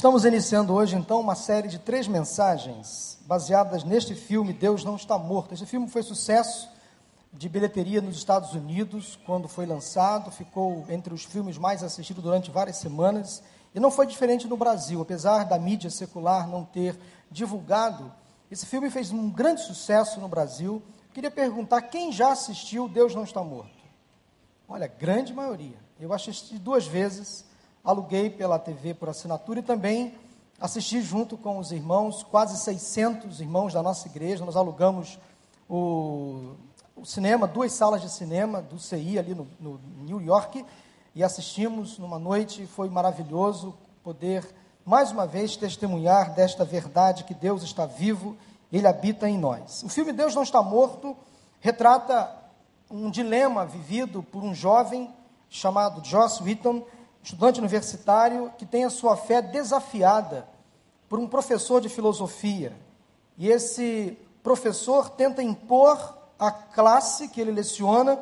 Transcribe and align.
Estamos 0.00 0.24
iniciando 0.24 0.72
hoje, 0.72 0.96
então, 0.96 1.20
uma 1.20 1.34
série 1.34 1.68
de 1.68 1.78
três 1.78 2.08
mensagens 2.08 3.18
baseadas 3.26 3.84
neste 3.84 4.14
filme 4.14 4.54
Deus 4.54 4.82
Não 4.82 4.96
Está 4.96 5.18
Morto. 5.18 5.52
Este 5.52 5.66
filme 5.66 5.90
foi 5.90 6.02
sucesso 6.02 6.70
de 7.30 7.50
bilheteria 7.50 8.00
nos 8.00 8.16
Estados 8.16 8.54
Unidos 8.54 9.18
quando 9.26 9.46
foi 9.46 9.66
lançado, 9.66 10.30
ficou 10.30 10.86
entre 10.88 11.12
os 11.12 11.24
filmes 11.24 11.58
mais 11.58 11.82
assistidos 11.82 12.24
durante 12.24 12.50
várias 12.50 12.78
semanas 12.78 13.42
e 13.74 13.78
não 13.78 13.90
foi 13.90 14.06
diferente 14.06 14.48
no 14.48 14.56
Brasil, 14.56 15.02
apesar 15.02 15.44
da 15.44 15.58
mídia 15.58 15.90
secular 15.90 16.48
não 16.48 16.64
ter 16.64 16.98
divulgado. 17.30 18.10
Esse 18.50 18.64
filme 18.64 18.88
fez 18.88 19.12
um 19.12 19.28
grande 19.28 19.60
sucesso 19.60 20.18
no 20.18 20.28
Brasil. 20.28 20.82
Queria 21.12 21.30
perguntar 21.30 21.82
quem 21.82 22.10
já 22.10 22.32
assistiu 22.32 22.88
Deus 22.88 23.14
Não 23.14 23.24
Está 23.24 23.44
Morto? 23.44 23.84
Olha, 24.66 24.86
grande 24.86 25.34
maioria. 25.34 25.76
Eu 26.00 26.10
assisti 26.14 26.58
duas 26.58 26.86
vezes 26.86 27.49
aluguei 27.84 28.30
pela 28.30 28.58
TV 28.58 28.94
por 28.94 29.08
assinatura 29.08 29.60
e 29.60 29.62
também 29.62 30.14
assisti 30.60 31.00
junto 31.00 31.36
com 31.36 31.58
os 31.58 31.72
irmãos, 31.72 32.22
quase 32.22 32.58
600 32.58 33.40
irmãos 33.40 33.72
da 33.72 33.82
nossa 33.82 34.06
igreja. 34.08 34.44
Nós 34.44 34.56
alugamos 34.56 35.18
o, 35.68 36.52
o 36.94 37.04
cinema, 37.04 37.46
duas 37.46 37.72
salas 37.72 38.02
de 38.02 38.10
cinema 38.10 38.60
do 38.60 38.78
CI 38.78 39.18
ali 39.18 39.34
no, 39.34 39.48
no 39.58 39.80
New 40.02 40.20
York 40.20 40.64
e 41.14 41.24
assistimos 41.24 41.98
numa 41.98 42.18
noite. 42.18 42.66
Foi 42.66 42.88
maravilhoso 42.88 43.74
poder 44.02 44.46
mais 44.84 45.10
uma 45.10 45.26
vez 45.26 45.56
testemunhar 45.56 46.34
desta 46.34 46.64
verdade 46.64 47.24
que 47.24 47.34
Deus 47.34 47.62
está 47.62 47.86
vivo, 47.86 48.36
Ele 48.72 48.86
habita 48.86 49.28
em 49.28 49.38
nós. 49.38 49.82
O 49.82 49.88
filme 49.88 50.12
Deus 50.12 50.34
não 50.34 50.42
está 50.42 50.62
morto 50.62 51.16
retrata 51.60 52.34
um 52.90 53.10
dilema 53.10 53.64
vivido 53.64 54.22
por 54.22 54.42
um 54.42 54.54
jovem 54.54 55.10
chamado 55.48 56.04
Joss 56.04 56.42
Wheaton 56.42 56.82
estudante 57.22 57.60
universitário 57.60 58.52
que 58.58 58.66
tem 58.66 58.84
a 58.84 58.90
sua 58.90 59.16
fé 59.16 59.42
desafiada 59.42 60.48
por 61.08 61.18
um 61.18 61.26
professor 61.26 61.80
de 61.80 61.88
filosofia. 61.88 62.72
E 63.36 63.48
esse 63.48 64.16
professor 64.42 65.10
tenta 65.10 65.42
impor 65.42 66.16
à 66.38 66.50
classe 66.50 67.28
que 67.28 67.40
ele 67.40 67.50
leciona 67.50 68.18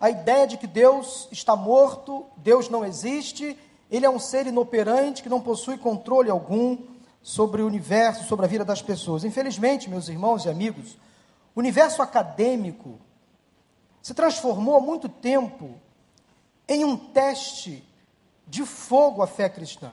a 0.00 0.08
ideia 0.08 0.46
de 0.46 0.56
que 0.56 0.66
Deus 0.66 1.28
está 1.30 1.54
morto, 1.54 2.24
Deus 2.38 2.68
não 2.68 2.84
existe, 2.84 3.56
ele 3.90 4.06
é 4.06 4.10
um 4.10 4.18
ser 4.18 4.46
inoperante 4.46 5.22
que 5.22 5.28
não 5.28 5.40
possui 5.40 5.76
controle 5.76 6.30
algum 6.30 6.78
sobre 7.22 7.60
o 7.60 7.66
universo, 7.66 8.24
sobre 8.24 8.46
a 8.46 8.48
vida 8.48 8.64
das 8.64 8.80
pessoas. 8.80 9.24
Infelizmente, 9.24 9.90
meus 9.90 10.08
irmãos 10.08 10.46
e 10.46 10.48
amigos, 10.48 10.96
o 11.54 11.60
universo 11.60 12.00
acadêmico 12.00 12.98
se 14.00 14.14
transformou 14.14 14.76
há 14.76 14.80
muito 14.80 15.08
tempo 15.08 15.74
em 16.66 16.84
um 16.84 16.96
teste 16.96 17.84
de 18.50 18.66
fogo 18.66 19.22
à 19.22 19.28
fé 19.28 19.48
cristã. 19.48 19.92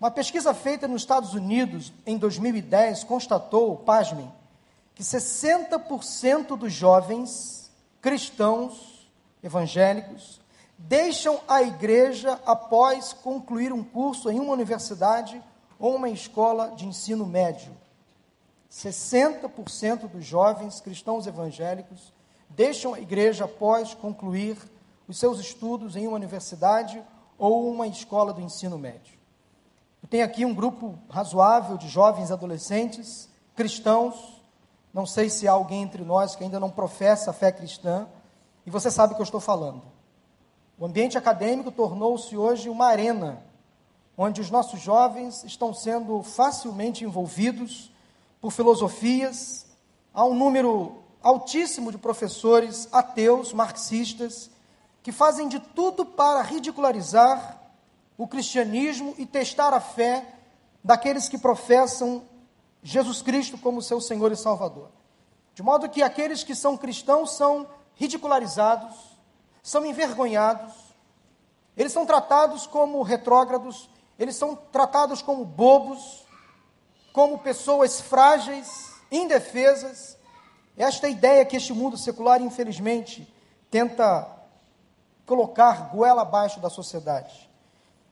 Uma 0.00 0.12
pesquisa 0.12 0.54
feita 0.54 0.86
nos 0.86 1.02
Estados 1.02 1.34
Unidos 1.34 1.92
em 2.06 2.16
2010 2.16 3.02
constatou, 3.04 3.76
pasmem, 3.76 4.32
que 4.94 5.02
60% 5.02 6.56
dos 6.56 6.72
jovens 6.72 7.70
cristãos 8.00 9.10
evangélicos 9.42 10.40
deixam 10.78 11.40
a 11.48 11.62
igreja 11.62 12.40
após 12.46 13.12
concluir 13.12 13.72
um 13.72 13.82
curso 13.82 14.30
em 14.30 14.38
uma 14.38 14.52
universidade 14.52 15.42
ou 15.78 15.96
uma 15.96 16.08
escola 16.08 16.72
de 16.76 16.86
ensino 16.86 17.26
médio. 17.26 17.76
60% 18.70 20.08
dos 20.08 20.24
jovens 20.24 20.80
cristãos 20.80 21.26
evangélicos 21.26 22.12
deixam 22.48 22.94
a 22.94 23.00
igreja 23.00 23.44
após 23.44 23.94
concluir 23.94 24.56
os 25.08 25.18
seus 25.18 25.40
estudos 25.40 25.96
em 25.96 26.06
uma 26.06 26.16
universidade 26.16 27.02
ou 27.42 27.68
uma 27.68 27.88
escola 27.88 28.32
do 28.32 28.40
ensino 28.40 28.78
médio. 28.78 29.18
Eu 30.00 30.08
tenho 30.08 30.24
aqui 30.24 30.44
um 30.44 30.54
grupo 30.54 30.96
razoável 31.10 31.76
de 31.76 31.88
jovens 31.88 32.30
adolescentes 32.30 33.28
cristãos. 33.56 34.40
Não 34.94 35.04
sei 35.04 35.28
se 35.28 35.48
há 35.48 35.50
alguém 35.50 35.82
entre 35.82 36.04
nós 36.04 36.36
que 36.36 36.44
ainda 36.44 36.60
não 36.60 36.70
professa 36.70 37.30
a 37.30 37.32
fé 37.32 37.50
cristã, 37.50 38.06
e 38.64 38.70
você 38.70 38.92
sabe 38.92 39.12
o 39.12 39.16
que 39.16 39.22
eu 39.22 39.24
estou 39.24 39.40
falando. 39.40 39.82
O 40.78 40.86
ambiente 40.86 41.18
acadêmico 41.18 41.72
tornou-se 41.72 42.36
hoje 42.36 42.68
uma 42.68 42.86
arena 42.86 43.42
onde 44.16 44.40
os 44.40 44.48
nossos 44.48 44.80
jovens 44.80 45.42
estão 45.42 45.74
sendo 45.74 46.22
facilmente 46.22 47.02
envolvidos 47.04 47.90
por 48.40 48.52
filosofias. 48.52 49.66
Há 50.14 50.24
um 50.24 50.36
número 50.36 51.02
altíssimo 51.20 51.90
de 51.90 51.98
professores 51.98 52.88
ateus, 52.92 53.52
marxistas, 53.52 54.48
que 55.02 55.10
fazem 55.10 55.48
de 55.48 55.58
tudo 55.58 56.04
para 56.04 56.42
ridicularizar 56.42 57.60
o 58.16 58.26
cristianismo 58.28 59.14
e 59.18 59.26
testar 59.26 59.74
a 59.74 59.80
fé 59.80 60.24
daqueles 60.82 61.28
que 61.28 61.38
professam 61.38 62.22
Jesus 62.82 63.20
Cristo 63.22 63.58
como 63.58 63.82
seu 63.82 64.00
Senhor 64.00 64.30
e 64.32 64.36
Salvador. 64.36 64.90
De 65.54 65.62
modo 65.62 65.88
que 65.88 66.02
aqueles 66.02 66.44
que 66.44 66.54
são 66.54 66.76
cristãos 66.76 67.36
são 67.36 67.66
ridicularizados, 67.94 68.94
são 69.62 69.84
envergonhados, 69.84 70.72
eles 71.76 71.92
são 71.92 72.06
tratados 72.06 72.66
como 72.66 73.02
retrógrados, 73.02 73.88
eles 74.18 74.36
são 74.36 74.54
tratados 74.54 75.22
como 75.22 75.44
bobos, 75.44 76.24
como 77.12 77.38
pessoas 77.38 78.00
frágeis, 78.00 78.92
indefesas. 79.10 80.16
Esta 80.76 81.06
é 81.06 81.10
ideia 81.10 81.44
que 81.44 81.56
este 81.56 81.72
mundo 81.72 81.96
secular, 81.96 82.40
infelizmente, 82.40 83.32
tenta 83.70 84.41
colocar 85.32 85.88
goela 85.90 86.20
abaixo 86.20 86.60
da 86.60 86.68
sociedade. 86.68 87.50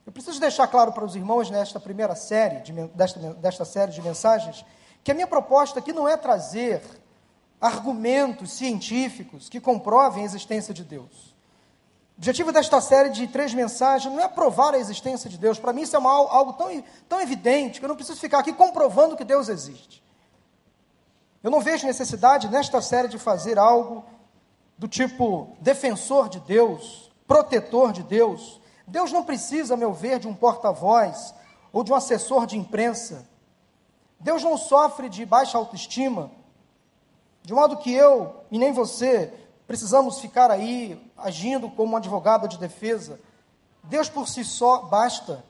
Eu 0.07 0.11
preciso 0.11 0.39
deixar 0.39 0.65
claro 0.65 0.91
para 0.91 1.05
os 1.05 1.15
irmãos 1.15 1.51
nesta 1.51 1.79
primeira 1.79 2.15
série, 2.15 2.61
de, 2.61 2.71
desta, 2.95 3.19
desta 3.35 3.63
série 3.63 3.91
de 3.91 4.01
mensagens, 4.01 4.65
que 5.03 5.11
a 5.11 5.13
minha 5.13 5.27
proposta 5.27 5.77
aqui 5.77 5.93
não 5.93 6.09
é 6.09 6.17
trazer 6.17 6.81
argumentos 7.61 8.53
científicos 8.53 9.49
que 9.49 9.61
comprovem 9.61 10.23
a 10.23 10.25
existência 10.25 10.73
de 10.73 10.83
Deus. 10.83 11.35
O 12.17 12.21
objetivo 12.21 12.51
desta 12.51 12.81
série 12.81 13.09
de 13.09 13.27
três 13.27 13.53
mensagens 13.53 14.11
não 14.11 14.23
é 14.23 14.27
provar 14.27 14.73
a 14.73 14.79
existência 14.79 15.29
de 15.29 15.37
Deus. 15.37 15.59
Para 15.59 15.73
mim, 15.73 15.83
isso 15.83 15.95
é 15.95 15.99
uma, 15.99 16.09
algo 16.09 16.53
tão, 16.53 16.83
tão 17.07 17.21
evidente 17.21 17.79
que 17.79 17.85
eu 17.85 17.89
não 17.89 17.95
preciso 17.95 18.19
ficar 18.19 18.39
aqui 18.39 18.51
comprovando 18.51 19.15
que 19.15 19.23
Deus 19.23 19.47
existe. 19.47 20.03
Eu 21.43 21.51
não 21.51 21.61
vejo 21.61 21.85
necessidade 21.85 22.49
nesta 22.49 22.81
série 22.81 23.07
de 23.07 23.19
fazer 23.19 23.59
algo 23.59 24.03
do 24.75 24.87
tipo 24.87 25.55
defensor 25.61 26.27
de 26.27 26.39
Deus, 26.39 27.10
protetor 27.31 27.93
de 27.93 28.03
Deus. 28.03 28.59
Deus 28.85 29.09
não 29.09 29.23
precisa, 29.23 29.75
a 29.75 29.77
meu 29.77 29.93
ver, 29.93 30.19
de 30.19 30.27
um 30.27 30.33
porta-voz 30.33 31.33
ou 31.71 31.81
de 31.81 31.89
um 31.89 31.95
assessor 31.95 32.45
de 32.45 32.57
imprensa. 32.57 33.25
Deus 34.19 34.43
não 34.43 34.57
sofre 34.57 35.07
de 35.07 35.25
baixa 35.25 35.57
autoestima, 35.57 36.29
de 37.41 37.53
modo 37.53 37.77
que 37.77 37.93
eu 37.93 38.35
e 38.51 38.59
nem 38.59 38.73
você 38.73 39.33
precisamos 39.65 40.19
ficar 40.19 40.51
aí 40.51 41.01
agindo 41.17 41.69
como 41.69 41.93
um 41.93 41.95
advogado 41.95 42.49
de 42.49 42.57
defesa. 42.57 43.17
Deus 43.81 44.09
por 44.09 44.27
si 44.27 44.43
só 44.43 44.81
basta. 44.81 45.41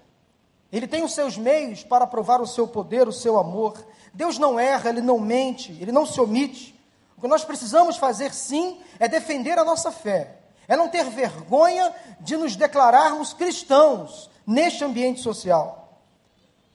Ele 0.72 0.88
tem 0.88 1.04
os 1.04 1.16
seus 1.16 1.36
meios 1.36 1.84
para 1.84 2.06
provar 2.06 2.42
o 2.42 2.48
seu 2.48 2.68
poder, 2.68 3.08
o 3.08 3.12
seu 3.12 3.40
amor. 3.40 3.84
Deus 4.14 4.38
não 4.38 4.60
erra, 4.60 4.92
ele 4.92 5.02
não 5.02 5.18
mente, 5.20 5.76
ele 5.82 5.92
não 5.92 6.06
se 6.06 6.22
omite. 6.22 6.80
O 7.18 7.22
que 7.22 7.28
nós 7.28 7.44
precisamos 7.44 7.98
fazer, 7.98 8.32
sim, 8.36 8.80
é 9.00 9.08
defender 9.08 9.58
a 9.58 9.66
nossa 9.66 9.92
fé, 9.92 10.41
é 10.72 10.78
não 10.78 10.88
ter 10.88 11.04
vergonha 11.10 11.94
de 12.22 12.38
nos 12.38 12.56
declararmos 12.56 13.34
cristãos 13.34 14.32
neste 14.48 14.86
ambiente 14.86 15.20
social. 15.20 16.00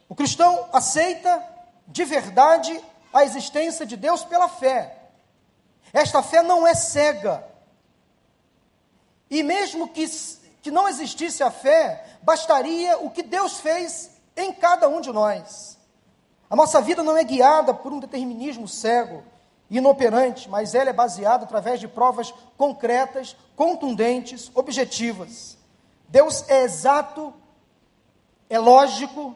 O 0.07 0.15
cristão 0.15 0.69
aceita 0.71 1.43
de 1.89 2.05
verdade 2.05 2.79
a 3.11 3.25
existência 3.25 3.87
de 3.87 3.97
Deus 3.97 4.23
pela 4.23 4.51
fé. 4.51 4.99
Esta 5.95 6.23
fé 6.23 6.43
não 6.43 6.67
é 6.67 6.75
cega. 6.75 7.43
E 9.31 9.43
mesmo 9.43 9.89
que, 9.89 10.07
que 10.61 10.71
não 10.71 10.87
existisse 10.87 11.43
a 11.43 11.51
fé, 11.51 12.05
bastaria 12.21 12.99
o 12.99 13.09
que 13.09 13.23
Deus 13.23 13.61
fez 13.61 14.11
em 14.37 14.53
cada 14.53 14.91
um 14.91 15.01
de 15.01 15.11
nós. 15.11 15.79
A 16.51 16.55
nossa 16.55 16.83
vida 16.83 17.03
não 17.03 17.17
é 17.17 17.25
guiada 17.25 17.73
por 17.73 17.95
um 17.95 17.99
determinismo 17.99 18.69
cego 18.69 19.25
inoperante, 19.71 20.49
mas 20.49 20.75
ela 20.75 20.91
é 20.91 20.93
baseada 20.93 21.45
através 21.45 21.81
de 21.81 21.89
provas 21.89 22.33
concretas, 22.57 23.37
contundentes, 23.57 24.51
objetivas. 24.55 25.59
Deus 26.09 26.49
é 26.49 26.63
exato, 26.63 27.35
é 28.49 28.59
lógico, 28.59 29.35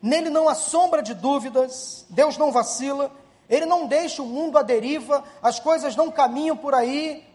nele 0.00 0.30
não 0.30 0.48
há 0.48 0.54
sombra 0.54 1.02
de 1.02 1.12
dúvidas, 1.14 2.06
Deus 2.08 2.38
não 2.38 2.50
vacila, 2.50 3.12
ele 3.48 3.66
não 3.66 3.86
deixa 3.86 4.22
o 4.22 4.26
mundo 4.26 4.56
à 4.58 4.62
deriva, 4.62 5.22
as 5.42 5.60
coisas 5.60 5.96
não 5.96 6.10
caminham 6.10 6.56
por 6.56 6.74
aí 6.74 7.26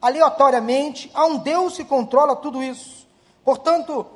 aleatoriamente, 0.00 1.10
há 1.14 1.24
um 1.26 1.38
Deus 1.38 1.76
que 1.76 1.84
controla 1.84 2.34
tudo 2.34 2.62
isso. 2.62 3.06
Portanto, 3.44 4.06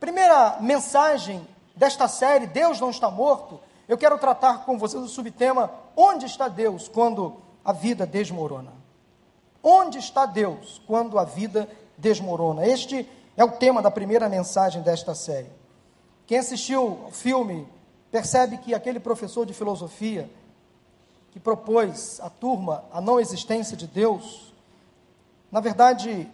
primeira 0.00 0.56
mensagem 0.60 1.46
desta 1.76 2.08
série, 2.08 2.46
Deus 2.46 2.80
não 2.80 2.90
está 2.90 3.10
morto, 3.10 3.60
eu 3.88 3.98
quero 3.98 4.18
tratar 4.18 4.64
com 4.64 4.78
vocês 4.78 5.02
o 5.02 5.08
subtema 5.08 5.70
Onde 5.96 6.26
está 6.26 6.48
Deus 6.48 6.88
quando 6.88 7.36
a 7.64 7.72
vida 7.72 8.06
desmorona? 8.06 8.72
Onde 9.62 9.98
está 9.98 10.26
Deus 10.26 10.82
quando 10.86 11.18
a 11.18 11.24
vida 11.24 11.68
desmorona? 11.96 12.66
Este 12.66 13.08
é 13.36 13.44
o 13.44 13.52
tema 13.52 13.80
da 13.80 13.90
primeira 13.90 14.28
mensagem 14.28 14.82
desta 14.82 15.14
série. 15.14 15.50
Quem 16.26 16.38
assistiu 16.38 17.02
ao 17.04 17.10
filme 17.10 17.66
percebe 18.10 18.58
que 18.58 18.74
aquele 18.74 19.00
professor 19.00 19.46
de 19.46 19.54
filosofia 19.54 20.30
que 21.30 21.40
propôs 21.40 22.20
à 22.20 22.30
turma 22.30 22.84
a 22.92 23.00
não 23.00 23.18
existência 23.18 23.76
de 23.76 23.86
Deus, 23.86 24.52
na 25.50 25.60
verdade, 25.60 26.30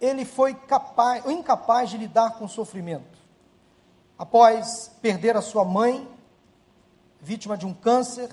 ele 0.00 0.24
foi 0.24 0.54
capaz, 0.54 1.24
incapaz 1.26 1.90
de 1.90 1.98
lidar 1.98 2.32
com 2.38 2.44
o 2.44 2.48
sofrimento. 2.48 3.16
Após 4.18 4.90
perder 5.00 5.36
a 5.36 5.42
sua 5.42 5.64
mãe, 5.64 6.08
vítima 7.20 7.56
de 7.56 7.66
um 7.66 7.74
câncer, 7.74 8.30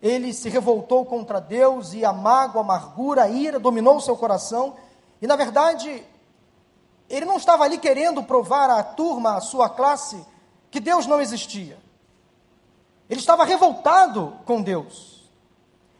ele 0.00 0.32
se 0.32 0.48
revoltou 0.48 1.04
contra 1.06 1.40
Deus 1.40 1.94
e 1.94 2.04
a 2.04 2.12
mágoa, 2.12 2.60
a 2.60 2.64
amargura, 2.64 3.22
a 3.22 3.28
ira 3.28 3.58
dominou 3.58 3.96
o 3.96 4.00
seu 4.00 4.16
coração. 4.16 4.76
E 5.20 5.26
na 5.26 5.34
verdade, 5.34 6.04
ele 7.08 7.24
não 7.24 7.36
estava 7.36 7.64
ali 7.64 7.78
querendo 7.78 8.22
provar 8.22 8.68
à 8.70 8.82
turma, 8.82 9.36
à 9.36 9.40
sua 9.40 9.68
classe, 9.68 10.24
que 10.70 10.80
Deus 10.80 11.06
não 11.06 11.20
existia. 11.20 11.78
Ele 13.08 13.20
estava 13.20 13.44
revoltado 13.44 14.38
com 14.44 14.62
Deus. 14.62 15.30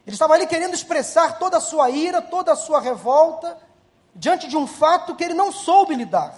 Ele 0.05 0.15
estava 0.15 0.33
ali 0.33 0.45
querendo 0.45 0.73
expressar 0.73 1.39
toda 1.39 1.57
a 1.57 1.61
sua 1.61 1.89
ira, 1.89 2.21
toda 2.21 2.53
a 2.53 2.55
sua 2.55 2.79
revolta, 2.79 3.57
diante 4.15 4.47
de 4.47 4.55
um 4.55 4.67
fato 4.67 5.15
que 5.15 5.23
ele 5.23 5.33
não 5.33 5.51
soube 5.51 5.95
lidar. 5.95 6.35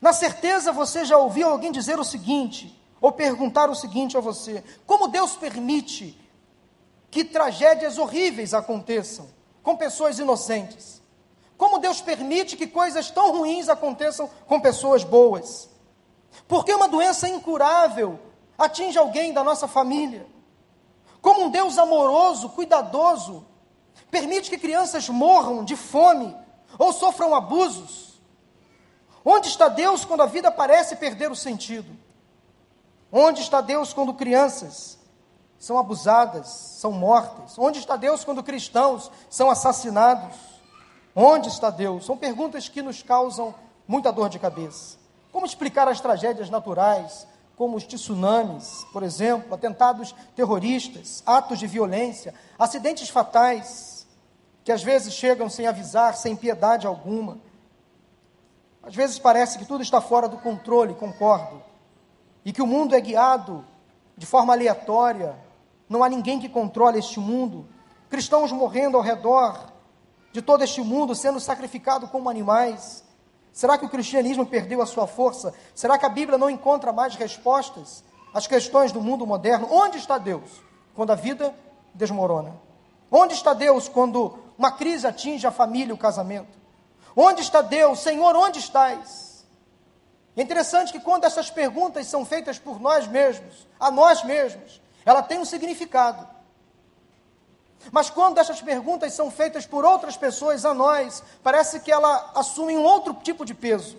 Na 0.00 0.12
certeza, 0.12 0.72
você 0.72 1.04
já 1.04 1.18
ouviu 1.18 1.48
alguém 1.48 1.72
dizer 1.72 1.98
o 1.98 2.04
seguinte: 2.04 2.79
ou 3.00 3.12
perguntar 3.12 3.70
o 3.70 3.74
seguinte 3.74 4.16
a 4.16 4.20
você: 4.20 4.62
como 4.86 5.08
Deus 5.08 5.36
permite 5.36 6.18
que 7.10 7.24
tragédias 7.24 7.98
horríveis 7.98 8.54
aconteçam 8.54 9.28
com 9.62 9.76
pessoas 9.76 10.18
inocentes? 10.18 11.00
Como 11.56 11.78
Deus 11.78 12.00
permite 12.00 12.56
que 12.56 12.66
coisas 12.66 13.10
tão 13.10 13.32
ruins 13.32 13.68
aconteçam 13.68 14.30
com 14.46 14.60
pessoas 14.60 15.04
boas? 15.04 15.68
Porque 16.48 16.72
uma 16.72 16.88
doença 16.88 17.28
incurável 17.28 18.18
atinge 18.56 18.98
alguém 18.98 19.32
da 19.32 19.44
nossa 19.44 19.68
família? 19.68 20.26
Como 21.20 21.44
um 21.44 21.50
Deus 21.50 21.76
amoroso, 21.76 22.48
cuidadoso, 22.50 23.46
permite 24.10 24.48
que 24.48 24.56
crianças 24.56 25.08
morram 25.08 25.64
de 25.64 25.76
fome 25.76 26.34
ou 26.78 26.92
sofram 26.92 27.34
abusos? 27.34 28.20
Onde 29.22 29.48
está 29.48 29.68
Deus 29.68 30.04
quando 30.04 30.22
a 30.22 30.26
vida 30.26 30.50
parece 30.50 30.96
perder 30.96 31.30
o 31.30 31.36
sentido? 31.36 31.94
Onde 33.12 33.40
está 33.40 33.60
Deus 33.60 33.92
quando 33.92 34.14
crianças 34.14 34.98
são 35.58 35.78
abusadas, 35.78 36.48
são 36.48 36.92
mortas? 36.92 37.58
Onde 37.58 37.78
está 37.78 37.96
Deus 37.96 38.24
quando 38.24 38.42
cristãos 38.42 39.10
são 39.28 39.50
assassinados? 39.50 40.36
Onde 41.14 41.48
está 41.48 41.70
Deus? 41.70 42.06
São 42.06 42.16
perguntas 42.16 42.68
que 42.68 42.82
nos 42.82 43.02
causam 43.02 43.54
muita 43.86 44.12
dor 44.12 44.28
de 44.28 44.38
cabeça. 44.38 44.96
Como 45.32 45.44
explicar 45.44 45.88
as 45.88 46.00
tragédias 46.00 46.50
naturais, 46.50 47.26
como 47.56 47.76
os 47.76 47.84
tsunamis, 47.84 48.86
por 48.92 49.02
exemplo, 49.02 49.52
atentados 49.52 50.14
terroristas, 50.36 51.22
atos 51.26 51.58
de 51.58 51.66
violência, 51.66 52.32
acidentes 52.58 53.10
fatais, 53.10 54.06
que 54.62 54.70
às 54.70 54.82
vezes 54.82 55.14
chegam 55.14 55.50
sem 55.50 55.66
avisar, 55.66 56.16
sem 56.16 56.36
piedade 56.36 56.86
alguma? 56.86 57.38
Às 58.82 58.94
vezes 58.94 59.18
parece 59.18 59.58
que 59.58 59.64
tudo 59.64 59.82
está 59.82 60.00
fora 60.00 60.28
do 60.28 60.38
controle, 60.38 60.94
concordo 60.94 61.69
e 62.44 62.52
que 62.52 62.62
o 62.62 62.66
mundo 62.66 62.94
é 62.94 63.00
guiado 63.00 63.64
de 64.16 64.26
forma 64.26 64.52
aleatória, 64.52 65.36
não 65.88 66.04
há 66.04 66.08
ninguém 66.08 66.38
que 66.38 66.48
controle 66.48 66.98
este 66.98 67.18
mundo, 67.18 67.66
cristãos 68.08 68.52
morrendo 68.52 68.96
ao 68.96 69.02
redor 69.02 69.72
de 70.32 70.40
todo 70.40 70.62
este 70.62 70.80
mundo, 70.80 71.14
sendo 71.14 71.40
sacrificados 71.40 72.10
como 72.10 72.28
animais. 72.28 73.04
Será 73.52 73.76
que 73.76 73.84
o 73.84 73.88
cristianismo 73.88 74.46
perdeu 74.46 74.80
a 74.80 74.86
sua 74.86 75.06
força? 75.06 75.52
Será 75.74 75.98
que 75.98 76.06
a 76.06 76.08
Bíblia 76.08 76.38
não 76.38 76.48
encontra 76.48 76.92
mais 76.92 77.14
respostas 77.14 78.04
às 78.32 78.46
questões 78.46 78.92
do 78.92 79.00
mundo 79.00 79.26
moderno? 79.26 79.68
Onde 79.70 79.98
está 79.98 80.18
Deus 80.18 80.62
quando 80.94 81.10
a 81.10 81.16
vida 81.16 81.54
desmorona? 81.94 82.54
Onde 83.10 83.34
está 83.34 83.52
Deus 83.52 83.88
quando 83.88 84.38
uma 84.56 84.70
crise 84.70 85.06
atinge 85.06 85.46
a 85.46 85.50
família 85.50 85.90
e 85.90 85.94
o 85.94 85.98
casamento? 85.98 86.58
Onde 87.16 87.40
está 87.40 87.60
Deus? 87.60 87.98
Senhor, 88.00 88.36
onde 88.36 88.60
estás? 88.60 89.29
É 90.36 90.42
interessante 90.42 90.92
que 90.92 91.00
quando 91.00 91.24
essas 91.24 91.50
perguntas 91.50 92.06
são 92.06 92.24
feitas 92.24 92.58
por 92.58 92.80
nós 92.80 93.06
mesmos, 93.06 93.66
a 93.78 93.90
nós 93.90 94.22
mesmos, 94.22 94.80
ela 95.04 95.22
tem 95.22 95.38
um 95.38 95.44
significado. 95.44 96.26
Mas 97.90 98.10
quando 98.10 98.38
essas 98.38 98.60
perguntas 98.60 99.12
são 99.14 99.30
feitas 99.30 99.66
por 99.66 99.84
outras 99.84 100.16
pessoas 100.16 100.64
a 100.64 100.74
nós, 100.74 101.22
parece 101.42 101.80
que 101.80 101.90
ela 101.90 102.30
assume 102.34 102.76
um 102.76 102.82
outro 102.82 103.14
tipo 103.14 103.44
de 103.44 103.54
peso. 103.54 103.96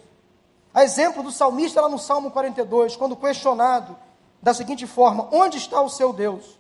A 0.74 0.84
exemplo 0.84 1.24
do 1.24 1.32
salmista 1.32 1.82
lá 1.82 1.90
no 1.90 2.00
Salmo 2.00 2.32
42, 2.32 2.96
quando 2.96 3.16
questionado 3.16 3.98
da 4.42 4.54
seguinte 4.54 4.88
forma: 4.88 5.28
Onde 5.32 5.58
está 5.58 5.82
o 5.82 5.90
seu 5.90 6.14
Deus? 6.14 6.60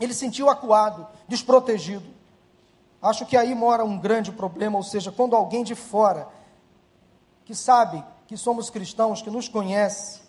Ele 0.00 0.12
sentiu 0.12 0.50
acuado, 0.50 1.06
desprotegido. 1.28 2.12
Acho 3.00 3.24
que 3.24 3.36
aí 3.36 3.54
mora 3.54 3.84
um 3.84 3.98
grande 3.98 4.30
problema, 4.30 4.76
ou 4.76 4.82
seja, 4.82 5.10
quando 5.10 5.34
alguém 5.34 5.64
de 5.64 5.74
fora, 5.74 6.28
que 7.44 7.54
sabe 7.54 8.04
que 8.32 8.36
somos 8.38 8.70
cristãos, 8.70 9.20
que 9.20 9.28
nos 9.28 9.46
conhece, 9.46 10.22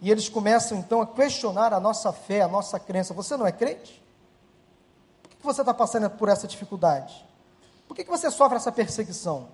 e 0.00 0.10
eles 0.10 0.26
começam 0.26 0.78
então 0.78 1.02
a 1.02 1.06
questionar 1.06 1.74
a 1.74 1.78
nossa 1.78 2.10
fé, 2.14 2.40
a 2.40 2.48
nossa 2.48 2.80
crença. 2.80 3.12
Você 3.12 3.36
não 3.36 3.46
é 3.46 3.52
crente? 3.52 4.02
Por 5.22 5.36
que 5.36 5.44
você 5.44 5.60
está 5.60 5.74
passando 5.74 6.08
por 6.08 6.30
essa 6.30 6.48
dificuldade? 6.48 7.22
Por 7.86 7.94
que 7.94 8.04
você 8.04 8.30
sofre 8.30 8.56
essa 8.56 8.72
perseguição? 8.72 9.48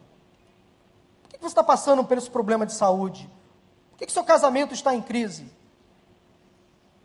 Por 1.23 1.31
que 1.31 1.39
você 1.39 1.49
está 1.49 1.65
passando 1.65 2.05
por 2.05 2.17
esse 2.17 2.31
problema 2.31 2.65
de 2.65 2.73
saúde? 2.73 3.29
Por 3.91 3.99
que 3.99 4.13
seu 4.13 4.23
casamento 4.23 4.73
está 4.73 4.95
em 4.95 5.03
crise? 5.03 5.51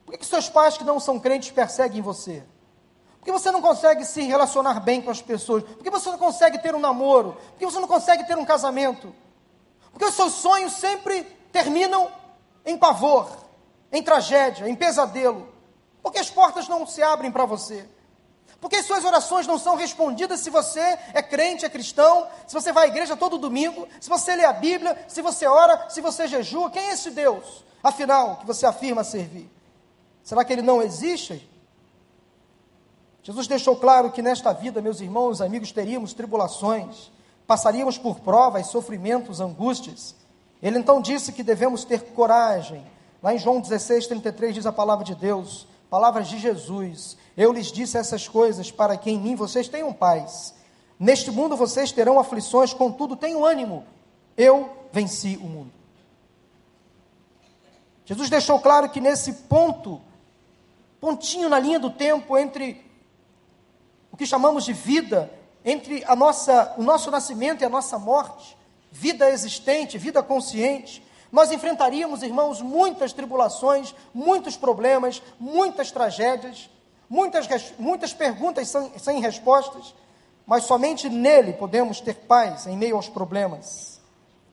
Por 0.06 0.15
que 0.15 0.24
seus 0.24 0.47
pais 0.47 0.77
que 0.77 0.83
não 0.83 1.00
são 1.00 1.19
crentes 1.19 1.50
perseguem 1.50 2.03
você? 2.03 2.44
Por 3.18 3.25
que 3.25 3.31
você 3.31 3.50
não 3.50 3.63
consegue 3.63 4.06
se 4.06 4.21
relacionar 4.21 4.80
bem 4.80 5.01
com 5.01 5.09
as 5.09 5.24
pessoas? 5.24 5.63
Por 5.63 5.83
que 5.83 5.89
você 5.89 6.12
não 6.12 6.19
consegue 6.19 6.59
ter 6.59 6.75
um 6.75 6.80
namoro? 6.80 7.33
Por 7.33 7.57
que 7.57 7.65
você 7.65 7.80
não 7.80 7.88
consegue 7.88 8.27
ter 8.27 8.38
um 8.38 8.45
casamento? 8.45 9.25
Porque 9.95 10.07
os 10.07 10.13
seus 10.15 10.33
sonhos 10.33 10.74
sempre 10.74 11.24
terminam 11.53 12.12
em 12.65 12.77
pavor, 12.77 13.30
em 13.89 14.03
tragédia, 14.03 14.68
em 14.68 14.75
pesadelo. 14.75 15.47
Porque 16.03 16.19
as 16.19 16.30
portas 16.30 16.68
não 16.68 16.86
se 16.86 17.01
abrem 17.01 17.31
para 17.31 17.45
você. 17.45 17.88
Porque 18.59 18.75
as 18.75 18.86
suas 18.86 19.06
orações 19.06 19.47
não 19.47 19.57
são 19.57 19.77
respondidas 19.77 20.42
se 20.42 20.50
você 20.50 21.00
é 21.13 21.24
crente, 21.24 21.63
é 21.63 21.69
cristão, 21.69 22.27
se 22.45 22.53
você 22.53 22.74
vai 22.74 22.88
à 22.88 22.88
igreja 22.89 23.15
todo 23.15 23.38
domingo, 23.38 23.88
se 24.01 24.09
você 24.09 24.36
lê 24.36 24.44
a 24.44 24.51
Bíblia, 24.51 25.01
se 25.07 25.21
você 25.21 25.47
ora, 25.47 25.89
se 25.89 26.01
você 26.01 26.27
jejua. 26.27 26.69
Quem 26.69 26.89
é 26.89 26.92
esse 26.92 27.12
Deus, 27.12 27.63
afinal, 27.81 28.36
que 28.36 28.45
você 28.45 28.65
afirma 28.65 29.02
servir? 29.02 29.49
Será 30.25 30.44
que 30.44 30.52
ele 30.52 30.61
não 30.61 30.81
existe? 30.81 31.49
Jesus 33.23 33.47
deixou 33.47 33.78
claro 33.78 34.11
que 34.11 34.21
nesta 34.21 34.52
vida, 34.52 34.81
meus 34.81 34.99
irmãos, 34.99 35.40
amigos, 35.40 35.71
teríamos 35.71 36.14
tribulações, 36.14 37.09
passaríamos 37.47 37.97
por 37.97 38.19
provas, 38.19 38.68
sofrimentos, 38.68 39.40
angústias. 39.40 40.16
Ele 40.61 40.80
então 40.80 41.02
disse 41.02 41.31
que 41.31 41.44
devemos 41.44 41.83
ter 41.83 42.02
coragem. 42.14 42.83
Lá 43.21 43.33
em 43.33 43.40
João 43.40 43.59
16, 43.59 44.07
33 44.07 44.56
diz 44.56 44.66
a 44.66 44.71
palavra 44.71 45.04
de 45.04 45.16
Deus, 45.16 45.68
palavras 45.90 46.28
de 46.28 46.40
Jesus: 46.40 47.18
Eu 47.35 47.52
lhes 47.52 47.71
disse 47.71 47.97
essas 47.97 48.28
coisas 48.28 48.71
para 48.71 48.97
que 48.97 49.09
em 49.09 49.19
mim 49.19 49.35
vocês 49.35 49.68
tenham 49.68 49.94
paz. 49.94 50.56
Neste 50.99 51.30
mundo 51.30 51.57
vocês 51.57 51.92
terão 51.92 52.19
aflições, 52.19 52.73
contudo 52.73 53.16
tenham 53.16 53.44
ânimo. 53.44 53.85
Eu 54.37 54.69
venci 54.92 55.37
o 55.37 55.45
mundo. 55.45 55.71
Jesus 58.06 58.30
deixou 58.30 58.59
claro 58.59 58.90
que 58.90 59.02
nesse 59.02 59.33
ponto, 59.33 59.99
pontinho 61.02 61.49
na 61.49 61.59
linha 61.59 61.80
do 61.80 61.90
tempo 61.90 62.37
entre 62.37 62.85
o 64.11 64.18
que 64.18 64.25
chamamos 64.25 64.64
de 64.64 64.73
vida 64.73 65.30
entre 65.66 66.04
a 66.06 66.16
nossa, 66.16 66.76
o 66.78 66.84
nosso 66.84 67.10
nascimento 67.10 67.62
e 67.62 67.66
a 67.66 67.69
nossa 67.69 67.98
morte, 67.98 68.56
vida 68.92 69.30
existente, 69.30 69.98
vida 69.98 70.22
consciente, 70.22 71.04
nós 71.31 71.52
enfrentaríamos, 71.52 72.24
irmãos, 72.24 72.62
muitas 72.62 73.12
tribulações, 73.12 73.94
muitos 74.14 74.56
problemas, 74.56 75.22
muitas 75.40 75.92
tragédias, 75.92 76.69
muitas, 77.10 77.48
muitas 77.78 78.14
perguntas 78.14 78.69
sem, 78.69 78.98
sem 78.98 79.19
respostas, 79.19 79.94
mas 80.45 80.64
somente 80.64 81.10
nele 81.10 81.54
podemos 81.54 82.00
ter 82.00 82.14
paz 82.14 82.68
em 82.68 82.78
meio 82.78 82.95
aos 82.95 83.10
problemas. 83.10 84.00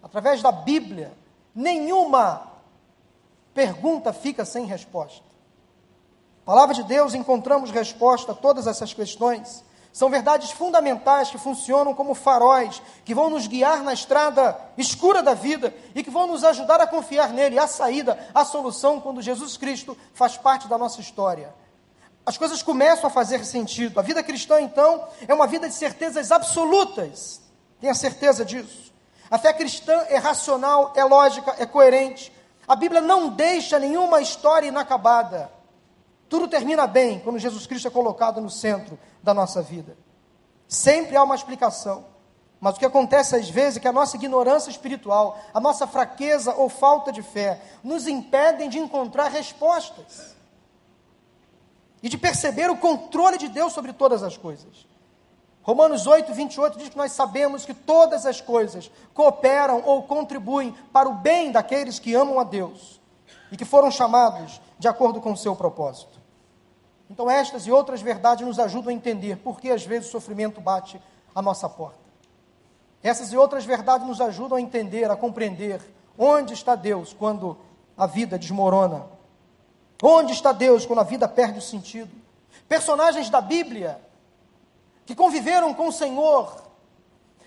Através 0.03 0.43
da 0.43 0.51
Bíblia, 0.51 1.13
nenhuma 1.55 2.51
pergunta 3.55 4.13
fica 4.13 4.45
sem 4.45 4.65
resposta. 4.65 5.23
Palavra 6.45 6.75
de 6.75 6.83
Deus, 6.83 7.15
encontramos 7.15 7.71
resposta 7.71 8.33
a 8.33 8.35
todas 8.35 8.67
essas 8.67 8.93
questões. 8.93 9.63
São 9.93 10.09
verdades 10.09 10.51
fundamentais 10.51 11.31
que 11.31 11.37
funcionam 11.37 11.95
como 11.95 12.15
faróis, 12.15 12.81
que 13.05 13.15
vão 13.15 13.29
nos 13.29 13.47
guiar 13.47 13.83
na 13.83 13.93
estrada 13.93 14.59
escura 14.79 15.23
da 15.23 15.35
vida 15.35 15.75
e 15.95 16.03
que 16.03 16.11
vão 16.11 16.27
nos 16.27 16.43
ajudar 16.45 16.81
a 16.81 16.87
confiar 16.87 17.29
nele, 17.31 17.59
a 17.59 17.67
saída, 17.67 18.19
a 18.35 18.43
solução, 18.43 19.01
quando 19.01 19.21
Jesus 19.21 19.59
Cristo 19.59 19.97
faz 20.15 20.39
parte 20.39 20.67
da 20.67 20.79
nossa 20.79 21.01
história. 21.01 21.55
As 22.25 22.39
coisas 22.39 22.63
começam 22.63 23.09
a 23.09 23.11
fazer 23.11 23.45
sentido. 23.45 24.01
A 24.01 24.03
vida 24.03 24.23
cristã, 24.23 24.61
então, 24.61 25.07
é 25.29 25.35
uma 25.35 25.47
vida 25.47 25.69
de 25.69 25.75
certezas 25.75 26.33
absolutas. 26.33 27.43
Tenha 27.79 27.95
certeza 27.95 28.47
disso. 28.47 28.93
A 29.31 29.37
fé 29.37 29.53
cristã 29.53 30.07
é 30.09 30.17
racional, 30.17 30.93
é 30.97 31.05
lógica, 31.05 31.55
é 31.59 31.67
coerente. 31.67 32.33
A 32.67 32.77
Bíblia 32.77 33.01
não 33.01 33.29
deixa 33.29 33.79
nenhuma 33.79 34.23
história 34.23 34.69
inacabada. 34.69 35.51
Tudo 36.33 36.49
termina 36.49 36.87
bem 36.87 37.19
quando 37.19 37.39
Jesus 37.39 37.67
Cristo 37.67 37.89
é 37.89 37.91
colocado 37.91 38.41
no 38.41 38.49
centro 38.49 38.99
da 39.23 39.35
nossa 39.35 39.61
vida. 39.61 39.99
Sempre 40.67 41.15
há 41.15 41.23
uma 41.23 41.35
explicação. 41.35 42.07
Mas 42.59 42.75
o 42.75 42.79
que 42.79 42.87
acontece 42.87 43.37
às 43.37 43.51
vezes 43.51 43.77
é 43.77 43.81
que 43.81 43.87
a 43.87 43.93
nossa 43.93 44.17
ignorância 44.17 44.71
espiritual, 44.71 45.39
a 45.53 45.61
nossa 45.61 45.87
fraqueza 45.87 46.55
ou 46.55 46.71
falta 46.71 47.13
de 47.13 47.21
fé, 47.21 47.61
nos 47.85 48.09
impedem 48.09 48.71
de 48.71 48.79
encontrar 48.79 49.29
respostas 49.29 50.35
e 52.03 52.09
de 52.09 52.17
perceber 52.17 52.71
o 52.71 52.79
controle 52.79 53.37
de 53.37 53.49
Deus 53.49 53.75
sobre 53.75 53.93
todas 53.93 54.23
as 54.23 54.35
coisas. 54.35 54.89
Romanos 55.63 56.07
8, 56.07 56.33
28 56.33 56.79
diz 56.79 56.89
que 56.89 56.97
nós 56.97 57.13
sabemos 57.13 57.67
que 57.67 57.75
todas 57.75 58.25
as 58.25 58.41
coisas 58.41 58.91
cooperam 59.13 59.83
ou 59.85 60.05
contribuem 60.05 60.75
para 60.95 61.11
o 61.11 61.15
bem 61.15 61.53
daqueles 61.53 61.99
que 61.99 62.15
amam 62.15 62.41
a 62.41 62.45
Deus 62.45 63.03
e 63.51 63.57
que 63.59 63.67
foram 63.67 63.91
chamados 63.91 64.63
de 64.79 64.89
acordo 64.89 65.21
com 65.21 65.33
o 65.33 65.37
seu 65.37 65.55
propósito. 65.55 66.22
Então, 67.13 67.31
estas 67.31 67.67
e 67.67 67.71
outras 67.71 68.01
verdades 68.01 68.47
nos 68.47 68.59
ajudam 68.59 68.89
a 68.89 68.93
entender 68.95 69.37
por 69.37 69.61
que 69.61 69.71
às 69.71 69.85
vezes 69.85 70.09
o 70.09 70.13
sofrimento 70.13 70.63
bate 70.63 70.99
à 71.35 71.43
nossa 71.43 71.69
porta. 71.69 71.99
Essas 73.03 73.31
e 73.35 73.37
outras 73.37 73.67
verdades 73.67 74.07
nos 74.07 74.19
ajudam 74.19 74.57
a 74.57 74.61
entender, 74.63 75.11
a 75.11 75.15
compreender 75.15 75.83
onde 76.17 76.55
está 76.55 76.75
Deus 76.75 77.13
quando 77.13 77.59
a 77.99 78.07
vida 78.07 78.39
desmorona. 78.39 79.05
Onde 80.03 80.33
está 80.33 80.53
Deus 80.53 80.87
quando 80.87 81.01
a 81.01 81.05
vida 81.05 81.29
perde 81.29 81.59
o 81.59 81.63
sentido? 81.63 82.11
Personagens 82.67 83.29
da 83.29 83.43
Bíblia 83.43 84.01
que 85.05 85.15
conviveram 85.15 85.75
com 85.75 85.89
o 85.89 85.93
Senhor, 85.93 86.63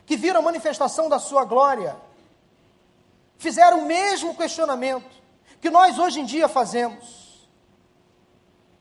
que 0.06 0.16
viram 0.16 0.42
a 0.42 0.44
manifestação 0.44 1.10
da 1.10 1.18
sua 1.18 1.44
glória, 1.44 1.96
fizeram 3.40 3.80
o 3.80 3.86
mesmo 3.88 4.36
questionamento 4.36 5.10
que 5.60 5.72
nós 5.72 5.98
hoje 5.98 6.20
em 6.20 6.26
dia 6.26 6.48
fazemos. 6.48 7.25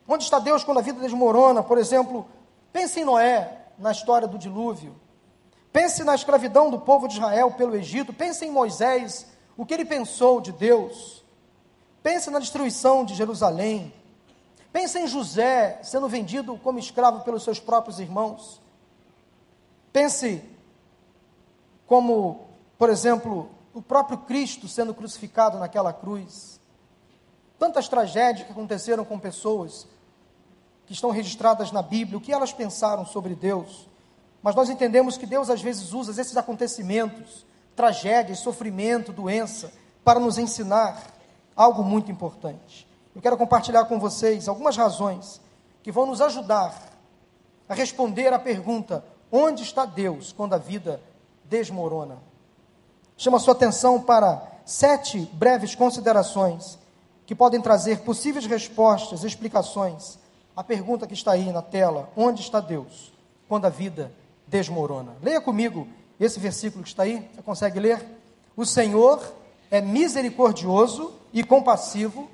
Onde 0.07 0.23
está 0.23 0.39
Deus 0.39 0.63
quando 0.63 0.77
a 0.77 0.81
vida 0.81 0.99
desmorona? 0.99 1.63
Por 1.63 1.77
exemplo, 1.77 2.25
pense 2.71 2.99
em 2.99 3.05
Noé, 3.05 3.65
na 3.77 3.91
história 3.91 4.27
do 4.27 4.37
dilúvio. 4.37 4.95
Pense 5.71 6.03
na 6.03 6.15
escravidão 6.15 6.69
do 6.69 6.79
povo 6.79 7.07
de 7.07 7.15
Israel 7.15 7.51
pelo 7.51 7.75
Egito. 7.75 8.13
Pense 8.13 8.45
em 8.45 8.51
Moisés, 8.51 9.27
o 9.57 9.65
que 9.65 9.73
ele 9.73 9.85
pensou 9.85 10.39
de 10.39 10.51
Deus. 10.51 11.23
Pense 12.01 12.29
na 12.29 12.39
destruição 12.39 13.03
de 13.03 13.15
Jerusalém. 13.15 13.93
Pense 14.71 14.99
em 14.99 15.07
José 15.07 15.79
sendo 15.83 16.07
vendido 16.07 16.57
como 16.57 16.79
escravo 16.79 17.21
pelos 17.23 17.43
seus 17.43 17.59
próprios 17.59 17.99
irmãos. 17.99 18.61
Pense 19.91 20.43
como, 21.87 22.47
por 22.77 22.89
exemplo, 22.89 23.49
o 23.73 23.81
próprio 23.81 24.19
Cristo 24.19 24.67
sendo 24.67 24.93
crucificado 24.93 25.57
naquela 25.57 25.91
cruz. 25.91 26.59
Tantas 27.57 27.87
tragédias 27.87 28.45
que 28.45 28.51
aconteceram 28.51 29.03
com 29.03 29.17
pessoas 29.17 29.87
que 30.85 30.93
estão 30.93 31.09
registradas 31.09 31.71
na 31.71 31.81
Bíblia, 31.81 32.17
o 32.17 32.21
que 32.21 32.31
elas 32.31 32.53
pensaram 32.53 33.05
sobre 33.05 33.33
Deus. 33.35 33.87
Mas 34.41 34.55
nós 34.55 34.69
entendemos 34.69 35.17
que 35.17 35.25
Deus 35.25 35.49
às 35.49 35.61
vezes 35.61 35.93
usa 35.93 36.19
esses 36.19 36.37
acontecimentos, 36.37 37.45
tragédias, 37.75 38.39
sofrimento, 38.39 39.11
doença, 39.11 39.73
para 40.03 40.19
nos 40.19 40.37
ensinar 40.37 41.01
algo 41.55 41.83
muito 41.83 42.11
importante. 42.11 42.87
Eu 43.15 43.21
quero 43.21 43.37
compartilhar 43.37 43.85
com 43.85 43.99
vocês 43.99 44.47
algumas 44.47 44.77
razões 44.77 45.41
que 45.81 45.91
vão 45.91 46.05
nos 46.05 46.21
ajudar 46.21 46.79
a 47.67 47.73
responder 47.73 48.31
à 48.33 48.37
pergunta: 48.37 49.03
onde 49.31 49.63
está 49.63 49.85
Deus 49.85 50.31
quando 50.31 50.53
a 50.53 50.59
vida 50.59 51.01
desmorona? 51.45 52.19
Chama 53.17 53.39
sua 53.39 53.53
atenção 53.53 54.01
para 54.01 54.45
sete 54.65 55.21
breves 55.33 55.73
considerações 55.73 56.77
que 57.25 57.33
podem 57.33 57.61
trazer 57.61 58.01
possíveis 58.01 58.45
respostas, 58.45 59.23
explicações 59.23 60.19
à 60.55 60.63
pergunta 60.63 61.05
que 61.05 61.13
está 61.13 61.33
aí 61.33 61.51
na 61.51 61.61
tela: 61.61 62.09
onde 62.15 62.41
está 62.41 62.59
Deus 62.59 63.11
quando 63.47 63.65
a 63.65 63.69
vida 63.69 64.11
desmorona? 64.47 65.15
Leia 65.21 65.41
comigo 65.41 65.87
esse 66.19 66.39
versículo 66.39 66.83
que 66.83 66.89
está 66.89 67.03
aí. 67.03 67.27
Você 67.33 67.41
consegue 67.41 67.79
ler? 67.79 68.05
O 68.55 68.65
Senhor 68.65 69.21
é 69.69 69.81
misericordioso 69.81 71.13
e 71.33 71.43
compassivo, 71.43 72.29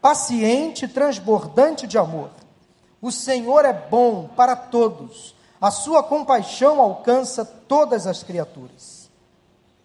paciente 0.00 0.88
transbordante 0.88 1.86
de 1.86 1.98
amor. 1.98 2.30
O 3.02 3.12
Senhor 3.12 3.64
é 3.64 3.72
bom 3.72 4.28
para 4.28 4.56
todos. 4.56 5.34
A 5.60 5.70
sua 5.70 6.02
compaixão 6.02 6.80
alcança 6.80 7.44
todas 7.44 8.06
as 8.06 8.22
criaturas. 8.22 9.10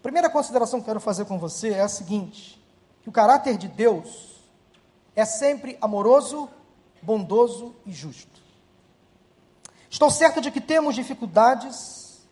A 0.00 0.02
primeira 0.02 0.30
consideração 0.30 0.80
que 0.80 0.86
quero 0.86 1.00
fazer 1.00 1.24
com 1.26 1.38
você 1.38 1.70
é 1.70 1.80
a 1.80 1.88
seguinte: 1.88 2.62
que 3.02 3.08
o 3.08 3.12
caráter 3.12 3.56
de 3.56 3.68
Deus 3.68 4.40
é 5.14 5.24
sempre 5.24 5.76
amoroso, 5.80 6.48
bondoso 7.02 7.74
e 7.84 7.92
justo. 7.92 8.40
Estou 9.90 10.10
certo 10.10 10.40
de 10.40 10.50
que 10.50 10.60
temos 10.60 10.94
dificuldades 10.94 12.22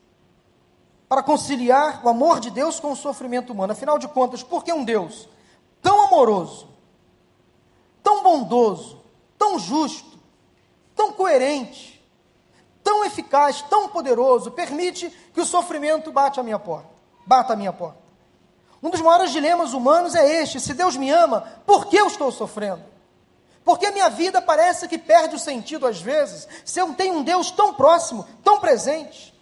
para 1.08 1.22
conciliar 1.22 2.00
o 2.04 2.08
amor 2.08 2.38
de 2.38 2.50
Deus 2.50 2.78
com 2.78 2.92
o 2.92 2.96
sofrimento 2.96 3.52
humano. 3.52 3.72
Afinal 3.72 3.98
de 3.98 4.06
contas, 4.06 4.42
por 4.42 4.64
que 4.64 4.72
um 4.72 4.84
Deus 4.84 5.28
tão 5.82 6.02
amoroso, 6.02 6.68
tão 8.02 8.22
bondoso, 8.22 9.02
tão 9.36 9.58
justo, 9.58 10.18
tão 10.94 11.12
coerente, 11.12 12.00
tão 12.82 13.04
eficaz, 13.04 13.60
tão 13.62 13.88
poderoso, 13.88 14.52
permite 14.52 15.10
que 15.34 15.40
o 15.40 15.44
sofrimento 15.44 16.12
bate 16.12 16.38
a 16.38 16.42
minha 16.42 16.58
porta, 16.58 16.90
bata 17.26 17.52
a 17.54 17.56
minha 17.56 17.72
porta? 17.72 17.98
Um 18.82 18.88
dos 18.88 19.00
maiores 19.00 19.32
dilemas 19.32 19.72
humanos 19.72 20.14
é 20.14 20.42
este: 20.42 20.60
se 20.60 20.72
Deus 20.72 20.96
me 20.96 21.10
ama, 21.10 21.42
por 21.66 21.86
que 21.86 21.96
eu 21.96 22.06
estou 22.06 22.30
sofrendo? 22.32 22.82
Porque 23.64 23.86
a 23.86 23.92
minha 23.92 24.08
vida 24.08 24.40
parece 24.40 24.88
que 24.88 24.98
perde 24.98 25.36
o 25.36 25.38
sentido 25.38 25.86
às 25.86 26.00
vezes, 26.00 26.48
se 26.64 26.80
eu 26.80 26.92
tenho 26.94 27.18
um 27.18 27.22
Deus 27.22 27.50
tão 27.50 27.74
próximo, 27.74 28.26
tão 28.42 28.58
presente. 28.58 29.38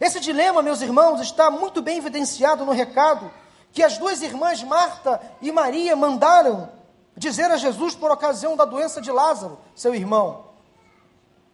Esse 0.00 0.18
dilema, 0.18 0.62
meus 0.62 0.80
irmãos, 0.80 1.20
está 1.20 1.50
muito 1.50 1.80
bem 1.80 1.98
evidenciado 1.98 2.64
no 2.64 2.72
recado 2.72 3.30
que 3.72 3.82
as 3.82 3.96
duas 3.96 4.20
irmãs 4.20 4.62
Marta 4.62 5.20
e 5.40 5.50
Maria 5.50 5.96
mandaram 5.96 6.70
dizer 7.16 7.50
a 7.50 7.56
Jesus 7.56 7.94
por 7.94 8.10
ocasião 8.10 8.56
da 8.56 8.64
doença 8.64 9.00
de 9.00 9.10
Lázaro, 9.10 9.58
seu 9.74 9.94
irmão. 9.94 10.46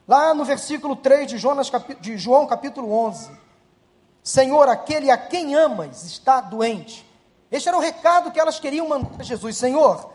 Lá 0.06 0.32
no 0.34 0.44
versículo 0.44 0.96
3 0.96 1.28
de, 1.28 1.38
Jonas, 1.38 1.70
de 2.00 2.16
João 2.16 2.46
capítulo 2.46 2.92
11. 2.92 3.30
Senhor, 4.22 4.68
aquele 4.68 5.10
a 5.10 5.18
quem 5.18 5.54
amas 5.54 6.04
está 6.04 6.40
doente. 6.40 7.06
Este 7.50 7.68
era 7.68 7.76
o 7.76 7.80
recado 7.80 8.30
que 8.30 8.40
elas 8.40 8.58
queriam 8.58 8.88
mandar 8.88 9.20
a 9.20 9.22
Jesus. 9.22 9.56
Senhor, 9.56 10.10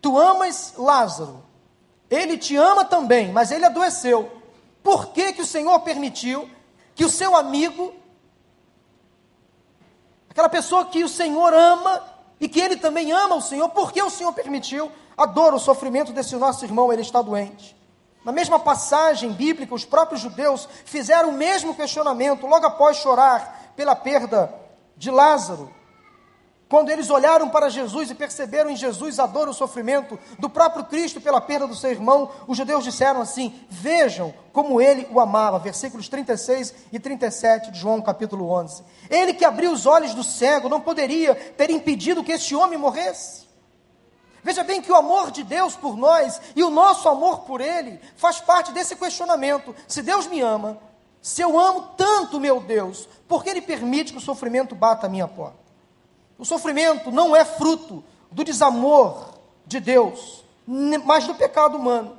Tu 0.00 0.18
amas 0.18 0.74
Lázaro, 0.76 1.42
ele 2.10 2.38
te 2.38 2.56
ama 2.56 2.84
também, 2.84 3.32
mas 3.32 3.50
ele 3.50 3.64
adoeceu. 3.64 4.30
Por 4.82 5.08
que, 5.08 5.32
que 5.32 5.42
o 5.42 5.46
Senhor 5.46 5.78
permitiu 5.80 6.48
que 6.94 7.04
o 7.04 7.10
seu 7.10 7.36
amigo, 7.36 7.92
aquela 10.30 10.48
pessoa 10.48 10.86
que 10.86 11.04
o 11.04 11.08
Senhor 11.08 11.52
ama 11.52 12.02
e 12.40 12.48
que 12.48 12.60
ele 12.60 12.76
também 12.76 13.12
ama 13.12 13.36
o 13.36 13.42
Senhor, 13.42 13.68
por 13.70 13.92
que 13.92 14.02
o 14.02 14.10
Senhor 14.10 14.32
permitiu 14.32 14.90
a 15.16 15.26
dor, 15.26 15.52
o 15.52 15.58
sofrimento 15.58 16.12
desse 16.12 16.36
nosso 16.36 16.64
irmão, 16.64 16.92
ele 16.92 17.02
está 17.02 17.20
doente? 17.20 17.76
Na 18.24 18.32
mesma 18.32 18.58
passagem 18.58 19.32
bíblica, 19.32 19.74
os 19.74 19.84
próprios 19.84 20.20
judeus 20.20 20.68
fizeram 20.84 21.30
o 21.30 21.32
mesmo 21.32 21.74
questionamento 21.74 22.46
logo 22.46 22.66
após 22.66 22.96
chorar 22.98 23.72
pela 23.76 23.94
perda 23.94 24.52
de 24.96 25.10
Lázaro. 25.10 25.72
Quando 26.68 26.90
eles 26.90 27.08
olharam 27.08 27.48
para 27.48 27.70
Jesus 27.70 28.10
e 28.10 28.14
perceberam 28.14 28.68
em 28.68 28.76
Jesus 28.76 29.18
a 29.18 29.24
dor 29.24 29.48
e 29.48 29.50
o 29.50 29.54
sofrimento 29.54 30.18
do 30.38 30.50
próprio 30.50 30.84
Cristo 30.84 31.18
pela 31.18 31.40
perda 31.40 31.66
do 31.66 31.74
seu 31.74 31.90
irmão, 31.90 32.30
os 32.46 32.58
judeus 32.58 32.84
disseram 32.84 33.22
assim: 33.22 33.58
Vejam 33.70 34.34
como 34.52 34.78
ele 34.78 35.08
o 35.10 35.18
amava. 35.18 35.58
Versículos 35.58 36.08
36 36.08 36.74
e 36.92 36.98
37 37.00 37.70
de 37.70 37.78
João 37.78 38.02
capítulo 38.02 38.50
11. 38.50 38.84
Ele 39.08 39.32
que 39.32 39.46
abriu 39.46 39.72
os 39.72 39.86
olhos 39.86 40.12
do 40.12 40.22
cego 40.22 40.68
não 40.68 40.80
poderia 40.80 41.34
ter 41.34 41.70
impedido 41.70 42.22
que 42.22 42.32
este 42.32 42.54
homem 42.54 42.78
morresse. 42.78 43.48
Veja 44.44 44.62
bem 44.62 44.82
que 44.82 44.92
o 44.92 44.96
amor 44.96 45.30
de 45.30 45.42
Deus 45.42 45.74
por 45.74 45.96
nós 45.96 46.38
e 46.54 46.62
o 46.62 46.70
nosso 46.70 47.08
amor 47.08 47.40
por 47.40 47.62
Ele 47.62 47.98
faz 48.16 48.40
parte 48.40 48.72
desse 48.72 48.94
questionamento. 48.94 49.74
Se 49.86 50.02
Deus 50.02 50.26
me 50.26 50.42
ama, 50.42 50.78
se 51.22 51.40
eu 51.40 51.58
amo 51.58 51.88
tanto 51.96 52.38
meu 52.38 52.60
Deus, 52.60 53.08
por 53.26 53.42
que 53.42 53.48
Ele 53.48 53.62
permite 53.62 54.12
que 54.12 54.18
o 54.18 54.22
sofrimento 54.22 54.74
bata 54.74 55.06
a 55.06 55.10
minha 55.10 55.26
porta? 55.26 55.67
O 56.38 56.44
sofrimento 56.44 57.10
não 57.10 57.34
é 57.34 57.44
fruto 57.44 58.04
do 58.30 58.44
desamor 58.44 59.34
de 59.66 59.80
Deus, 59.80 60.44
mas 61.04 61.26
do 61.26 61.34
pecado 61.34 61.76
humano. 61.76 62.16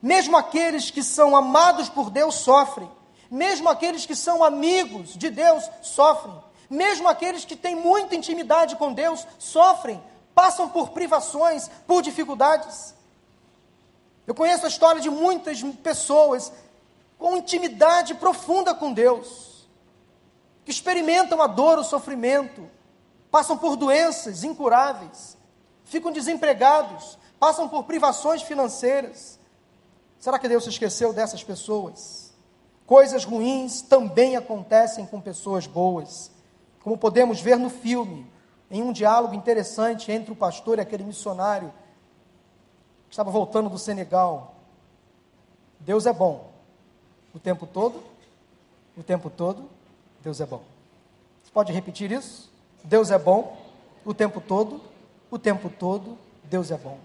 Mesmo 0.00 0.36
aqueles 0.36 0.90
que 0.90 1.02
são 1.02 1.36
amados 1.36 1.88
por 1.88 2.08
Deus 2.08 2.36
sofrem. 2.36 2.88
Mesmo 3.30 3.68
aqueles 3.68 4.06
que 4.06 4.14
são 4.14 4.44
amigos 4.44 5.14
de 5.16 5.28
Deus 5.28 5.68
sofrem. 5.80 6.34
Mesmo 6.70 7.08
aqueles 7.08 7.44
que 7.44 7.56
têm 7.56 7.74
muita 7.74 8.14
intimidade 8.14 8.76
com 8.76 8.92
Deus 8.92 9.26
sofrem, 9.38 10.02
passam 10.34 10.68
por 10.68 10.90
privações, 10.90 11.70
por 11.86 12.02
dificuldades. 12.02 12.94
Eu 14.26 14.34
conheço 14.34 14.64
a 14.64 14.68
história 14.68 15.00
de 15.00 15.10
muitas 15.10 15.62
pessoas 15.82 16.52
com 17.18 17.36
intimidade 17.36 18.14
profunda 18.14 18.74
com 18.74 18.92
Deus, 18.92 19.68
que 20.64 20.70
experimentam 20.70 21.42
a 21.42 21.46
dor, 21.46 21.78
o 21.78 21.84
sofrimento, 21.84 22.68
passam 23.32 23.56
por 23.56 23.76
doenças 23.76 24.44
incuráveis, 24.44 25.38
ficam 25.84 26.12
desempregados, 26.12 27.18
passam 27.40 27.66
por 27.66 27.84
privações 27.84 28.42
financeiras. 28.42 29.40
Será 30.20 30.38
que 30.38 30.46
Deus 30.46 30.64
se 30.64 30.68
esqueceu 30.70 31.14
dessas 31.14 31.42
pessoas? 31.42 32.34
Coisas 32.86 33.24
ruins 33.24 33.80
também 33.80 34.36
acontecem 34.36 35.06
com 35.06 35.18
pessoas 35.18 35.66
boas, 35.66 36.30
como 36.82 36.98
podemos 36.98 37.40
ver 37.40 37.56
no 37.56 37.70
filme, 37.70 38.30
em 38.70 38.82
um 38.82 38.92
diálogo 38.92 39.34
interessante 39.34 40.12
entre 40.12 40.30
o 40.30 40.36
pastor 40.36 40.76
e 40.76 40.82
aquele 40.82 41.02
missionário 41.02 41.72
que 43.06 43.14
estava 43.14 43.30
voltando 43.30 43.70
do 43.70 43.78
Senegal. 43.78 44.56
Deus 45.80 46.04
é 46.04 46.12
bom 46.12 46.50
o 47.34 47.38
tempo 47.38 47.66
todo, 47.66 48.02
o 48.94 49.02
tempo 49.02 49.30
todo, 49.30 49.70
Deus 50.22 50.38
é 50.38 50.44
bom. 50.44 50.62
Você 51.42 51.50
pode 51.50 51.72
repetir 51.72 52.12
isso? 52.12 52.51
Deus 52.84 53.10
é 53.10 53.18
bom 53.18 53.56
o 54.04 54.12
tempo 54.12 54.40
todo, 54.40 54.80
o 55.30 55.38
tempo 55.38 55.70
todo, 55.70 56.18
Deus 56.44 56.70
é 56.70 56.76
bom. 56.76 56.98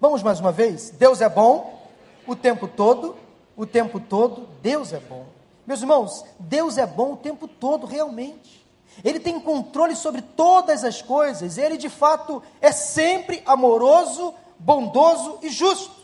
Vamos 0.00 0.22
mais 0.22 0.40
uma 0.40 0.52
vez? 0.52 0.90
Deus 0.90 1.20
é 1.20 1.28
bom 1.28 1.82
o 2.26 2.36
tempo 2.36 2.68
todo, 2.68 3.16
o 3.56 3.66
tempo 3.66 3.98
todo, 3.98 4.48
Deus 4.62 4.92
é 4.92 5.00
bom. 5.00 5.26
Meus 5.66 5.80
irmãos, 5.80 6.24
Deus 6.38 6.78
é 6.78 6.86
bom 6.86 7.12
o 7.12 7.16
tempo 7.16 7.48
todo, 7.48 7.86
realmente. 7.86 8.66
Ele 9.04 9.20
tem 9.20 9.38
controle 9.38 9.94
sobre 9.94 10.22
todas 10.22 10.84
as 10.84 11.02
coisas, 11.02 11.58
ele 11.58 11.76
de 11.76 11.88
fato 11.88 12.42
é 12.60 12.72
sempre 12.72 13.42
amoroso, 13.44 14.34
bondoso 14.58 15.38
e 15.42 15.50
justo. 15.50 15.94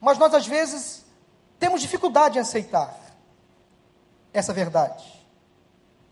Mas 0.00 0.18
nós 0.18 0.32
às 0.34 0.46
vezes 0.46 1.04
temos 1.58 1.80
dificuldade 1.80 2.38
em 2.38 2.40
aceitar 2.40 2.96
essa 4.32 4.52
verdade. 4.52 5.17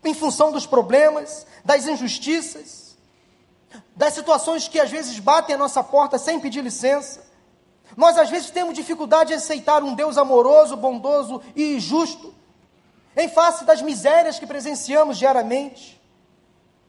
Em 0.03 0.13
função 0.13 0.51
dos 0.51 0.65
problemas, 0.65 1.45
das 1.65 1.87
injustiças, 1.87 2.95
das 3.95 4.13
situações 4.13 4.67
que 4.67 4.79
às 4.79 4.89
vezes 4.89 5.19
batem 5.19 5.55
a 5.55 5.57
nossa 5.57 5.83
porta 5.83 6.17
sem 6.17 6.39
pedir 6.39 6.63
licença. 6.63 7.25
Nós 7.95 8.17
às 8.17 8.29
vezes 8.29 8.51
temos 8.51 8.73
dificuldade 8.73 9.33
em 9.33 9.35
aceitar 9.35 9.83
um 9.83 9.93
Deus 9.93 10.17
amoroso, 10.17 10.77
bondoso 10.77 11.41
e 11.55 11.79
justo 11.79 12.33
em 13.15 13.27
face 13.27 13.65
das 13.65 13.81
misérias 13.81 14.37
que 14.37 14.45
presenciamos 14.45 15.17
diariamente. 15.17 15.99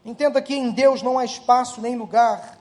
Entenda 0.04 0.42
que 0.42 0.54
em 0.54 0.70
Deus 0.70 1.02
não 1.02 1.18
há 1.18 1.24
espaço 1.24 1.80
nem 1.80 1.96
lugar 1.96 2.58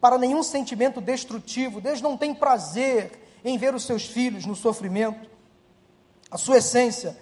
para 0.00 0.18
nenhum 0.18 0.42
sentimento 0.42 1.00
destrutivo. 1.00 1.80
Deus 1.80 2.00
não 2.00 2.16
tem 2.16 2.34
prazer 2.34 3.26
em 3.44 3.58
ver 3.58 3.74
os 3.74 3.84
seus 3.84 4.06
filhos 4.06 4.46
no 4.46 4.56
sofrimento. 4.56 5.28
A 6.30 6.38
sua 6.38 6.58
essência 6.58 7.16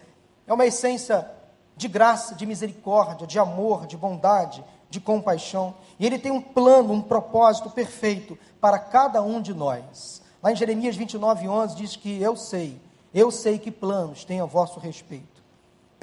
é 0.46 0.52
uma 0.52 0.66
essência 0.66 1.28
de 1.76 1.88
graça, 1.88 2.34
de 2.34 2.46
misericórdia, 2.46 3.26
de 3.26 3.38
amor, 3.38 3.86
de 3.86 3.96
bondade, 3.96 4.64
de 4.88 5.00
compaixão. 5.00 5.74
E 5.98 6.06
Ele 6.06 6.18
tem 6.18 6.32
um 6.32 6.40
plano, 6.40 6.92
um 6.92 7.02
propósito 7.02 7.70
perfeito 7.70 8.38
para 8.60 8.78
cada 8.78 9.22
um 9.22 9.40
de 9.40 9.52
nós. 9.52 10.22
Lá 10.42 10.52
em 10.52 10.56
Jeremias 10.56 10.96
29, 10.96 11.48
11 11.48 11.76
diz 11.76 11.96
que 11.96 12.20
eu 12.20 12.36
sei, 12.36 12.80
eu 13.12 13.30
sei 13.30 13.58
que 13.58 13.70
planos 13.70 14.24
têm 14.24 14.40
a 14.40 14.44
vosso 14.44 14.78
respeito 14.78 15.34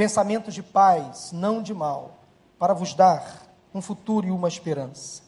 pensamentos 0.02 0.56
de 0.56 0.64
paz, 0.64 1.32
não 1.32 1.62
de 1.62 1.76
mal, 1.76 2.18
para 2.58 2.74
vos 2.74 2.96
dar 2.96 3.44
um 3.72 3.80
futuro 3.80 4.26
e 4.26 4.32
uma 4.32 4.48
esperança. 4.48 5.22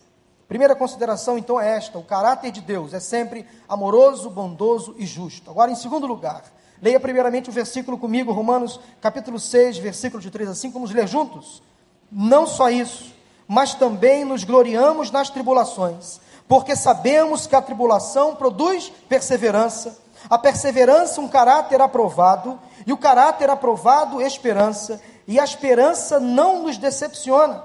Primeira 0.48 0.76
consideração, 0.76 1.38
então, 1.38 1.62
é 1.62 1.78
esta: 1.78 2.00
o 2.00 2.04
caráter 2.04 2.52
de 2.52 2.60
Deus 2.60 2.92
é 2.92 3.00
sempre 3.00 3.46
amoroso, 3.70 4.32
bondoso 4.32 4.96
e 4.98 5.06
justo. 5.06 5.52
Agora, 5.52 5.70
em 5.70 5.76
segundo 5.76 6.08
lugar, 6.08 6.44
leia 6.84 7.00
primeiramente 7.00 7.50
o 7.50 7.54
versículo 7.54 7.98
comigo, 7.98 8.34
Romanos 8.34 8.80
capítulo 9.00 9.40
6, 9.40 9.78
versículo 9.78 10.22
de 10.22 10.30
3 10.30 10.50
a 10.50 10.54
5, 10.54 10.74
vamos 10.74 10.92
ler 10.92 11.08
juntos? 11.08 11.64
Não 12.12 12.46
só 12.46 12.70
isso, 12.70 13.14
mas 13.48 13.74
também 13.74 14.26
nos 14.26 14.44
gloriamos 14.44 15.10
nas 15.10 15.30
tribulações, 15.30 16.20
porque 16.48 16.76
sabemos 16.76 17.48
que 17.48 17.56
a 17.56 17.62
tribulação 17.62 18.36
produz 18.36 18.92
perseverança 19.08 20.04
a 20.30 20.38
perseverança, 20.38 21.20
um 21.20 21.28
caráter 21.28 21.82
aprovado, 21.82 22.60
e 22.86 22.94
o 22.94 22.98
caráter 22.98 23.50
aprovado, 23.50 24.22
esperança, 24.22 25.02
e 25.28 25.40
a 25.40 25.44
esperança 25.44 26.20
não 26.20 26.64
nos 26.64 26.78
decepciona, 26.78 27.64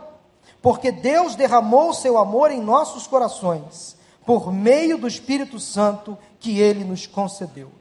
porque 0.61 0.91
Deus 0.91 1.35
derramou 1.35 1.91
o 1.91 1.95
seu 1.95 2.19
amor 2.19 2.51
em 2.51 2.61
nossos 2.61 3.07
corações, 3.07 3.97
por 4.27 4.53
meio 4.53 4.99
do 4.99 5.07
Espírito 5.07 5.59
Santo 5.59 6.19
que 6.41 6.59
ele 6.59 6.85
nos 6.85 7.07
concedeu. 7.07 7.78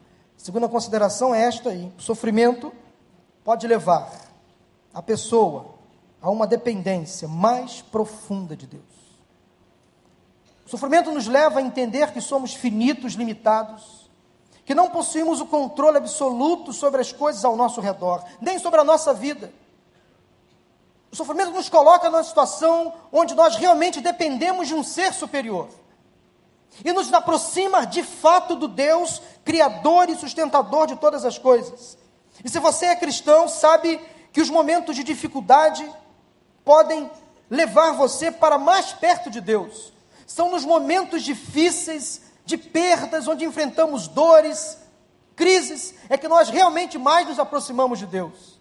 Segunda 0.48 0.66
consideração 0.66 1.34
é 1.34 1.42
esta 1.42 1.68
aí: 1.68 1.92
o 1.98 2.00
sofrimento 2.00 2.72
pode 3.44 3.66
levar 3.66 4.10
a 4.94 5.02
pessoa 5.02 5.74
a 6.22 6.30
uma 6.30 6.46
dependência 6.46 7.28
mais 7.28 7.82
profunda 7.82 8.56
de 8.56 8.66
Deus. 8.66 8.82
O 10.64 10.70
sofrimento 10.70 11.12
nos 11.12 11.26
leva 11.26 11.58
a 11.58 11.62
entender 11.62 12.12
que 12.14 12.22
somos 12.22 12.54
finitos, 12.54 13.12
limitados, 13.12 14.10
que 14.64 14.74
não 14.74 14.88
possuímos 14.88 15.38
o 15.42 15.44
controle 15.44 15.98
absoluto 15.98 16.72
sobre 16.72 17.02
as 17.02 17.12
coisas 17.12 17.44
ao 17.44 17.54
nosso 17.54 17.82
redor, 17.82 18.24
nem 18.40 18.58
sobre 18.58 18.80
a 18.80 18.84
nossa 18.84 19.12
vida. 19.12 19.52
O 21.12 21.16
sofrimento 21.16 21.50
nos 21.50 21.68
coloca 21.68 22.08
numa 22.08 22.24
situação 22.24 22.94
onde 23.12 23.34
nós 23.34 23.56
realmente 23.56 24.00
dependemos 24.00 24.66
de 24.66 24.72
um 24.72 24.82
ser 24.82 25.12
superior. 25.12 25.68
E 26.84 26.92
nos 26.92 27.12
aproxima 27.12 27.84
de 27.86 28.02
fato 28.02 28.54
do 28.54 28.68
Deus, 28.68 29.20
Criador 29.44 30.10
e 30.10 30.16
sustentador 30.16 30.86
de 30.86 30.96
todas 30.96 31.24
as 31.24 31.38
coisas. 31.38 31.96
E 32.44 32.48
se 32.48 32.58
você 32.58 32.86
é 32.86 32.96
cristão, 32.96 33.48
sabe 33.48 34.00
que 34.32 34.40
os 34.40 34.50
momentos 34.50 34.94
de 34.94 35.02
dificuldade 35.02 35.88
podem 36.64 37.10
levar 37.50 37.92
você 37.92 38.30
para 38.30 38.58
mais 38.58 38.92
perto 38.92 39.30
de 39.30 39.40
Deus. 39.40 39.92
São 40.26 40.50
nos 40.50 40.64
momentos 40.64 41.22
difíceis 41.22 42.20
de 42.44 42.56
perdas, 42.56 43.26
onde 43.26 43.44
enfrentamos 43.44 44.06
dores, 44.06 44.78
crises, 45.34 45.94
é 46.08 46.18
que 46.18 46.28
nós 46.28 46.48
realmente 46.50 46.98
mais 46.98 47.26
nos 47.26 47.38
aproximamos 47.38 47.98
de 47.98 48.06
Deus. 48.06 48.58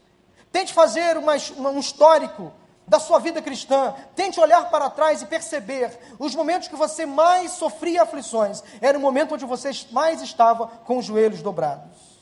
Tente 0.51 0.73
fazer 0.73 1.17
uma, 1.17 1.33
um 1.57 1.79
histórico 1.79 2.53
da 2.88 3.00
sua 3.00 3.19
vida 3.19 3.41
cristã. 3.41 3.93
Tente 4.15 4.39
olhar 4.39 4.69
para 4.69 4.89
trás 4.89 5.21
e 5.21 5.26
perceber 5.26 5.97
os 6.17 6.34
momentos 6.34 6.67
que 6.67 6.76
você 6.76 7.06
mais 7.06 7.52
sofria 7.52 8.04
aflições. 8.04 8.63
Era 8.80 8.97
o 8.97 9.02
momento 9.02 9.36
onde 9.36 9.45
você 9.45 9.71
mais 9.91 10.21
estava 10.21 10.67
com 10.67 10.97
os 10.97 11.06
joelhos 11.06 11.41
dobrados. 11.41 12.17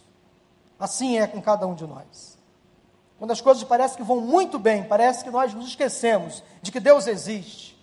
Assim 0.79 1.19
é 1.19 1.27
com 1.27 1.41
cada 1.41 1.67
um 1.67 1.75
de 1.75 1.85
nós. 1.85 2.37
Quando 3.17 3.31
as 3.31 3.39
coisas 3.39 3.63
parecem 3.63 3.97
que 3.97 4.03
vão 4.03 4.19
muito 4.19 4.59
bem, 4.59 4.83
parece 4.83 5.23
que 5.23 5.31
nós 5.31 5.53
nos 5.53 5.67
esquecemos 5.67 6.43
de 6.61 6.71
que 6.71 6.79
Deus 6.79 7.07
existe 7.07 7.75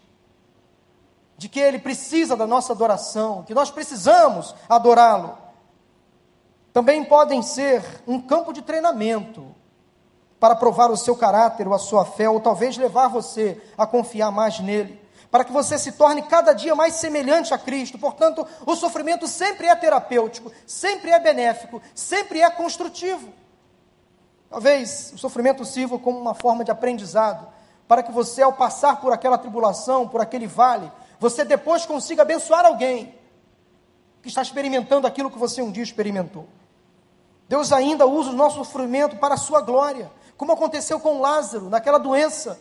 de 1.42 1.48
que 1.48 1.58
Ele 1.58 1.80
precisa 1.80 2.36
da 2.36 2.46
nossa 2.46 2.72
adoração, 2.72 3.42
que 3.42 3.52
nós 3.52 3.68
precisamos 3.68 4.54
adorá-lo, 4.68 5.36
também 6.72 7.04
podem 7.04 7.42
ser 7.42 7.82
um 8.06 8.20
campo 8.20 8.52
de 8.52 8.62
treinamento 8.62 9.52
para 10.42 10.56
provar 10.56 10.90
o 10.90 10.96
seu 10.96 11.14
caráter 11.14 11.68
ou 11.68 11.72
a 11.72 11.78
sua 11.78 12.04
fé, 12.04 12.28
ou 12.28 12.40
talvez 12.40 12.76
levar 12.76 13.06
você 13.06 13.62
a 13.78 13.86
confiar 13.86 14.32
mais 14.32 14.58
nele, 14.58 15.00
para 15.30 15.44
que 15.44 15.52
você 15.52 15.78
se 15.78 15.92
torne 15.92 16.20
cada 16.20 16.52
dia 16.52 16.74
mais 16.74 16.94
semelhante 16.94 17.54
a 17.54 17.58
Cristo. 17.58 17.96
Portanto, 17.96 18.44
o 18.66 18.74
sofrimento 18.74 19.28
sempre 19.28 19.68
é 19.68 19.76
terapêutico, 19.76 20.50
sempre 20.66 21.12
é 21.12 21.20
benéfico, 21.20 21.80
sempre 21.94 22.40
é 22.40 22.50
construtivo. 22.50 23.32
Talvez 24.50 25.12
o 25.14 25.18
sofrimento 25.18 25.64
sirva 25.64 25.96
como 25.96 26.18
uma 26.18 26.34
forma 26.34 26.64
de 26.64 26.72
aprendizado, 26.72 27.46
para 27.86 28.02
que 28.02 28.10
você, 28.10 28.42
ao 28.42 28.52
passar 28.52 29.00
por 29.00 29.12
aquela 29.12 29.38
tribulação, 29.38 30.08
por 30.08 30.20
aquele 30.20 30.48
vale, 30.48 30.90
você 31.20 31.44
depois 31.44 31.86
consiga 31.86 32.22
abençoar 32.22 32.66
alguém 32.66 33.14
que 34.20 34.28
está 34.28 34.42
experimentando 34.42 35.06
aquilo 35.06 35.30
que 35.30 35.38
você 35.38 35.62
um 35.62 35.70
dia 35.70 35.84
experimentou. 35.84 36.48
Deus 37.48 37.72
ainda 37.72 38.06
usa 38.06 38.30
o 38.30 38.32
nosso 38.32 38.56
sofrimento 38.56 39.16
para 39.18 39.34
a 39.34 39.38
sua 39.38 39.60
glória, 39.60 40.10
como 40.42 40.54
aconteceu 40.54 40.98
com 40.98 41.20
Lázaro, 41.20 41.70
naquela 41.70 41.98
doença 41.98 42.58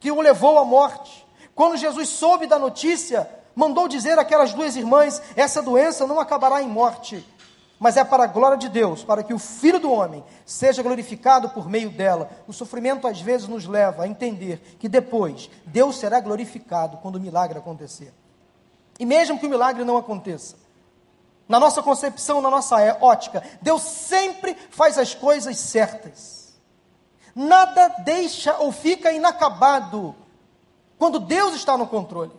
que 0.00 0.10
o 0.10 0.22
levou 0.22 0.58
à 0.58 0.64
morte. 0.64 1.26
Quando 1.54 1.76
Jesus 1.76 2.08
soube 2.08 2.46
da 2.46 2.58
notícia, 2.58 3.28
mandou 3.54 3.86
dizer 3.86 4.18
àquelas 4.18 4.54
duas 4.54 4.74
irmãs: 4.74 5.20
essa 5.36 5.60
doença 5.60 6.06
não 6.06 6.18
acabará 6.18 6.62
em 6.62 6.66
morte, 6.66 7.22
mas 7.78 7.98
é 7.98 8.04
para 8.04 8.24
a 8.24 8.26
glória 8.26 8.56
de 8.56 8.70
Deus, 8.70 9.04
para 9.04 9.22
que 9.22 9.34
o 9.34 9.38
Filho 9.38 9.78
do 9.78 9.92
Homem 9.92 10.24
seja 10.46 10.82
glorificado 10.82 11.50
por 11.50 11.68
meio 11.68 11.90
dela. 11.90 12.30
O 12.48 12.54
sofrimento 12.54 13.06
às 13.06 13.20
vezes 13.20 13.48
nos 13.48 13.66
leva 13.66 14.04
a 14.04 14.08
entender 14.08 14.62
que 14.78 14.88
depois 14.88 15.50
Deus 15.66 15.98
será 15.98 16.20
glorificado 16.20 16.96
quando 17.02 17.16
o 17.16 17.20
milagre 17.20 17.58
acontecer. 17.58 18.14
E 18.98 19.04
mesmo 19.04 19.38
que 19.38 19.44
o 19.44 19.50
milagre 19.50 19.84
não 19.84 19.98
aconteça, 19.98 20.56
na 21.46 21.60
nossa 21.60 21.82
concepção, 21.82 22.40
na 22.40 22.48
nossa 22.48 22.80
é, 22.80 22.96
ótica, 22.98 23.42
Deus 23.60 23.82
sempre 23.82 24.56
faz 24.70 24.96
as 24.96 25.14
coisas 25.14 25.58
certas. 25.58 26.43
Nada 27.34 27.88
deixa 28.04 28.56
ou 28.58 28.70
fica 28.70 29.12
inacabado 29.12 30.14
quando 30.98 31.18
Deus 31.18 31.54
está 31.54 31.76
no 31.76 31.86
controle. 31.86 32.32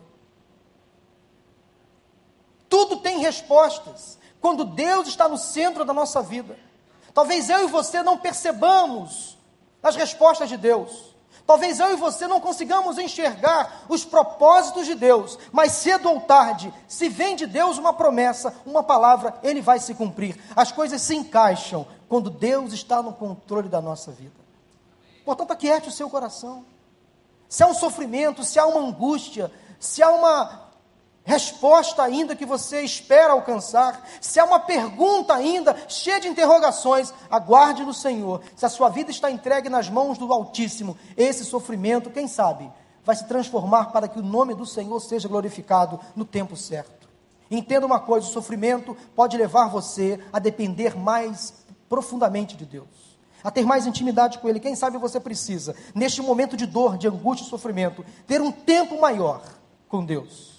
Tudo 2.69 2.97
tem 2.97 3.19
respostas 3.19 4.17
quando 4.39 4.63
Deus 4.63 5.08
está 5.08 5.27
no 5.27 5.38
centro 5.38 5.84
da 5.84 5.93
nossa 5.93 6.21
vida. 6.21 6.58
Talvez 7.13 7.49
eu 7.49 7.63
e 7.63 7.71
você 7.71 8.03
não 8.03 8.17
percebamos 8.17 9.38
as 9.81 9.95
respostas 9.95 10.49
de 10.49 10.58
Deus. 10.58 11.15
Talvez 11.45 11.79
eu 11.79 11.91
e 11.93 11.95
você 11.95 12.27
não 12.27 12.39
consigamos 12.39 12.97
enxergar 12.97 13.86
os 13.88 14.03
propósitos 14.03 14.86
de 14.86 14.95
Deus, 14.95 15.38
mas 15.51 15.73
cedo 15.73 16.10
ou 16.10 16.19
tarde, 16.19 16.73
se 16.88 17.08
vem 17.08 17.36
de 17.36 17.45
Deus 17.45 17.77
uma 17.77 17.93
promessa, 17.93 18.53
uma 18.65 18.81
palavra, 18.81 19.36
ele 19.43 19.62
vai 19.62 19.77
se 19.79 19.93
cumprir. 19.93 20.41
As 20.55 20.71
coisas 20.71 21.01
se 21.01 21.15
encaixam 21.15 21.86
quando 22.10 22.31
Deus 22.31 22.73
está 22.73 23.01
no 23.01 23.13
controle 23.13 23.69
da 23.69 23.79
nossa 23.79 24.12
vida. 24.12 24.44
Portanto, 25.25 25.51
aquiete 25.51 25.89
o 25.89 25.91
seu 25.91 26.09
coração. 26.09 26.65
Se 27.49 27.63
há 27.63 27.67
um 27.67 27.73
sofrimento, 27.73 28.43
se 28.43 28.59
há 28.59 28.65
uma 28.65 28.79
angústia, 28.79 29.51
se 29.79 30.01
há 30.01 30.11
uma 30.11 30.65
resposta 31.23 32.03
ainda 32.03 32.35
que 32.35 32.45
você 32.45 32.81
espera 32.81 33.33
alcançar, 33.33 34.07
se 34.21 34.39
há 34.39 34.45
uma 34.45 34.59
pergunta 34.59 35.33
ainda 35.33 35.75
cheia 35.88 36.19
de 36.19 36.27
interrogações, 36.27 37.11
aguarde 37.29 37.83
no 37.83 37.93
Senhor. 37.93 38.41
Se 38.55 38.65
a 38.65 38.69
sua 38.69 38.89
vida 38.89 39.09
está 39.09 39.31
entregue 39.31 39.67
nas 39.67 39.89
mãos 39.89 40.19
do 40.19 40.31
Altíssimo, 40.31 40.95
esse 41.17 41.43
sofrimento, 41.43 42.11
quem 42.11 42.27
sabe, 42.27 42.71
vai 43.03 43.15
se 43.15 43.27
transformar 43.27 43.85
para 43.85 44.07
que 44.07 44.19
o 44.19 44.23
nome 44.23 44.53
do 44.53 44.65
Senhor 44.65 44.99
seja 44.99 45.27
glorificado 45.27 45.99
no 46.15 46.25
tempo 46.25 46.55
certo. 46.55 47.09
Entenda 47.49 47.85
uma 47.85 47.99
coisa: 47.99 48.27
o 48.27 48.31
sofrimento 48.31 48.95
pode 49.15 49.35
levar 49.35 49.67
você 49.67 50.19
a 50.31 50.39
depender 50.39 50.95
mais 50.95 51.53
profundamente 51.89 52.55
de 52.55 52.65
Deus. 52.65 53.14
A 53.45 53.51
ter 53.51 53.65
mais 53.65 53.86
intimidade 53.86 54.39
com 54.39 54.49
Ele. 54.49 54.60
Quem 54.60 54.75
sabe 54.75 54.97
você 54.97 55.21
precisa, 55.21 55.73
neste 55.93 56.21
momento 56.21 56.58
de 56.58 56.65
dor, 56.65 56.97
de 56.97 57.08
angústia 57.08 57.45
e 57.45 57.49
sofrimento, 57.49 58.03
ter 58.27 58.41
um 58.41 58.51
tempo 58.51 58.99
maior 58.99 59.41
com 59.88 60.03
Deus 60.03 60.55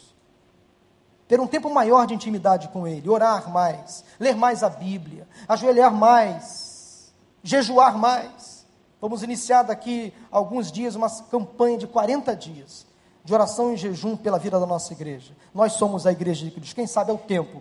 ter 1.28 1.40
um 1.40 1.46
tempo 1.46 1.68
maior 1.68 2.06
de 2.06 2.14
intimidade 2.14 2.68
com 2.68 2.86
Ele, 2.86 3.08
orar 3.08 3.50
mais, 3.50 4.04
ler 4.18 4.36
mais 4.36 4.62
a 4.62 4.68
Bíblia, 4.68 5.26
ajoelhar 5.48 5.92
mais, 5.92 7.12
jejuar 7.42 7.98
mais. 7.98 8.64
Vamos 9.00 9.22
iniciar 9.22 9.62
daqui 9.62 10.12
alguns 10.30 10.70
dias 10.70 10.94
uma 10.94 11.10
campanha 11.24 11.78
de 11.78 11.86
40 11.86 12.34
dias 12.36 12.86
de 13.24 13.34
oração 13.34 13.74
e 13.74 13.76
jejum 13.76 14.16
pela 14.16 14.38
vida 14.38 14.58
da 14.58 14.66
nossa 14.66 14.92
igreja. 14.92 15.34
Nós 15.52 15.72
somos 15.72 16.06
a 16.06 16.12
igreja 16.12 16.44
de 16.44 16.52
Cristo. 16.52 16.76
Quem 16.76 16.86
sabe 16.86 17.10
é 17.10 17.14
o 17.14 17.18
tempo 17.18 17.60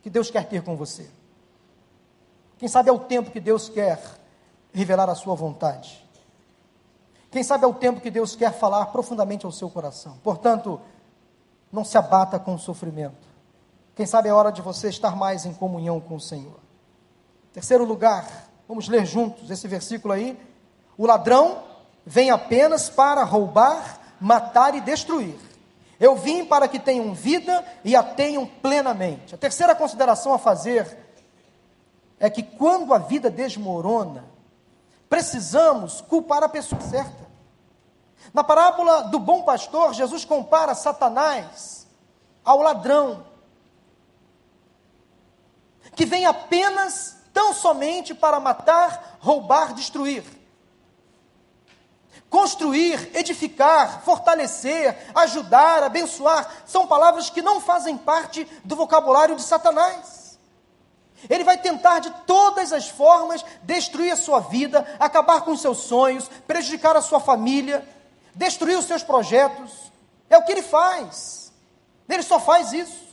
que 0.00 0.08
Deus 0.08 0.30
quer 0.30 0.46
ter 0.46 0.62
com 0.62 0.76
você. 0.76 1.10
Quem 2.58 2.68
sabe 2.68 2.88
é 2.88 2.92
o 2.92 2.98
tempo 3.00 3.32
que 3.32 3.40
Deus 3.40 3.68
quer 3.68 4.00
revelar 4.78 5.10
a 5.10 5.14
sua 5.14 5.34
vontade. 5.34 6.06
Quem 7.30 7.42
sabe 7.42 7.64
é 7.64 7.66
o 7.66 7.74
tempo 7.74 8.00
que 8.00 8.10
Deus 8.10 8.34
quer 8.34 8.52
falar 8.52 8.86
profundamente 8.86 9.44
ao 9.44 9.52
seu 9.52 9.68
coração. 9.68 10.18
Portanto, 10.22 10.80
não 11.70 11.84
se 11.84 11.98
abata 11.98 12.38
com 12.38 12.54
o 12.54 12.58
sofrimento. 12.58 13.28
Quem 13.94 14.06
sabe 14.06 14.28
é 14.28 14.32
hora 14.32 14.50
de 14.52 14.62
você 14.62 14.88
estar 14.88 15.16
mais 15.16 15.44
em 15.44 15.52
comunhão 15.52 16.00
com 16.00 16.14
o 16.14 16.20
Senhor. 16.20 16.58
Terceiro 17.52 17.84
lugar, 17.84 18.48
vamos 18.66 18.88
ler 18.88 19.04
juntos 19.04 19.50
esse 19.50 19.66
versículo 19.66 20.14
aí. 20.14 20.38
O 20.96 21.04
ladrão 21.04 21.64
vem 22.06 22.30
apenas 22.30 22.88
para 22.88 23.24
roubar, 23.24 24.00
matar 24.20 24.74
e 24.74 24.80
destruir. 24.80 25.36
Eu 26.00 26.14
vim 26.14 26.44
para 26.44 26.68
que 26.68 26.78
tenham 26.78 27.12
vida 27.12 27.64
e 27.84 27.96
a 27.96 28.02
tenham 28.02 28.46
plenamente. 28.46 29.34
A 29.34 29.38
terceira 29.38 29.74
consideração 29.74 30.32
a 30.32 30.38
fazer 30.38 30.96
é 32.20 32.30
que 32.30 32.42
quando 32.42 32.94
a 32.94 32.98
vida 32.98 33.28
desmorona, 33.28 34.24
precisamos 35.08 36.00
culpar 36.02 36.42
a 36.42 36.48
pessoa 36.48 36.80
certa. 36.80 37.28
Na 38.32 38.44
parábola 38.44 39.04
do 39.04 39.18
bom 39.18 39.42
pastor, 39.42 39.94
Jesus 39.94 40.24
compara 40.24 40.74
Satanás 40.74 41.86
ao 42.44 42.60
ladrão, 42.60 43.26
que 45.94 46.04
vem 46.04 46.26
apenas, 46.26 47.16
tão 47.32 47.52
somente 47.52 48.14
para 48.14 48.38
matar, 48.38 49.18
roubar, 49.20 49.74
destruir. 49.74 50.24
Construir, 52.30 53.16
edificar, 53.16 54.02
fortalecer, 54.02 55.10
ajudar, 55.14 55.82
abençoar, 55.82 56.62
são 56.66 56.86
palavras 56.86 57.30
que 57.30 57.40
não 57.40 57.60
fazem 57.60 57.96
parte 57.96 58.44
do 58.64 58.76
vocabulário 58.76 59.34
de 59.34 59.42
Satanás. 59.42 60.17
Ele 61.28 61.44
vai 61.44 61.58
tentar 61.58 61.98
de 62.00 62.10
todas 62.26 62.72
as 62.72 62.88
formas 62.88 63.44
destruir 63.62 64.12
a 64.12 64.16
sua 64.16 64.40
vida, 64.40 64.86
acabar 65.00 65.40
com 65.40 65.56
seus 65.56 65.78
sonhos, 65.78 66.30
prejudicar 66.46 66.96
a 66.96 67.02
sua 67.02 67.20
família 67.20 67.86
destruir 68.38 68.78
os 68.78 68.84
seus 68.86 69.02
projetos. 69.02 69.92
É 70.30 70.38
o 70.38 70.44
que 70.44 70.52
ele 70.52 70.62
faz. 70.62 71.52
Ele 72.08 72.22
só 72.22 72.38
faz 72.38 72.72
isso. 72.72 73.08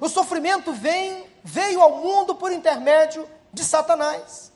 O 0.00 0.08
sofrimento 0.08 0.72
vem, 0.72 1.26
veio 1.42 1.80
ao 1.80 1.98
mundo 1.98 2.34
por 2.34 2.52
intermédio 2.52 3.26
de 3.52 3.64
Satanás. 3.64 4.52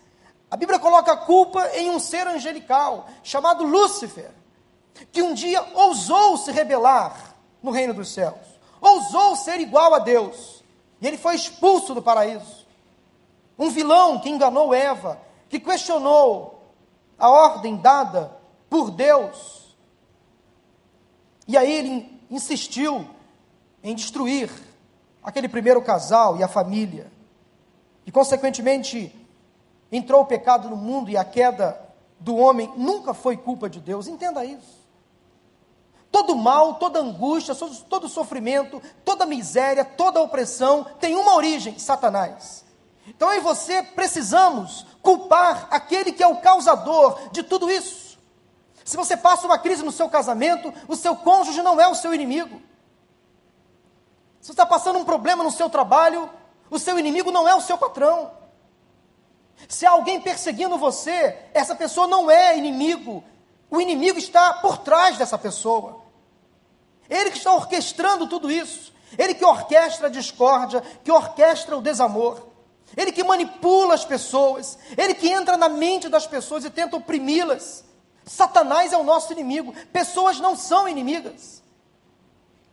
A 0.50 0.56
Bíblia 0.56 0.78
coloca 0.78 1.12
a 1.12 1.16
culpa 1.16 1.66
em 1.74 1.90
um 1.90 1.98
ser 1.98 2.26
angelical 2.28 3.08
chamado 3.22 3.64
Lúcifer, 3.64 4.30
que 5.10 5.22
um 5.22 5.34
dia 5.34 5.64
ousou 5.74 6.36
se 6.36 6.52
rebelar 6.52 7.34
no 7.62 7.70
reino 7.70 7.92
dos 7.92 8.12
céus, 8.12 8.38
ousou 8.80 9.34
ser 9.34 9.60
igual 9.60 9.92
a 9.94 9.98
Deus, 9.98 10.62
e 11.00 11.06
ele 11.06 11.18
foi 11.18 11.34
expulso 11.34 11.94
do 11.94 12.00
paraíso. 12.00 12.65
Um 13.58 13.70
vilão 13.70 14.20
que 14.20 14.28
enganou 14.28 14.74
Eva, 14.74 15.20
que 15.48 15.58
questionou 15.58 16.72
a 17.18 17.30
ordem 17.30 17.76
dada 17.76 18.36
por 18.68 18.90
Deus, 18.90 19.56
e 21.48 21.56
aí 21.56 21.72
ele 21.72 22.20
insistiu 22.30 23.06
em 23.82 23.94
destruir 23.94 24.50
aquele 25.22 25.48
primeiro 25.48 25.80
casal 25.80 26.36
e 26.36 26.42
a 26.42 26.48
família. 26.48 27.10
E, 28.04 28.10
consequentemente, 28.10 29.14
entrou 29.90 30.22
o 30.22 30.26
pecado 30.26 30.68
no 30.68 30.76
mundo 30.76 31.10
e 31.10 31.16
a 31.16 31.24
queda 31.24 31.80
do 32.18 32.36
homem 32.36 32.72
nunca 32.76 33.14
foi 33.14 33.36
culpa 33.36 33.70
de 33.70 33.80
Deus. 33.80 34.08
Entenda 34.08 34.44
isso. 34.44 34.84
Todo 36.10 36.34
mal, 36.34 36.74
toda 36.74 37.00
angústia, 37.00 37.54
todo 37.88 38.08
sofrimento, 38.08 38.82
toda 39.04 39.26
miséria, 39.26 39.84
toda 39.84 40.20
opressão 40.20 40.84
tem 40.98 41.14
uma 41.14 41.34
origem: 41.34 41.78
Satanás. 41.78 42.64
Então 43.06 43.30
eu 43.32 43.38
e 43.38 43.40
você 43.40 43.82
precisamos 43.82 44.86
culpar 45.00 45.68
aquele 45.70 46.12
que 46.12 46.22
é 46.22 46.26
o 46.26 46.40
causador 46.40 47.30
de 47.30 47.42
tudo 47.42 47.70
isso. 47.70 48.18
Se 48.84 48.96
você 48.96 49.16
passa 49.16 49.46
uma 49.46 49.58
crise 49.58 49.82
no 49.82 49.92
seu 49.92 50.08
casamento, 50.08 50.72
o 50.86 50.96
seu 50.96 51.16
cônjuge 51.16 51.62
não 51.62 51.80
é 51.80 51.88
o 51.88 51.94
seu 51.94 52.14
inimigo. 52.14 52.60
Se 54.40 54.48
você 54.48 54.52
está 54.52 54.66
passando 54.66 54.98
um 54.98 55.04
problema 55.04 55.42
no 55.42 55.50
seu 55.50 55.68
trabalho, 55.68 56.30
o 56.70 56.78
seu 56.78 56.98
inimigo 56.98 57.32
não 57.32 57.48
é 57.48 57.54
o 57.54 57.60
seu 57.60 57.76
patrão. 57.76 58.30
Se 59.68 59.86
há 59.86 59.90
alguém 59.90 60.20
perseguindo 60.20 60.78
você, 60.78 61.36
essa 61.52 61.74
pessoa 61.74 62.06
não 62.06 62.30
é 62.30 62.56
inimigo. 62.56 63.24
O 63.68 63.80
inimigo 63.80 64.18
está 64.18 64.54
por 64.54 64.78
trás 64.78 65.18
dessa 65.18 65.36
pessoa. 65.36 66.02
Ele 67.08 67.30
que 67.30 67.38
está 67.38 67.52
orquestrando 67.52 68.28
tudo 68.28 68.50
isso. 68.50 68.92
Ele 69.18 69.34
que 69.34 69.44
orquestra 69.44 70.08
a 70.08 70.10
discórdia, 70.10 70.80
que 71.02 71.10
orquestra 71.10 71.76
o 71.76 71.82
desamor. 71.82 72.45
Ele 72.96 73.12
que 73.12 73.22
manipula 73.22 73.94
as 73.94 74.04
pessoas. 74.04 74.78
Ele 74.96 75.14
que 75.14 75.28
entra 75.28 75.56
na 75.56 75.68
mente 75.68 76.08
das 76.08 76.26
pessoas 76.26 76.64
e 76.64 76.70
tenta 76.70 76.96
oprimi-las. 76.96 77.84
Satanás 78.24 78.92
é 78.92 78.96
o 78.96 79.04
nosso 79.04 79.32
inimigo. 79.32 79.74
Pessoas 79.92 80.40
não 80.40 80.56
são 80.56 80.88
inimigas. 80.88 81.62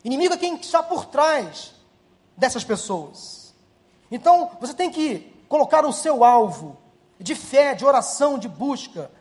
Inimigo 0.03 0.33
é 0.33 0.37
quem 0.37 0.55
está 0.55 0.81
por 0.81 1.05
trás 1.05 1.73
dessas 2.37 2.63
pessoas. 2.63 3.53
Então, 4.09 4.51
você 4.59 4.73
tem 4.73 4.89
que 4.89 5.33
colocar 5.49 5.85
o 5.85 5.93
seu 5.93 6.23
alvo 6.23 6.77
de 7.19 7.35
fé, 7.35 7.73
de 7.73 7.85
oração, 7.85 8.37
de 8.37 8.47
busca 8.47 9.11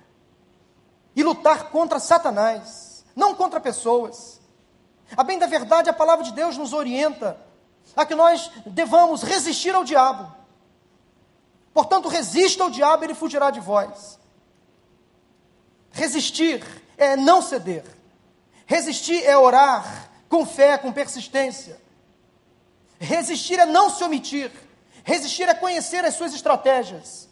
e 1.14 1.22
lutar 1.22 1.70
contra 1.70 1.98
Satanás, 1.98 3.04
não 3.14 3.34
contra 3.34 3.60
pessoas. 3.60 4.40
A 5.16 5.22
bem 5.22 5.38
da 5.38 5.46
verdade, 5.46 5.90
a 5.90 5.92
palavra 5.92 6.24
de 6.24 6.32
Deus 6.32 6.56
nos 6.56 6.72
orienta 6.72 7.38
a 7.94 8.06
que 8.06 8.14
nós 8.14 8.50
devamos 8.64 9.22
resistir 9.22 9.74
ao 9.74 9.84
diabo. 9.84 10.41
Portanto, 11.72 12.08
resista 12.08 12.62
ao 12.62 12.70
diabo, 12.70 13.04
ele 13.04 13.14
fugirá 13.14 13.50
de 13.50 13.60
vós. 13.60 14.18
Resistir 15.90 16.64
é 16.96 17.16
não 17.16 17.40
ceder. 17.40 17.84
Resistir 18.66 19.24
é 19.24 19.36
orar 19.36 20.10
com 20.28 20.46
fé, 20.46 20.78
com 20.78 20.92
persistência. 20.92 21.80
Resistir 22.98 23.58
é 23.58 23.66
não 23.66 23.90
se 23.90 24.02
omitir. 24.04 24.50
Resistir 25.04 25.48
é 25.48 25.54
conhecer 25.54 26.04
as 26.04 26.14
suas 26.14 26.34
estratégias 26.34 27.28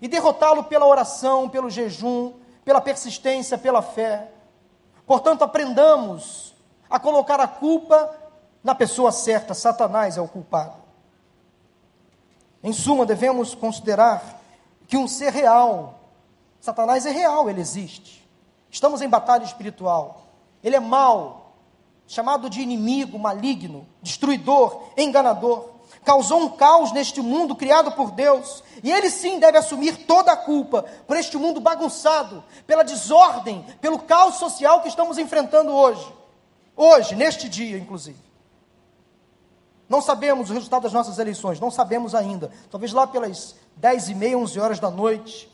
e 0.00 0.08
derrotá-lo 0.08 0.64
pela 0.64 0.86
oração, 0.86 1.48
pelo 1.48 1.70
jejum, 1.70 2.34
pela 2.64 2.80
persistência, 2.80 3.56
pela 3.58 3.82
fé. 3.82 4.30
Portanto, 5.06 5.42
aprendamos 5.42 6.54
a 6.88 6.98
colocar 6.98 7.40
a 7.40 7.48
culpa 7.48 8.14
na 8.62 8.74
pessoa 8.74 9.10
certa. 9.10 9.54
Satanás 9.54 10.16
é 10.16 10.20
o 10.20 10.28
culpado. 10.28 10.79
Em 12.62 12.72
suma, 12.72 13.06
devemos 13.06 13.54
considerar 13.54 14.40
que 14.86 14.96
um 14.96 15.08
ser 15.08 15.32
real 15.32 16.00
Satanás 16.60 17.06
é 17.06 17.10
real, 17.10 17.48
ele 17.48 17.60
existe. 17.60 18.28
Estamos 18.70 19.00
em 19.00 19.08
batalha 19.08 19.44
espiritual. 19.44 20.26
Ele 20.62 20.76
é 20.76 20.80
mau, 20.80 21.56
chamado 22.06 22.50
de 22.50 22.60
inimigo, 22.60 23.18
maligno, 23.18 23.86
destruidor, 24.02 24.90
enganador. 24.96 25.70
causou 26.04 26.40
um 26.40 26.50
caos 26.50 26.92
neste 26.92 27.20
mundo 27.20 27.56
criado 27.56 27.92
por 27.92 28.12
Deus, 28.12 28.62
e 28.82 28.92
ele 28.92 29.10
sim 29.10 29.38
deve 29.38 29.58
assumir 29.58 30.06
toda 30.06 30.32
a 30.32 30.36
culpa 30.36 30.84
por 31.06 31.16
este 31.16 31.36
mundo 31.36 31.60
bagunçado, 31.60 32.44
pela 32.66 32.84
desordem, 32.84 33.64
pelo 33.80 33.98
caos 33.98 34.36
social 34.36 34.82
que 34.82 34.88
estamos 34.88 35.18
enfrentando 35.18 35.72
hoje. 35.72 36.06
Hoje, 36.76 37.16
neste 37.16 37.48
dia, 37.48 37.76
inclusive. 37.76 38.29
Não 39.90 40.00
sabemos 40.00 40.48
o 40.50 40.54
resultado 40.54 40.84
das 40.84 40.92
nossas 40.92 41.18
eleições, 41.18 41.58
não 41.58 41.68
sabemos 41.68 42.14
ainda. 42.14 42.48
Talvez 42.70 42.92
lá 42.92 43.08
pelas 43.08 43.56
dez 43.74 44.08
e 44.08 44.14
meia, 44.14 44.38
onze 44.38 44.60
horas 44.60 44.78
da 44.78 44.88
noite, 44.88 45.50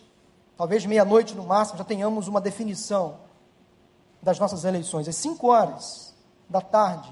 talvez 0.59 0.85
meia-noite 0.85 1.35
no 1.35 1.43
máximo, 1.43 1.79
já 1.79 1.85
tenhamos 1.85 2.29
uma 2.29 2.39
definição 2.39 3.17
das 4.21 4.39
nossas 4.39 4.67
eleições. 4.67 5.09
Às 5.09 5.17
cinco 5.17 5.49
horas 5.49 6.15
da 6.51 6.61
tarde, 6.61 7.11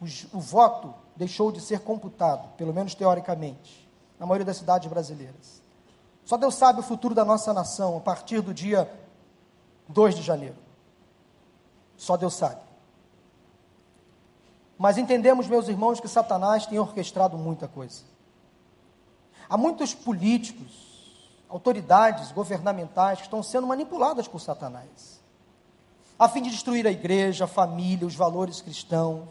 o, 0.00 0.04
o 0.36 0.40
voto 0.40 0.94
deixou 1.16 1.50
de 1.50 1.60
ser 1.60 1.80
computado, 1.80 2.56
pelo 2.56 2.72
menos 2.72 2.94
teoricamente, 2.94 3.90
na 4.16 4.24
maioria 4.26 4.46
das 4.46 4.58
cidades 4.58 4.88
brasileiras. 4.88 5.60
Só 6.24 6.36
Deus 6.36 6.54
sabe 6.54 6.78
o 6.78 6.84
futuro 6.84 7.16
da 7.16 7.24
nossa 7.24 7.52
nação 7.52 7.96
a 7.96 8.00
partir 8.00 8.40
do 8.40 8.54
dia 8.54 8.88
2 9.88 10.14
de 10.14 10.22
janeiro. 10.22 10.56
Só 11.96 12.16
Deus 12.16 12.34
sabe. 12.34 12.63
Mas 14.84 14.98
entendemos, 14.98 15.46
meus 15.46 15.66
irmãos, 15.66 15.98
que 15.98 16.06
Satanás 16.06 16.66
tem 16.66 16.78
orquestrado 16.78 17.38
muita 17.38 17.66
coisa. 17.66 18.02
Há 19.48 19.56
muitos 19.56 19.94
políticos, 19.94 21.32
autoridades 21.48 22.30
governamentais 22.32 23.20
que 23.20 23.24
estão 23.24 23.42
sendo 23.42 23.66
manipuladas 23.66 24.28
por 24.28 24.40
Satanás, 24.40 25.22
a 26.18 26.28
fim 26.28 26.42
de 26.42 26.50
destruir 26.50 26.86
a 26.86 26.90
igreja, 26.90 27.44
a 27.44 27.48
família, 27.48 28.06
os 28.06 28.14
valores 28.14 28.60
cristãos 28.60 29.26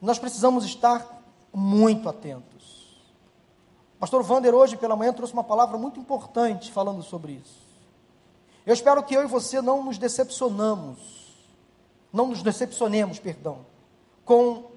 nós 0.00 0.18
precisamos 0.18 0.64
estar 0.64 1.06
muito 1.52 2.08
atentos. 2.08 3.02
O 3.96 4.00
pastor 4.00 4.22
Vander 4.22 4.54
hoje 4.54 4.78
pela 4.78 4.96
manhã 4.96 5.12
trouxe 5.12 5.34
uma 5.34 5.44
palavra 5.44 5.76
muito 5.76 6.00
importante 6.00 6.72
falando 6.72 7.02
sobre 7.02 7.32
isso. 7.32 7.60
Eu 8.64 8.72
espero 8.72 9.02
que 9.02 9.14
eu 9.14 9.24
e 9.24 9.26
você 9.26 9.60
não 9.60 9.84
nos 9.84 9.98
decepcionamos, 9.98 10.98
não 12.10 12.28
nos 12.28 12.42
decepcionemos, 12.42 13.18
perdão, 13.18 13.70
com 14.24 14.70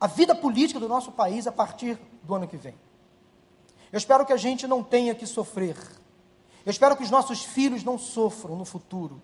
a 0.00 0.06
vida 0.06 0.34
política 0.34 0.78
do 0.80 0.88
nosso 0.88 1.12
país 1.12 1.46
a 1.46 1.52
partir 1.52 1.98
do 2.22 2.34
ano 2.34 2.46
que 2.46 2.56
vem. 2.56 2.74
Eu 3.92 3.98
espero 3.98 4.26
que 4.26 4.32
a 4.32 4.36
gente 4.36 4.66
não 4.66 4.82
tenha 4.82 5.14
que 5.14 5.26
sofrer. 5.26 5.76
Eu 6.64 6.70
espero 6.70 6.96
que 6.96 7.02
os 7.02 7.10
nossos 7.10 7.42
filhos 7.42 7.84
não 7.84 7.96
sofram 7.96 8.56
no 8.56 8.64
futuro, 8.64 9.22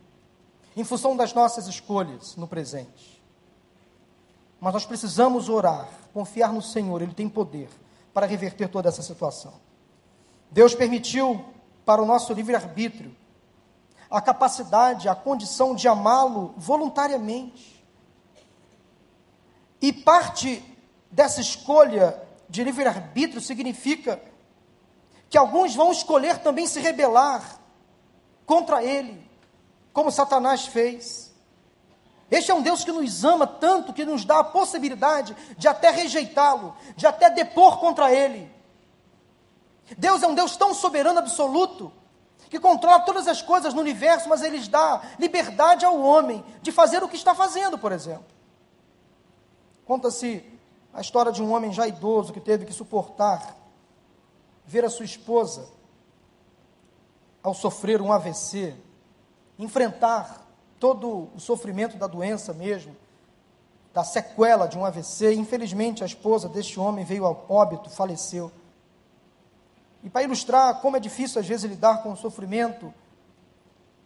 em 0.77 0.85
função 0.85 1.17
das 1.17 1.35
nossas 1.35 1.67
escolhas 1.67 2.37
no 2.37 2.47
presente. 2.47 3.23
Mas 4.61 4.73
nós 4.73 4.87
precisamos 4.87 5.49
orar, 5.49 5.89
confiar 6.15 6.53
no 6.53 6.63
Senhor, 6.63 7.03
Ele 7.03 7.13
tem 7.13 7.29
poder 7.29 7.69
para 8.15 8.27
reverter 8.27 8.69
toda 8.69 8.89
essa 8.89 9.03
situação. 9.03 9.55
Deus 10.51 10.75
permitiu 10.75 11.45
para 11.85 12.03
o 12.03 12.07
nosso 12.07 12.33
livre-arbítrio 12.33 13.15
a 14.11 14.21
capacidade, 14.21 15.09
a 15.09 15.15
condição 15.15 15.75
de 15.75 15.89
amá-lo 15.89 16.55
voluntariamente. 16.57 17.72
E 19.83 19.93
parte 19.93 20.65
dessa 21.11 21.41
escolha 21.41 22.17
de 22.49 22.63
livre-arbítrio 22.63 23.41
significa 23.41 24.23
que 25.29 25.37
alguns 25.37 25.75
vão 25.75 25.91
escolher 25.91 26.39
também 26.39 26.69
se 26.69 26.79
rebelar 26.79 27.59
contra 28.47 28.85
ele, 28.85 29.29
como 29.93 30.13
Satanás 30.13 30.67
fez. 30.67 31.33
Este 32.31 32.53
é 32.53 32.55
um 32.55 32.63
Deus 32.63 32.85
que 32.85 32.93
nos 32.93 33.25
ama 33.25 33.47
tanto 33.47 33.93
que 33.93 34.05
nos 34.05 34.25
dá 34.25 34.39
a 34.39 34.45
possibilidade 34.45 35.37
de 35.59 35.67
até 35.67 35.91
rejeitá-lo, 35.91 36.77
de 36.97 37.07
até 37.07 37.29
depor 37.29 37.79
contra 37.79 38.13
ele. 38.13 38.51
Deus 39.99 40.23
é 40.23 40.29
um 40.29 40.35
Deus 40.35 40.57
tão 40.57 40.73
soberano 40.73 41.19
absoluto 41.19 41.93
que 42.49 42.61
controla 42.61 43.01
todas 43.01 43.27
as 43.27 43.43
coisas 43.43 43.75
no 43.75 43.81
universo, 43.81 44.29
mas 44.29 44.43
ele 44.43 44.61
dá 44.69 45.03
liberdade 45.19 45.85
ao 45.85 46.01
homem 46.01 46.45
de 46.63 46.71
fazer 46.71 47.03
o 47.03 47.09
que 47.09 47.17
está 47.17 47.35
fazendo, 47.35 47.77
por 47.77 47.91
exemplo. 47.91 48.42
Conta-se 49.85 50.45
a 50.93 51.01
história 51.01 51.33
de 51.33 51.43
um 51.43 51.53
homem 51.53 51.73
já 51.73 51.87
idoso 51.87 52.33
que 52.33 52.41
teve 52.41 52.65
que 52.65 52.73
suportar 52.73 53.57
ver 54.65 54.85
a 54.85 54.91
sua 54.91 55.05
esposa, 55.05 55.69
ao 57.43 57.55
sofrer 57.55 58.01
um 58.01 58.13
AVC, 58.13 58.75
enfrentar 59.59 60.47
todo 60.79 61.29
o 61.35 61.41
sofrimento 61.41 61.97
da 61.97 62.07
doença 62.07 62.53
mesmo, 62.53 62.97
da 63.93 64.05
sequela 64.05 64.67
de 64.67 64.79
um 64.79 64.85
AVC. 64.85 65.35
Infelizmente, 65.35 66.03
a 66.03 66.07
esposa 66.07 66.49
deste 66.49 66.79
homem 66.79 67.05
veio 67.05 67.27
ao 67.27 67.45
óbito, 67.49 67.91
faleceu. 67.91 68.51
E 70.03 70.11
para 70.11 70.23
ilustrar 70.23 70.81
como 70.81 70.97
é 70.97 71.01
difícil 71.01 71.41
às 71.41 71.47
vezes 71.47 71.71
lidar 71.71 72.03
com 72.03 72.13
o 72.13 72.17
sofrimento, 72.17 72.93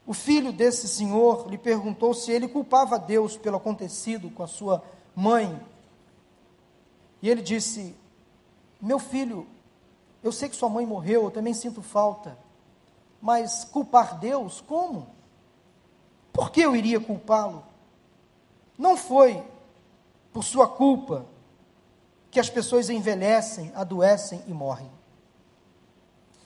o 0.06 0.12
filho 0.12 0.52
desse 0.52 0.86
senhor 0.86 1.48
lhe 1.48 1.58
perguntou 1.58 2.14
se 2.14 2.30
ele 2.30 2.48
culpava 2.48 2.98
Deus 2.98 3.36
pelo 3.36 3.56
acontecido 3.56 4.30
com 4.30 4.42
a 4.42 4.46
sua 4.46 4.82
mãe. 5.16 5.58
E 7.22 7.30
ele 7.30 7.40
disse: 7.40 7.96
Meu 8.80 8.98
filho, 8.98 9.46
eu 10.22 10.30
sei 10.30 10.48
que 10.50 10.54
sua 10.54 10.68
mãe 10.68 10.84
morreu, 10.84 11.24
eu 11.24 11.30
também 11.30 11.54
sinto 11.54 11.80
falta, 11.80 12.38
mas 13.20 13.64
culpar 13.64 14.18
Deus, 14.18 14.60
como? 14.60 15.08
Por 16.32 16.50
que 16.50 16.60
eu 16.60 16.76
iria 16.76 17.00
culpá-lo? 17.00 17.64
Não 18.76 18.94
foi 18.94 19.42
por 20.32 20.44
sua 20.44 20.68
culpa 20.68 21.24
que 22.30 22.38
as 22.38 22.50
pessoas 22.50 22.90
envelhecem, 22.90 23.72
adoecem 23.74 24.42
e 24.46 24.52
morrem. 24.52 24.90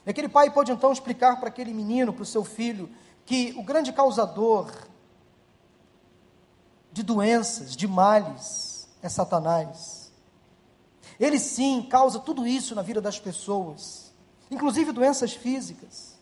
E 0.05 0.09
aquele 0.09 0.29
pai 0.29 0.49
pode 0.49 0.71
então 0.71 0.93
explicar 0.93 1.39
para 1.39 1.49
aquele 1.49 1.73
menino, 1.73 2.13
para 2.13 2.23
o 2.23 2.25
seu 2.25 2.45
filho, 2.45 2.89
que 3.25 3.53
o 3.57 3.63
grande 3.63 3.91
causador 3.91 4.71
de 6.91 7.03
doenças, 7.03 7.75
de 7.75 7.87
males, 7.87 8.87
é 9.01 9.09
Satanás. 9.09 10.11
Ele 11.19 11.39
sim 11.39 11.87
causa 11.89 12.19
tudo 12.19 12.47
isso 12.47 12.73
na 12.75 12.81
vida 12.81 12.99
das 12.99 13.19
pessoas, 13.19 14.11
inclusive 14.49 14.91
doenças 14.91 15.33
físicas, 15.33 16.17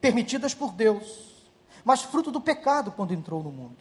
permitidas 0.00 0.54
por 0.54 0.72
Deus 0.72 1.26
mas 1.86 2.02
fruto 2.02 2.32
do 2.32 2.40
pecado 2.40 2.90
quando 2.90 3.14
entrou 3.14 3.40
no 3.44 3.52
mundo. 3.52 3.76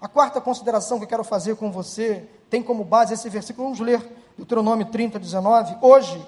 A 0.00 0.08
quarta 0.08 0.40
consideração 0.40 0.98
que 0.98 1.04
eu 1.04 1.08
quero 1.08 1.22
fazer 1.22 1.54
com 1.54 1.70
você 1.70 2.28
tem 2.50 2.60
como 2.60 2.82
base 2.82 3.14
esse 3.14 3.30
versículo. 3.30 3.68
Vamos 3.68 3.78
ler 3.78 4.04
Deuteronômio 4.36 4.84
30, 4.86 5.16
19. 5.16 5.76
Hoje 5.80 6.20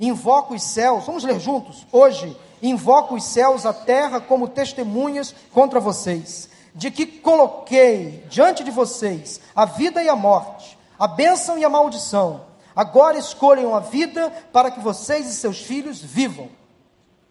invoco 0.00 0.54
os 0.54 0.62
céus, 0.62 1.04
vamos 1.04 1.24
ler 1.24 1.38
juntos. 1.38 1.86
Hoje 1.92 2.34
invoco 2.62 3.16
os 3.16 3.24
céus, 3.24 3.66
a 3.66 3.72
terra, 3.74 4.18
como 4.18 4.48
testemunhas 4.48 5.34
contra 5.52 5.78
vocês, 5.78 6.48
de 6.78 6.92
que 6.92 7.04
coloquei 7.06 8.24
diante 8.28 8.62
de 8.62 8.70
vocês 8.70 9.40
a 9.52 9.64
vida 9.64 10.00
e 10.00 10.08
a 10.08 10.14
morte, 10.14 10.78
a 10.96 11.08
bênção 11.08 11.58
e 11.58 11.64
a 11.64 11.68
maldição. 11.68 12.46
Agora 12.74 13.18
escolham 13.18 13.74
a 13.74 13.80
vida 13.80 14.30
para 14.52 14.70
que 14.70 14.78
vocês 14.78 15.26
e 15.26 15.34
seus 15.34 15.60
filhos 15.60 16.00
vivam. 16.00 16.48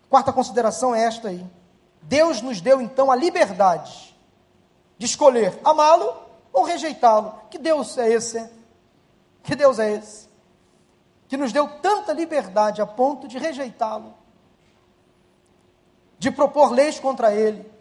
Quarta 0.09 0.33
consideração 0.33 0.93
é 0.93 1.01
esta 1.01 1.29
aí. 1.29 1.45
Deus 2.01 2.41
nos 2.41 2.59
deu 2.59 2.81
então 2.81 3.09
a 3.09 3.15
liberdade 3.15 4.13
de 4.97 5.05
escolher 5.05 5.57
amá-lo 5.63 6.13
ou 6.51 6.65
rejeitá-lo. 6.65 7.33
Que 7.49 7.57
Deus 7.57 7.97
é 7.97 8.09
esse? 8.09 8.49
Que 9.43 9.55
Deus 9.55 9.79
é 9.79 9.93
esse? 9.93 10.27
Que 11.29 11.37
nos 11.37 11.53
deu 11.53 11.69
tanta 11.79 12.11
liberdade 12.11 12.81
a 12.81 12.85
ponto 12.85 13.29
de 13.29 13.37
rejeitá-lo, 13.37 14.13
de 16.19 16.31
propor 16.31 16.69
leis 16.73 16.99
contra 16.99 17.33
ele. 17.33 17.76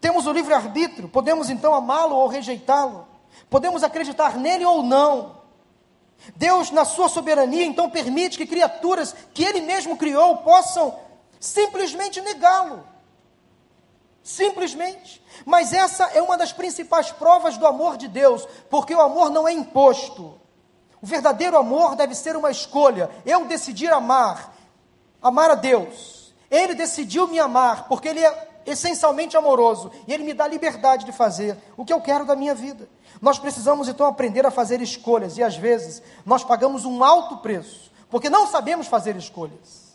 Temos 0.00 0.26
o 0.26 0.32
livre-arbítrio, 0.32 1.08
podemos 1.08 1.50
então 1.50 1.74
amá-lo 1.74 2.16
ou 2.16 2.26
rejeitá-lo, 2.26 3.06
podemos 3.50 3.82
acreditar 3.84 4.36
nele 4.36 4.64
ou 4.64 4.82
não. 4.82 5.38
Deus, 6.36 6.70
na 6.70 6.84
sua 6.84 7.08
soberania, 7.08 7.64
então 7.64 7.90
permite 7.90 8.36
que 8.36 8.46
criaturas 8.46 9.14
que 9.32 9.42
ele 9.42 9.60
mesmo 9.60 9.96
criou 9.96 10.38
possam 10.38 10.98
simplesmente 11.38 12.20
negá-lo. 12.20 12.84
Simplesmente. 14.22 15.22
Mas 15.46 15.72
essa 15.72 16.04
é 16.14 16.20
uma 16.20 16.36
das 16.36 16.52
principais 16.52 17.10
provas 17.10 17.56
do 17.56 17.66
amor 17.66 17.96
de 17.96 18.06
Deus, 18.06 18.46
porque 18.68 18.94
o 18.94 19.00
amor 19.00 19.30
não 19.30 19.48
é 19.48 19.52
imposto. 19.52 20.38
O 21.00 21.06
verdadeiro 21.06 21.56
amor 21.56 21.96
deve 21.96 22.14
ser 22.14 22.36
uma 22.36 22.50
escolha. 22.50 23.10
Eu 23.24 23.46
decidir 23.46 23.90
amar, 23.90 24.54
amar 25.22 25.50
a 25.50 25.54
Deus. 25.54 26.34
Ele 26.50 26.74
decidiu 26.74 27.26
me 27.28 27.38
amar, 27.38 27.88
porque 27.88 28.08
Ele 28.08 28.24
é 28.24 28.49
essencialmente 28.72 29.36
amoroso 29.36 29.90
e 30.06 30.12
Ele 30.12 30.24
me 30.24 30.34
dá 30.34 30.46
liberdade 30.46 31.04
de 31.04 31.12
fazer 31.12 31.56
o 31.76 31.84
que 31.84 31.92
eu 31.92 32.00
quero 32.00 32.24
da 32.24 32.36
minha 32.36 32.54
vida. 32.54 32.88
Nós 33.20 33.38
precisamos 33.38 33.88
então 33.88 34.06
aprender 34.06 34.46
a 34.46 34.50
fazer 34.50 34.80
escolhas 34.80 35.36
e 35.36 35.42
às 35.42 35.56
vezes 35.56 36.02
nós 36.24 36.44
pagamos 36.44 36.84
um 36.84 37.02
alto 37.04 37.38
preço, 37.38 37.90
porque 38.08 38.30
não 38.30 38.46
sabemos 38.46 38.86
fazer 38.86 39.16
escolhas. 39.16 39.90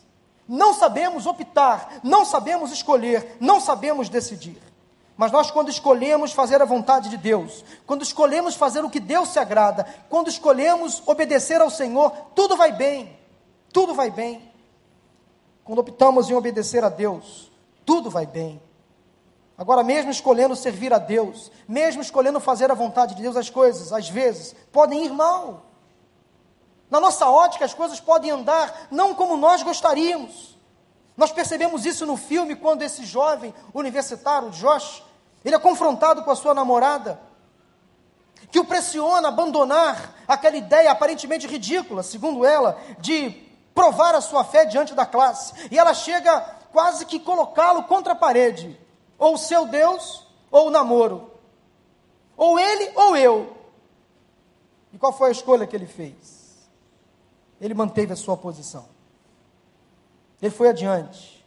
Não 0.48 0.72
sabemos 0.72 1.26
optar, 1.26 1.98
não 2.04 2.24
sabemos 2.24 2.70
escolher, 2.70 3.36
não 3.40 3.60
sabemos 3.60 4.08
decidir. 4.08 4.62
Mas 5.16 5.32
nós, 5.32 5.50
quando 5.50 5.70
escolhemos 5.70 6.32
fazer 6.32 6.60
a 6.60 6.66
vontade 6.66 7.08
de 7.08 7.16
Deus, 7.16 7.64
quando 7.86 8.02
escolhemos 8.02 8.54
fazer 8.54 8.84
o 8.84 8.90
que 8.90 9.00
Deus 9.00 9.30
se 9.30 9.38
agrada, 9.38 9.86
quando 10.10 10.28
escolhemos 10.28 11.02
obedecer 11.06 11.60
ao 11.60 11.70
Senhor, 11.70 12.10
tudo 12.34 12.56
vai 12.56 12.70
bem. 12.70 13.18
Tudo 13.72 13.94
vai 13.94 14.10
bem. 14.10 14.52
Quando 15.64 15.78
optamos 15.78 16.30
em 16.30 16.34
obedecer 16.34 16.84
a 16.84 16.88
Deus, 16.88 17.50
tudo 17.84 18.10
vai 18.10 18.26
bem. 18.26 18.60
Agora, 19.58 19.82
mesmo 19.82 20.10
escolhendo 20.10 20.54
servir 20.54 20.92
a 20.92 20.98
Deus, 20.98 21.50
mesmo 21.66 22.02
escolhendo 22.02 22.38
fazer 22.38 22.70
a 22.70 22.74
vontade 22.74 23.14
de 23.14 23.22
Deus, 23.22 23.36
as 23.36 23.48
coisas, 23.48 23.92
às 23.92 24.08
vezes, 24.08 24.54
podem 24.70 25.06
ir 25.06 25.12
mal. 25.12 25.62
Na 26.90 27.00
nossa 27.00 27.28
ótica, 27.28 27.64
as 27.64 27.72
coisas 27.72 27.98
podem 27.98 28.30
andar 28.30 28.88
não 28.90 29.14
como 29.14 29.36
nós 29.36 29.62
gostaríamos. 29.62 30.58
Nós 31.16 31.32
percebemos 31.32 31.86
isso 31.86 32.04
no 32.04 32.16
filme 32.16 32.54
quando 32.54 32.82
esse 32.82 33.04
jovem 33.04 33.54
universitário, 33.72 34.50
Josh, 34.50 35.02
ele 35.42 35.54
é 35.54 35.58
confrontado 35.58 36.22
com 36.22 36.30
a 36.30 36.36
sua 36.36 36.52
namorada, 36.52 37.18
que 38.50 38.60
o 38.60 38.64
pressiona 38.64 39.28
a 39.28 39.30
abandonar 39.30 40.14
aquela 40.28 40.56
ideia 40.56 40.90
aparentemente 40.90 41.46
ridícula, 41.46 42.02
segundo 42.02 42.44
ela, 42.44 42.78
de 42.98 43.30
provar 43.74 44.14
a 44.14 44.20
sua 44.20 44.44
fé 44.44 44.66
diante 44.66 44.94
da 44.94 45.06
classe. 45.06 45.54
E 45.70 45.78
ela 45.78 45.94
chega 45.94 46.40
quase 46.72 47.06
que 47.06 47.18
colocá-lo 47.18 47.84
contra 47.84 48.12
a 48.12 48.16
parede. 48.16 48.78
Ou 49.18 49.36
seu 49.36 49.66
Deus, 49.66 50.26
ou 50.50 50.68
o 50.68 50.70
namoro. 50.70 51.30
Ou 52.36 52.58
ele, 52.58 52.92
ou 52.94 53.16
eu. 53.16 53.56
E 54.92 54.98
qual 54.98 55.12
foi 55.12 55.28
a 55.28 55.32
escolha 55.32 55.66
que 55.66 55.74
ele 55.74 55.86
fez? 55.86 56.68
Ele 57.60 57.74
manteve 57.74 58.12
a 58.12 58.16
sua 58.16 58.36
posição. 58.36 58.86
Ele 60.40 60.50
foi 60.50 60.68
adiante. 60.68 61.44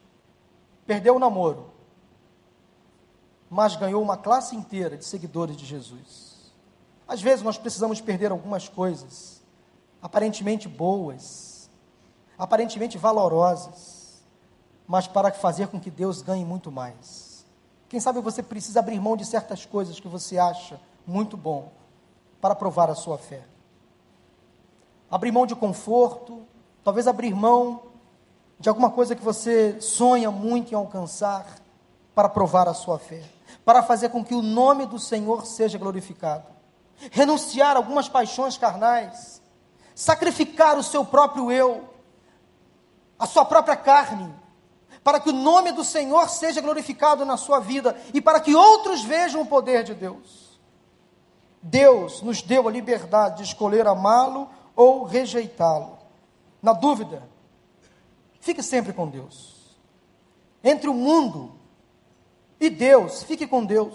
Perdeu 0.86 1.16
o 1.16 1.20
namoro. 1.20 1.72
Mas 3.50 3.76
ganhou 3.76 4.02
uma 4.02 4.18
classe 4.18 4.56
inteira 4.56 4.98
de 4.98 5.06
seguidores 5.06 5.56
de 5.56 5.66
Jesus. 5.66 6.52
Às 7.08 7.22
vezes 7.22 7.44
nós 7.44 7.58
precisamos 7.58 8.00
perder 8.00 8.32
algumas 8.32 8.70
coisas, 8.70 9.42
aparentemente 10.00 10.68
boas, 10.68 11.70
aparentemente 12.38 12.98
valorosas, 13.00 14.24
mas 14.88 15.08
para 15.08 15.32
fazer 15.32 15.68
com 15.68 15.80
que 15.80 15.90
Deus 15.90 16.22
ganhe 16.22 16.46
muito 16.46 16.72
mais. 16.72 17.29
Quem 17.90 18.00
sabe 18.00 18.22
você 18.22 18.44
precisa 18.44 18.80
abrir 18.80 19.02
mão 19.02 19.18
de 19.18 19.26
certas 19.26 19.66
coisas 19.66 20.00
que 20.00 20.08
você 20.08 20.38
acha 20.38 20.80
muito 21.08 21.36
bom 21.36 21.72
para 22.40 22.54
provar 22.54 22.88
a 22.90 22.96
sua 22.96 23.18
fé. 23.18 23.42
Abrir 25.10 25.32
mão 25.32 25.48
de 25.48 25.56
conforto, 25.56 26.44
talvez 26.84 27.08
abrir 27.08 27.34
mão 27.34 27.82
de 28.60 28.70
alguma 28.70 28.92
coisa 28.92 29.16
que 29.16 29.24
você 29.24 29.82
sonha 29.82 30.30
muito 30.30 30.72
em 30.72 30.76
alcançar 30.76 31.48
para 32.14 32.30
provar 32.30 32.68
a 32.68 32.76
sua 32.76 33.00
fé, 33.00 33.24
para 33.66 33.82
fazer 33.82 34.10
com 34.10 34.24
que 34.24 34.36
o 34.36 34.42
nome 34.42 34.86
do 34.86 35.00
Senhor 35.00 35.48
seja 35.48 35.80
glorificado. 35.80 36.46
Renunciar 37.12 37.76
algumas 37.76 38.08
paixões 38.08 38.56
carnais, 38.56 39.42
sacrificar 39.96 40.78
o 40.78 40.84
seu 40.84 41.04
próprio 41.04 41.52
eu, 41.52 41.90
a 43.18 43.26
sua 43.26 43.46
própria 43.46 43.76
carne, 43.76 44.32
para 45.04 45.20
que 45.20 45.30
o 45.30 45.34
nome 45.34 45.72
do 45.72 45.84
Senhor 45.84 46.30
seja 46.30 46.62
glorificado 46.62 47.26
na 47.26 47.38
sua 47.38 47.60
vida 47.60 47.96
e 48.14 48.22
para 48.22 48.40
que 48.40 48.56
outros 48.56 49.02
vejam 49.02 49.42
o 49.42 49.46
poder 49.46 49.84
de 49.84 49.94
Deus. 49.94 50.60
Deus 51.62 52.22
nos 52.22 52.42
deu 52.42 52.68
a 52.68 52.72
liberdade 52.72 53.38
de 53.38 53.44
escolher 53.44 53.88
amá-lo 53.88 54.50
ou 54.76 55.04
rejeitá-lo. 55.04 55.98
Na 56.62 56.74
dúvida, 56.74 57.24
fique 58.40 58.64
sempre 58.64 58.94
com 58.94 59.08
Deus. 59.08 59.78
Entre 60.64 60.90
o 60.90 60.94
mundo 60.94 61.54
e 62.60 62.70
Deus, 62.70 63.24
fique 63.24 63.48
com 63.48 63.66
Deus. 63.66 63.94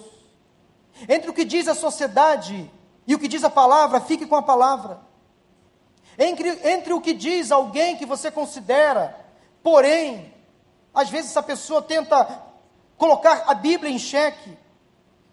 Entre 1.09 1.31
o 1.31 1.35
que 1.35 1.45
diz 1.45 1.69
a 1.69 1.75
sociedade 1.75 2.71
e 3.07 3.15
o 3.15 3.19
que 3.19 3.29
diz 3.29 3.45
a 3.45 3.51
palavra, 3.51 4.01
fique 4.01 4.27
com 4.27 4.37
a 4.37 4.43
palavra. 4.43 5.01
Entre, 6.19 6.49
entre 6.69 6.93
o 6.93 7.01
que 7.01 7.13
diz 7.13 7.51
alguém 7.51 7.97
que 7.97 8.07
você 8.07 8.31
considera, 8.31 9.19
porém, 9.63 10.34
às 10.95 11.09
vezes 11.09 11.31
essa 11.31 11.43
pessoa 11.43 11.83
tenta 11.83 12.43
colocar 12.97 13.45
a 13.47 13.55
Bíblia 13.55 13.91
em 13.91 13.99
xeque. 13.99 14.57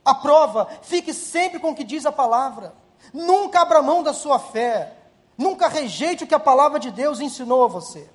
A 0.04 0.16
prova, 0.16 0.68
fique 0.82 1.14
sempre 1.14 1.60
com 1.60 1.72
o 1.72 1.76
que 1.76 1.84
diz 1.84 2.06
a 2.06 2.12
palavra. 2.12 2.74
Nunca 3.14 3.62
abra 3.62 3.82
mão 3.82 4.02
da 4.02 4.14
sua 4.14 4.40
fé. 4.40 4.98
Nunca 5.38 5.68
rejeite 5.68 6.24
o 6.24 6.28
que 6.28 6.36
a 6.36 6.40
palavra 6.40 6.80
de 6.80 6.90
Deus 6.90 7.20
ensinou 7.20 7.64
a 7.64 7.68
você. 7.68 8.10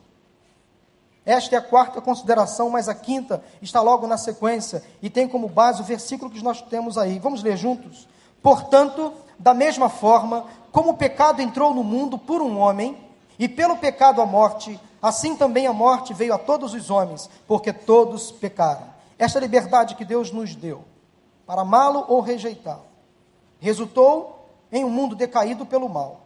Esta 1.24 1.56
é 1.56 1.58
a 1.58 1.62
quarta 1.62 2.00
consideração, 2.00 2.70
mas 2.70 2.88
a 2.88 2.94
quinta 2.94 3.42
está 3.60 3.80
logo 3.80 4.06
na 4.06 4.16
sequência 4.16 4.84
e 5.02 5.10
tem 5.10 5.28
como 5.28 5.48
base 5.48 5.82
o 5.82 5.84
versículo 5.84 6.30
que 6.30 6.42
nós 6.42 6.62
temos 6.62 6.96
aí. 6.96 7.18
Vamos 7.18 7.42
ler 7.42 7.56
juntos? 7.56 8.08
Portanto, 8.42 9.12
da 9.38 9.52
mesma 9.52 9.88
forma, 9.88 10.46
como 10.70 10.90
o 10.90 10.96
pecado 10.96 11.42
entrou 11.42 11.74
no 11.74 11.82
mundo 11.82 12.16
por 12.16 12.40
um 12.40 12.58
homem, 12.58 13.06
e 13.38 13.48
pelo 13.48 13.76
pecado 13.76 14.22
a 14.22 14.26
morte, 14.26 14.80
Assim 15.06 15.36
também 15.36 15.68
a 15.68 15.72
morte 15.72 16.12
veio 16.12 16.34
a 16.34 16.38
todos 16.38 16.74
os 16.74 16.90
homens, 16.90 17.30
porque 17.46 17.72
todos 17.72 18.32
pecaram. 18.32 18.92
Esta 19.16 19.38
liberdade 19.38 19.94
que 19.94 20.04
Deus 20.04 20.32
nos 20.32 20.56
deu, 20.56 20.84
para 21.46 21.62
amá-lo 21.62 22.04
ou 22.08 22.20
rejeitá-lo, 22.20 22.86
resultou 23.60 24.50
em 24.72 24.84
um 24.84 24.90
mundo 24.90 25.14
decaído 25.14 25.64
pelo 25.64 25.88
mal 25.88 26.22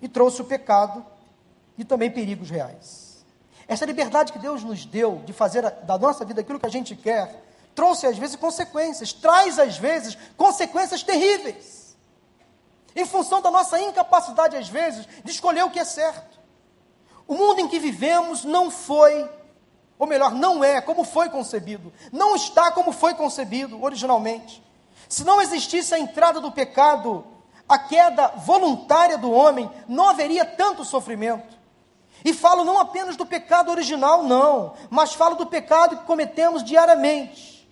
e 0.00 0.08
trouxe 0.08 0.40
o 0.40 0.44
pecado 0.46 1.04
e 1.76 1.84
também 1.84 2.10
perigos 2.10 2.48
reais. 2.48 3.26
Essa 3.68 3.84
liberdade 3.84 4.32
que 4.32 4.38
Deus 4.38 4.64
nos 4.64 4.86
deu 4.86 5.20
de 5.26 5.34
fazer 5.34 5.60
da 5.60 5.98
nossa 5.98 6.24
vida 6.24 6.40
aquilo 6.40 6.58
que 6.58 6.64
a 6.64 6.70
gente 6.70 6.96
quer, 6.96 7.44
trouxe 7.74 8.06
às 8.06 8.16
vezes 8.16 8.36
consequências, 8.36 9.12
traz 9.12 9.58
às 9.58 9.76
vezes 9.76 10.16
consequências 10.34 11.02
terríveis, 11.02 11.94
em 12.96 13.04
função 13.04 13.42
da 13.42 13.50
nossa 13.50 13.78
incapacidade 13.78 14.56
às 14.56 14.70
vezes 14.70 15.06
de 15.22 15.30
escolher 15.30 15.62
o 15.64 15.70
que 15.70 15.78
é 15.78 15.84
certo. 15.84 16.31
O 17.26 17.34
mundo 17.34 17.60
em 17.60 17.68
que 17.68 17.78
vivemos 17.78 18.44
não 18.44 18.70
foi, 18.70 19.28
ou 19.98 20.06
melhor, 20.06 20.32
não 20.32 20.62
é 20.62 20.80
como 20.80 21.04
foi 21.04 21.28
concebido, 21.28 21.92
não 22.10 22.34
está 22.34 22.70
como 22.70 22.92
foi 22.92 23.14
concebido 23.14 23.82
originalmente. 23.82 24.62
Se 25.08 25.24
não 25.24 25.40
existisse 25.40 25.94
a 25.94 25.98
entrada 25.98 26.40
do 26.40 26.50
pecado, 26.50 27.24
a 27.68 27.78
queda 27.78 28.28
voluntária 28.28 29.16
do 29.16 29.30
homem, 29.30 29.70
não 29.88 30.08
haveria 30.08 30.44
tanto 30.44 30.84
sofrimento. 30.84 31.56
E 32.24 32.32
falo 32.32 32.64
não 32.64 32.78
apenas 32.78 33.16
do 33.16 33.26
pecado 33.26 33.70
original, 33.70 34.22
não, 34.22 34.74
mas 34.90 35.12
falo 35.12 35.34
do 35.34 35.46
pecado 35.46 35.96
que 35.96 36.04
cometemos 36.04 36.62
diariamente. 36.62 37.68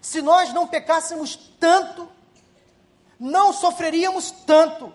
Se 0.00 0.22
nós 0.22 0.52
não 0.52 0.66
pecássemos 0.66 1.36
tanto, 1.58 2.08
não 3.18 3.52
sofreríamos 3.52 4.30
tanto. 4.30 4.92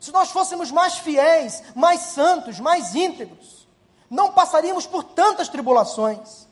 Se 0.00 0.10
nós 0.10 0.30
fôssemos 0.30 0.70
mais 0.70 0.94
fiéis, 0.94 1.62
mais 1.74 2.00
santos, 2.00 2.58
mais 2.58 2.94
íntegros, 2.94 3.68
não 4.08 4.32
passaríamos 4.32 4.86
por 4.86 5.04
tantas 5.04 5.50
tribulações, 5.50 6.48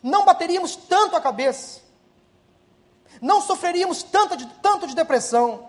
não 0.00 0.24
bateríamos 0.24 0.76
tanto 0.76 1.16
a 1.16 1.20
cabeça, 1.20 1.80
não 3.20 3.40
sofreríamos 3.40 4.04
tanto 4.04 4.36
de, 4.36 4.46
tanto 4.62 4.86
de 4.86 4.94
depressão, 4.94 5.68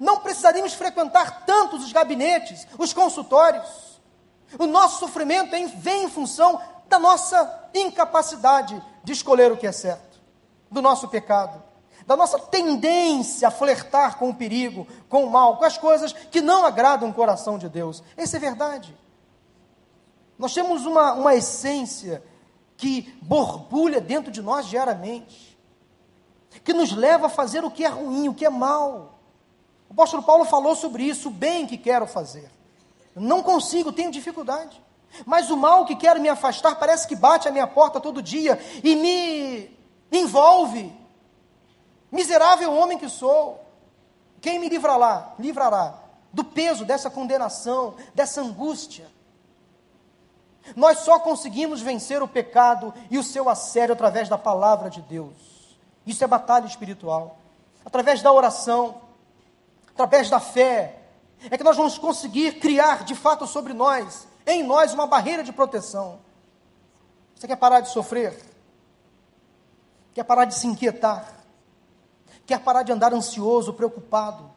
não 0.00 0.18
precisaríamos 0.18 0.74
frequentar 0.74 1.46
tantos 1.46 1.84
os 1.84 1.92
gabinetes, 1.92 2.66
os 2.76 2.92
consultórios. 2.92 4.00
O 4.58 4.66
nosso 4.66 4.98
sofrimento 4.98 5.52
vem 5.76 6.04
em 6.04 6.10
função 6.10 6.60
da 6.88 6.98
nossa 6.98 7.70
incapacidade 7.72 8.82
de 9.04 9.12
escolher 9.12 9.52
o 9.52 9.56
que 9.56 9.68
é 9.68 9.72
certo, 9.72 10.20
do 10.68 10.82
nosso 10.82 11.06
pecado 11.08 11.71
da 12.06 12.16
nossa 12.16 12.38
tendência 12.38 13.48
a 13.48 13.50
flertar 13.50 14.18
com 14.18 14.30
o 14.30 14.34
perigo, 14.34 14.86
com 15.08 15.24
o 15.24 15.30
mal, 15.30 15.56
com 15.56 15.64
as 15.64 15.78
coisas 15.78 16.12
que 16.12 16.40
não 16.40 16.64
agradam 16.64 17.10
o 17.10 17.14
coração 17.14 17.58
de 17.58 17.68
Deus. 17.68 18.02
Essa 18.16 18.36
é 18.36 18.40
verdade. 18.40 18.96
Nós 20.38 20.54
temos 20.54 20.86
uma, 20.86 21.12
uma 21.12 21.34
essência 21.34 22.22
que 22.76 23.14
borbulha 23.22 24.00
dentro 24.00 24.32
de 24.32 24.42
nós 24.42 24.66
diariamente, 24.66 25.56
que 26.64 26.72
nos 26.72 26.92
leva 26.92 27.26
a 27.26 27.30
fazer 27.30 27.64
o 27.64 27.70
que 27.70 27.84
é 27.84 27.88
ruim, 27.88 28.28
o 28.28 28.34
que 28.34 28.44
é 28.44 28.50
mal. 28.50 29.20
O 29.88 29.92
apóstolo 29.92 30.22
Paulo 30.22 30.44
falou 30.44 30.74
sobre 30.74 31.04
isso, 31.04 31.28
o 31.28 31.32
bem 31.32 31.66
que 31.66 31.78
quero 31.78 32.06
fazer. 32.06 32.50
Não 33.14 33.42
consigo, 33.42 33.92
tenho 33.92 34.10
dificuldade. 34.10 34.82
Mas 35.26 35.50
o 35.50 35.56
mal 35.56 35.84
que 35.84 35.94
quero 35.94 36.20
me 36.20 36.28
afastar 36.28 36.74
parece 36.76 37.06
que 37.06 37.14
bate 37.14 37.46
à 37.46 37.50
minha 37.50 37.66
porta 37.66 38.00
todo 38.00 38.22
dia 38.22 38.58
e 38.82 38.96
me 38.96 39.78
envolve, 40.10 40.92
Miserável 42.12 42.72
homem 42.72 42.98
que 42.98 43.08
sou, 43.08 43.64
quem 44.40 44.58
me 44.58 44.68
livrará? 44.68 45.32
Livrará 45.38 45.94
do 46.32 46.44
peso 46.44 46.84
dessa 46.84 47.10
condenação, 47.10 47.94
dessa 48.14 48.40
angústia. 48.40 49.10
Nós 50.76 50.98
só 50.98 51.18
conseguimos 51.18 51.80
vencer 51.80 52.22
o 52.22 52.28
pecado 52.28 52.94
e 53.10 53.18
o 53.18 53.22
seu 53.22 53.48
assédio 53.48 53.94
através 53.94 54.28
da 54.28 54.38
palavra 54.38 54.88
de 54.88 55.02
Deus. 55.02 55.32
Isso 56.06 56.22
é 56.22 56.26
batalha 56.26 56.66
espiritual. 56.66 57.38
Através 57.84 58.22
da 58.22 58.32
oração, 58.32 59.00
através 59.88 60.30
da 60.30 60.38
fé, 60.38 61.00
é 61.50 61.58
que 61.58 61.64
nós 61.64 61.76
vamos 61.76 61.98
conseguir 61.98 62.60
criar 62.60 63.04
de 63.04 63.14
fato 63.14 63.46
sobre 63.46 63.72
nós, 63.72 64.28
em 64.46 64.62
nós, 64.62 64.94
uma 64.94 65.06
barreira 65.06 65.42
de 65.42 65.52
proteção. 65.52 66.20
Você 67.34 67.48
quer 67.48 67.56
parar 67.56 67.80
de 67.80 67.88
sofrer? 67.88 68.52
quer 70.14 70.24
parar 70.24 70.44
de 70.44 70.54
se 70.54 70.66
inquietar, 70.66 71.26
quer 72.46 72.60
parar 72.60 72.82
de 72.82 72.92
andar 72.92 73.12
ansioso, 73.12 73.72
preocupado, 73.72 74.50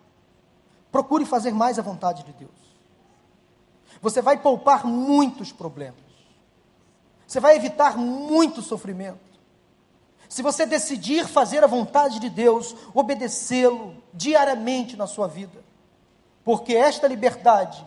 procure 0.91 1.25
fazer 1.25 1.53
mais 1.53 1.77
a 1.77 1.81
vontade 1.81 2.23
de 2.23 2.33
Deus. 2.33 2.51
Você 4.01 4.21
vai 4.21 4.37
poupar 4.37 4.85
muitos 4.85 5.51
problemas. 5.51 5.99
Você 7.27 7.39
vai 7.39 7.55
evitar 7.55 7.97
muito 7.97 8.61
sofrimento. 8.61 9.19
Se 10.29 10.41
você 10.41 10.65
decidir 10.65 11.27
fazer 11.27 11.63
a 11.63 11.67
vontade 11.67 12.19
de 12.19 12.29
Deus, 12.29 12.75
obedecê-lo 12.93 13.95
diariamente 14.13 14.95
na 14.95 15.07
sua 15.07 15.27
vida. 15.27 15.63
Porque 16.43 16.75
esta 16.75 17.07
liberdade 17.07 17.85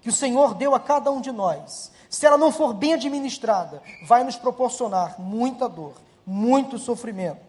que 0.00 0.08
o 0.08 0.12
Senhor 0.12 0.54
deu 0.54 0.74
a 0.74 0.80
cada 0.80 1.10
um 1.10 1.20
de 1.20 1.32
nós, 1.32 1.90
se 2.08 2.24
ela 2.24 2.38
não 2.38 2.52
for 2.52 2.72
bem 2.72 2.94
administrada, 2.94 3.82
vai 4.06 4.22
nos 4.22 4.36
proporcionar 4.36 5.20
muita 5.20 5.68
dor, 5.68 5.94
muito 6.26 6.78
sofrimento, 6.78 7.47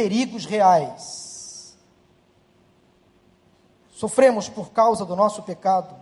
perigos 0.00 0.46
reais. 0.46 1.76
Sofremos 3.90 4.48
por 4.48 4.70
causa 4.70 5.04
do 5.04 5.14
nosso 5.14 5.42
pecado, 5.42 5.94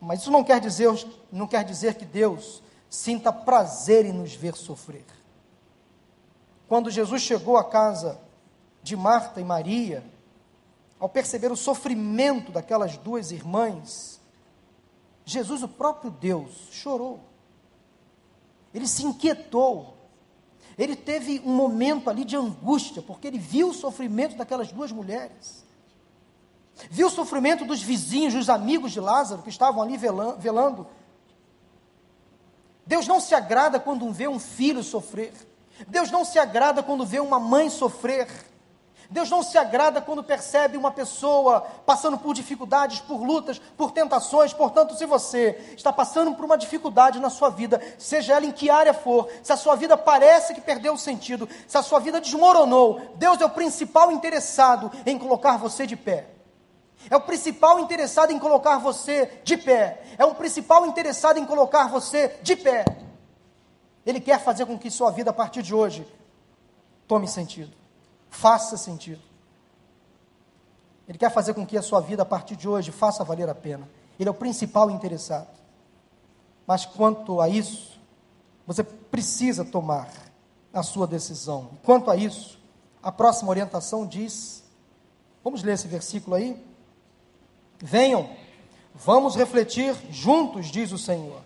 mas 0.00 0.20
isso 0.20 0.30
não 0.30 0.42
quer 0.42 0.58
dizer, 0.62 0.88
não 1.30 1.46
quer 1.46 1.62
dizer 1.62 1.96
que 1.96 2.06
Deus 2.06 2.62
sinta 2.88 3.30
prazer 3.30 4.06
em 4.06 4.14
nos 4.14 4.34
ver 4.34 4.56
sofrer. 4.56 5.04
Quando 6.66 6.90
Jesus 6.90 7.20
chegou 7.20 7.58
à 7.58 7.64
casa 7.64 8.18
de 8.82 8.96
Marta 8.96 9.42
e 9.42 9.44
Maria, 9.44 10.02
ao 10.98 11.08
perceber 11.08 11.52
o 11.52 11.56
sofrimento 11.56 12.50
daquelas 12.50 12.96
duas 12.96 13.30
irmãs, 13.30 14.18
Jesus, 15.26 15.62
o 15.62 15.68
próprio 15.68 16.10
Deus, 16.10 16.68
chorou. 16.70 17.20
Ele 18.72 18.86
se 18.86 19.04
inquietou. 19.04 19.98
Ele 20.80 20.96
teve 20.96 21.42
um 21.44 21.54
momento 21.54 22.08
ali 22.08 22.24
de 22.24 22.34
angústia, 22.34 23.02
porque 23.02 23.26
ele 23.26 23.38
viu 23.38 23.68
o 23.68 23.74
sofrimento 23.74 24.34
daquelas 24.34 24.72
duas 24.72 24.90
mulheres. 24.90 25.62
Viu 26.90 27.08
o 27.08 27.10
sofrimento 27.10 27.66
dos 27.66 27.82
vizinhos, 27.82 28.32
dos 28.32 28.48
amigos 28.48 28.90
de 28.90 28.98
Lázaro, 28.98 29.42
que 29.42 29.50
estavam 29.50 29.82
ali 29.82 29.98
velando. 29.98 30.86
Deus 32.86 33.06
não 33.06 33.20
se 33.20 33.34
agrada 33.34 33.78
quando 33.78 34.10
vê 34.10 34.26
um 34.26 34.38
filho 34.38 34.82
sofrer. 34.82 35.34
Deus 35.86 36.10
não 36.10 36.24
se 36.24 36.38
agrada 36.38 36.82
quando 36.82 37.04
vê 37.04 37.20
uma 37.20 37.38
mãe 37.38 37.68
sofrer. 37.68 38.26
Deus 39.10 39.28
não 39.28 39.42
se 39.42 39.58
agrada 39.58 40.00
quando 40.00 40.22
percebe 40.22 40.76
uma 40.76 40.92
pessoa 40.92 41.62
passando 41.84 42.16
por 42.16 42.32
dificuldades, 42.32 43.00
por 43.00 43.20
lutas, 43.20 43.58
por 43.76 43.90
tentações. 43.90 44.52
Portanto, 44.52 44.94
se 44.94 45.04
você 45.04 45.74
está 45.76 45.92
passando 45.92 46.32
por 46.32 46.44
uma 46.44 46.56
dificuldade 46.56 47.18
na 47.18 47.28
sua 47.28 47.50
vida, 47.50 47.82
seja 47.98 48.34
ela 48.34 48.46
em 48.46 48.52
que 48.52 48.70
área 48.70 48.94
for, 48.94 49.28
se 49.42 49.52
a 49.52 49.56
sua 49.56 49.74
vida 49.74 49.96
parece 49.96 50.54
que 50.54 50.60
perdeu 50.60 50.94
o 50.94 50.98
sentido, 50.98 51.48
se 51.66 51.76
a 51.76 51.82
sua 51.82 51.98
vida 51.98 52.20
desmoronou, 52.20 53.00
Deus 53.16 53.40
é 53.40 53.44
o 53.44 53.50
principal 53.50 54.12
interessado 54.12 54.92
em 55.04 55.18
colocar 55.18 55.56
você 55.56 55.88
de 55.88 55.96
pé. 55.96 56.28
É 57.10 57.16
o 57.16 57.20
principal 57.20 57.80
interessado 57.80 58.30
em 58.30 58.38
colocar 58.38 58.78
você 58.78 59.40
de 59.42 59.56
pé. 59.56 60.04
É 60.18 60.24
o 60.24 60.36
principal 60.36 60.86
interessado 60.86 61.38
em 61.38 61.44
colocar 61.44 61.88
você 61.88 62.38
de 62.42 62.54
pé. 62.54 62.84
Ele 64.06 64.20
quer 64.20 64.38
fazer 64.38 64.66
com 64.66 64.78
que 64.78 64.88
sua 64.88 65.10
vida 65.10 65.30
a 65.30 65.34
partir 65.34 65.62
de 65.62 65.74
hoje 65.74 66.06
tome 67.08 67.26
sentido 67.26 67.79
faça 68.30 68.76
sentido. 68.76 69.20
Ele 71.06 71.18
quer 71.18 71.30
fazer 71.30 71.54
com 71.54 71.66
que 71.66 71.76
a 71.76 71.82
sua 71.82 72.00
vida, 72.00 72.22
a 72.22 72.26
partir 72.26 72.54
de 72.54 72.68
hoje, 72.68 72.92
faça 72.92 73.24
valer 73.24 73.48
a 73.48 73.54
pena. 73.54 73.88
Ele 74.18 74.28
é 74.28 74.30
o 74.30 74.34
principal 74.34 74.90
interessado. 74.90 75.48
Mas 76.66 76.86
quanto 76.86 77.40
a 77.40 77.48
isso, 77.48 78.00
você 78.64 78.84
precisa 78.84 79.64
tomar 79.64 80.08
a 80.72 80.84
sua 80.84 81.06
decisão. 81.06 81.70
Quanto 81.82 82.10
a 82.10 82.16
isso, 82.16 82.60
a 83.02 83.10
próxima 83.10 83.50
orientação 83.50 84.06
diz: 84.06 84.62
vamos 85.42 85.64
ler 85.64 85.72
esse 85.72 85.88
versículo 85.88 86.36
aí? 86.36 86.64
Venham, 87.80 88.30
vamos 88.94 89.34
refletir 89.34 89.96
juntos, 90.10 90.66
diz 90.66 90.92
o 90.92 90.98
Senhor. 90.98 91.40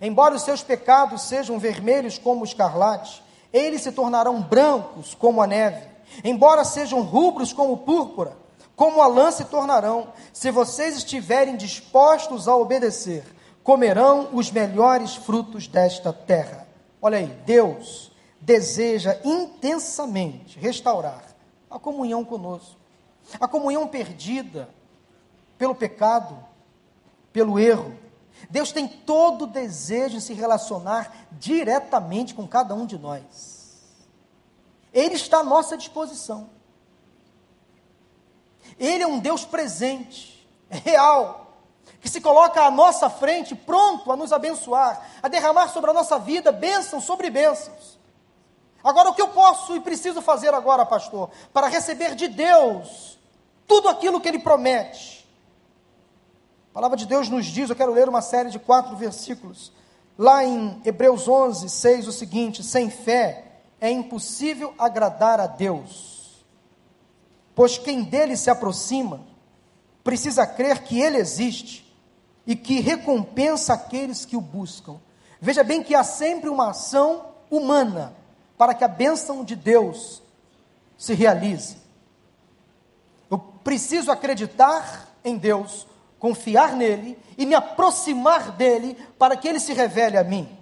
Embora 0.00 0.36
os 0.36 0.42
seus 0.42 0.62
pecados 0.62 1.22
sejam 1.22 1.58
vermelhos 1.58 2.18
como 2.18 2.42
o 2.42 2.44
escarlate, 2.44 3.20
eles 3.52 3.82
se 3.82 3.90
tornarão 3.90 4.40
brancos 4.40 5.12
como 5.12 5.42
a 5.42 5.46
neve. 5.46 5.87
Embora 6.24 6.64
sejam 6.64 7.02
rubros 7.02 7.52
como 7.52 7.78
púrpura, 7.78 8.36
como 8.74 9.02
a 9.02 9.06
lã 9.06 9.30
se 9.30 9.44
tornarão, 9.44 10.12
se 10.32 10.50
vocês 10.50 10.96
estiverem 10.96 11.56
dispostos 11.56 12.46
a 12.46 12.56
obedecer, 12.56 13.24
comerão 13.62 14.28
os 14.32 14.50
melhores 14.50 15.16
frutos 15.16 15.66
desta 15.66 16.12
terra. 16.12 16.66
Olha 17.02 17.18
aí, 17.18 17.26
Deus 17.44 18.12
deseja 18.40 19.18
intensamente 19.24 20.58
restaurar 20.58 21.24
a 21.70 21.78
comunhão 21.78 22.24
conosco. 22.24 22.76
A 23.38 23.46
comunhão 23.46 23.86
perdida 23.86 24.68
pelo 25.58 25.74
pecado, 25.74 26.38
pelo 27.32 27.58
erro. 27.58 27.94
Deus 28.48 28.72
tem 28.72 28.86
todo 28.86 29.42
o 29.42 29.48
desejo 29.48 30.14
de 30.14 30.20
se 30.20 30.32
relacionar 30.32 31.26
diretamente 31.32 32.34
com 32.34 32.46
cada 32.46 32.74
um 32.74 32.86
de 32.86 32.96
nós. 32.96 33.57
Ele 34.92 35.14
está 35.14 35.38
à 35.38 35.44
nossa 35.44 35.76
disposição. 35.76 36.50
Ele 38.78 39.02
é 39.02 39.06
um 39.06 39.18
Deus 39.18 39.44
presente, 39.44 40.46
real, 40.68 41.56
que 42.00 42.08
se 42.08 42.20
coloca 42.20 42.62
à 42.62 42.70
nossa 42.70 43.10
frente, 43.10 43.54
pronto 43.54 44.10
a 44.12 44.16
nos 44.16 44.32
abençoar, 44.32 45.06
a 45.22 45.28
derramar 45.28 45.68
sobre 45.68 45.90
a 45.90 45.94
nossa 45.94 46.18
vida 46.18 46.52
bênçãos 46.52 47.04
sobre 47.04 47.30
bênçãos. 47.30 47.98
Agora, 48.82 49.10
o 49.10 49.14
que 49.14 49.22
eu 49.22 49.28
posso 49.28 49.74
e 49.74 49.80
preciso 49.80 50.22
fazer 50.22 50.54
agora, 50.54 50.86
pastor, 50.86 51.30
para 51.52 51.66
receber 51.66 52.14
de 52.14 52.28
Deus 52.28 53.18
tudo 53.66 53.88
aquilo 53.88 54.20
que 54.20 54.28
Ele 54.28 54.38
promete? 54.38 55.28
A 56.70 56.74
palavra 56.74 56.96
de 56.96 57.06
Deus 57.06 57.28
nos 57.28 57.46
diz, 57.46 57.68
eu 57.68 57.76
quero 57.76 57.92
ler 57.92 58.08
uma 58.08 58.22
série 58.22 58.50
de 58.50 58.58
quatro 58.58 58.94
versículos, 58.94 59.72
lá 60.16 60.44
em 60.44 60.80
Hebreus 60.84 61.26
11, 61.26 61.68
6, 61.68 62.06
o 62.06 62.12
seguinte: 62.12 62.62
sem 62.62 62.88
fé 62.88 63.47
é 63.80 63.90
impossível 63.90 64.74
agradar 64.78 65.40
a 65.40 65.46
Deus, 65.46 66.44
pois 67.54 67.78
quem 67.78 68.02
dele 68.02 68.36
se 68.36 68.50
aproxima 68.50 69.26
precisa 70.02 70.46
crer 70.46 70.82
que 70.84 70.98
ele 70.98 71.18
existe 71.18 71.86
e 72.46 72.56
que 72.56 72.80
recompensa 72.80 73.74
aqueles 73.74 74.24
que 74.24 74.36
o 74.36 74.40
buscam. 74.40 74.98
Veja 75.40 75.62
bem 75.62 75.82
que 75.82 75.94
há 75.94 76.02
sempre 76.02 76.48
uma 76.48 76.70
ação 76.70 77.26
humana 77.50 78.14
para 78.56 78.74
que 78.74 78.82
a 78.82 78.88
bênção 78.88 79.44
de 79.44 79.54
Deus 79.54 80.22
se 80.96 81.14
realize. 81.14 81.76
Eu 83.30 83.38
preciso 83.38 84.10
acreditar 84.10 85.14
em 85.22 85.36
Deus, 85.36 85.86
confiar 86.18 86.74
nele 86.74 87.18
e 87.36 87.44
me 87.44 87.54
aproximar 87.54 88.52
dele 88.52 88.96
para 89.18 89.36
que 89.36 89.46
ele 89.46 89.60
se 89.60 89.72
revele 89.72 90.16
a 90.16 90.24
mim. 90.24 90.57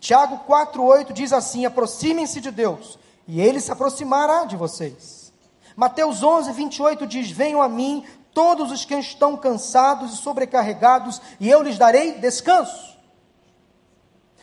Tiago 0.00 0.40
4,8 0.48 1.12
diz 1.12 1.32
assim: 1.32 1.66
aproximem-se 1.66 2.40
de 2.40 2.50
Deus, 2.50 2.98
e 3.28 3.40
ele 3.40 3.60
se 3.60 3.70
aproximará 3.70 4.46
de 4.46 4.56
vocês. 4.56 5.32
Mateus 5.76 6.22
11, 6.22 6.50
28 6.52 7.06
diz: 7.06 7.30
Venham 7.30 7.60
a 7.60 7.68
mim 7.68 8.04
todos 8.32 8.72
os 8.72 8.84
que 8.84 8.94
estão 8.94 9.36
cansados 9.36 10.14
e 10.14 10.16
sobrecarregados, 10.16 11.20
e 11.38 11.48
eu 11.48 11.62
lhes 11.62 11.76
darei 11.76 12.12
descanso. 12.12 12.90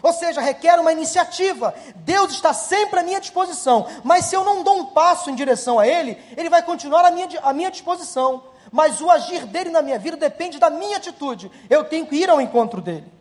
Ou 0.01 0.14
seja, 0.14 0.41
requer 0.41 0.80
uma 0.80 0.91
iniciativa. 0.91 1.74
Deus 1.95 2.32
está 2.32 2.53
sempre 2.53 2.99
à 2.99 3.03
minha 3.03 3.20
disposição, 3.20 3.88
mas 4.03 4.26
se 4.26 4.36
eu 4.36 4.43
não 4.43 4.62
dou 4.62 4.78
um 4.78 4.86
passo 4.86 5.32
em 5.32 5.36
direção 5.36 5.80
a 5.80 5.88
Ele, 5.88 6.18
Ele 6.38 6.51
vai 6.51 6.62
continuar 6.62 7.03
à 7.03 7.10
minha, 7.10 7.28
à 7.41 7.51
minha 7.51 7.72
disposição. 7.72 8.43
Mas 8.72 9.01
o 9.01 9.10
agir 9.10 9.45
dele 9.45 9.72
na 9.72 9.82
minha 9.82 9.97
vida 9.97 10.18
depende 10.18 10.60
da 10.60 10.70
minha 10.70 10.97
atitude. 10.97 11.51
Eu 11.68 11.86
tenho 11.86 12.05
que 12.05 12.16
ir 12.16 12.30
ao 12.30 12.39
encontro 12.39 12.80
dele. 12.80 13.16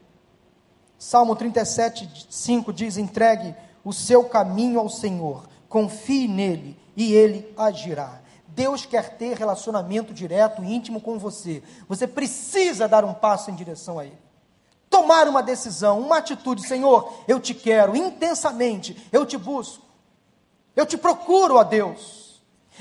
Salmo 0.98 1.36
37, 1.36 2.26
5 2.30 2.72
diz: 2.72 2.96
entregue 2.96 3.54
o 3.84 3.92
seu 3.92 4.24
caminho 4.24 4.80
ao 4.80 4.88
Senhor, 4.88 5.44
confie 5.68 6.26
nele 6.26 6.76
e 6.96 7.12
ele 7.12 7.52
agirá. 7.56 8.20
Deus 8.48 8.86
quer 8.86 9.18
ter 9.18 9.36
relacionamento 9.36 10.14
direto 10.14 10.64
íntimo 10.64 10.98
com 10.98 11.18
você. 11.18 11.62
Você 11.86 12.06
precisa 12.06 12.88
dar 12.88 13.04
um 13.04 13.12
passo 13.12 13.50
em 13.50 13.54
direção 13.54 13.98
a 13.98 14.06
Ele. 14.06 14.18
Tomar 14.88 15.28
uma 15.28 15.42
decisão, 15.42 16.00
uma 16.00 16.16
atitude, 16.16 16.66
Senhor, 16.66 17.12
eu 17.28 17.38
te 17.38 17.52
quero 17.52 17.94
intensamente, 17.94 18.96
eu 19.12 19.26
te 19.26 19.36
busco, 19.36 19.84
eu 20.74 20.86
te 20.86 20.96
procuro, 20.96 21.58
a 21.58 21.64
Deus. 21.64 22.25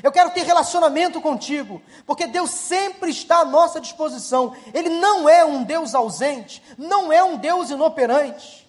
Eu 0.04 0.12
quero 0.12 0.32
ter 0.32 0.44
relacionamento 0.44 1.22
contigo, 1.22 1.82
porque 2.06 2.28
Deus 2.28 2.52
sempre 2.52 3.12
está 3.12 3.40
à 3.40 3.46
nossa 3.46 3.80
disposição. 3.80 4.56
Ele 4.74 4.90
não 4.90 5.28
é 5.28 5.46
um 5.46 5.64
Deus 5.64 5.96
ausente, 5.96 6.62
não 6.78 7.12
é 7.12 7.24
um 7.24 7.38
Deus 7.38 7.70
inoperante. 7.70 8.66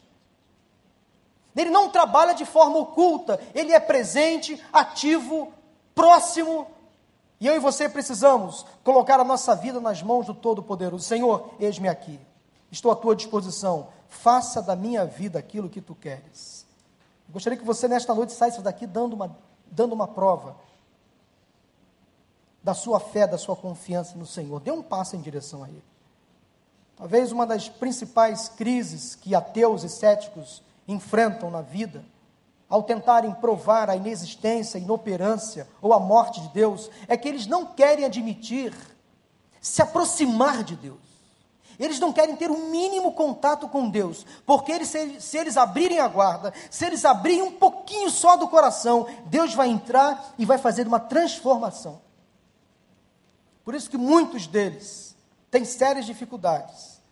Ele 1.55 1.71
não 1.71 1.89
trabalha 1.89 2.35
de 2.35 2.45
forma 2.45 2.79
oculta, 2.79 3.41
ele 3.55 3.73
é 3.73 3.81
presente, 3.81 4.63
ativo, 4.73 5.53
próximo. 5.95 6.69
E 7.41 7.47
eu 7.47 7.57
e 7.57 7.59
você 7.59 7.89
precisamos 7.89 8.65
colocar 8.85 9.19
a 9.19 9.25
nossa 9.25 9.55
vida 9.57 9.81
nas 9.81 10.03
mãos 10.03 10.27
do 10.27 10.35
Todo-Poderoso. 10.35 11.05
Senhor, 11.05 11.55
eis-me 11.59 11.89
aqui, 11.89 12.21
estou 12.71 12.93
à 12.93 12.97
tua 12.97 13.17
disposição. 13.17 13.89
Faça 14.09 14.63
da 14.63 14.77
minha 14.77 15.05
vida 15.05 15.39
aquilo 15.39 15.69
que 15.69 15.81
tu 15.81 15.95
queres. 15.95 16.65
Gostaria 17.29 17.59
que 17.59 17.65
você, 17.65 17.89
nesta 17.89 18.15
noite, 18.15 18.33
saísse 18.33 18.61
daqui 18.61 18.87
dando 18.87 19.15
uma, 19.15 19.37
dando 19.67 19.93
uma 19.95 20.07
prova 20.07 20.57
da 22.67 22.75
sua 22.75 22.99
fé, 22.99 23.29
da 23.29 23.39
sua 23.39 23.55
confiança 23.55 24.19
no 24.19 24.27
Senhor. 24.27 24.59
Dê 24.59 24.73
um 24.73 24.83
passo 24.83 25.15
em 25.15 25.21
direção 25.21 25.63
a 25.63 25.69
Ele. 25.69 25.85
Talvez 26.97 27.31
uma 27.31 27.47
das 27.47 27.69
principais 27.69 28.49
crises 28.49 29.15
que 29.15 29.37
ateus 29.37 29.85
e 29.85 29.89
céticos 29.89 30.65
enfrentam 30.89 31.49
na 31.49 31.63
vida, 31.63 32.05
ao 32.69 32.83
tentarem 32.83 33.33
provar 33.35 33.89
a 33.89 33.95
inexistência, 33.95 34.79
a 34.79 34.83
inoperância 34.83 35.69
ou 35.81 35.93
a 35.93 36.01
morte 36.01 36.41
de 36.41 36.49
Deus, 36.49 36.91
é 37.07 37.17
que 37.17 37.29
eles 37.29 37.47
não 37.47 37.67
querem 37.67 38.05
admitir, 38.05 38.75
se 39.61 39.81
aproximar 39.81 40.65
de 40.65 40.75
Deus. 40.75 40.99
Eles 41.79 42.01
não 42.01 42.13
querem 42.13 42.35
ter 42.35 42.51
o 42.51 42.55
um 42.55 42.69
mínimo 42.69 43.13
contato 43.13 43.69
com 43.69 43.89
Deus, 43.89 44.27
porque 44.45 44.73
eles, 44.73 44.89
se, 44.89 45.21
se, 45.21 45.39
eles 45.39 45.57
abrirem 45.57 46.01
a 46.01 46.09
guarda, 46.09 46.53
se 46.69 46.85
eles 46.85 47.05
abrirem 47.05 47.43
um 47.43 47.53
pouquinho 47.53 48.11
só 48.11 48.37
do 48.37 48.49
coração, 48.49 49.07
Deus 49.27 49.55
vai 49.55 49.69
entrar 49.69 50.35
e 50.37 50.45
vai 50.45 50.59
fazer 50.59 50.85
uma 50.89 50.99
transformação. 50.99 52.05
Por 53.67 53.75
isso 53.75 53.91
que 53.91 53.97
muitos 53.97 54.47
deles 54.47 55.17
têm 55.51 55.65
sérias 55.65 56.07
dificuldades 56.07 57.03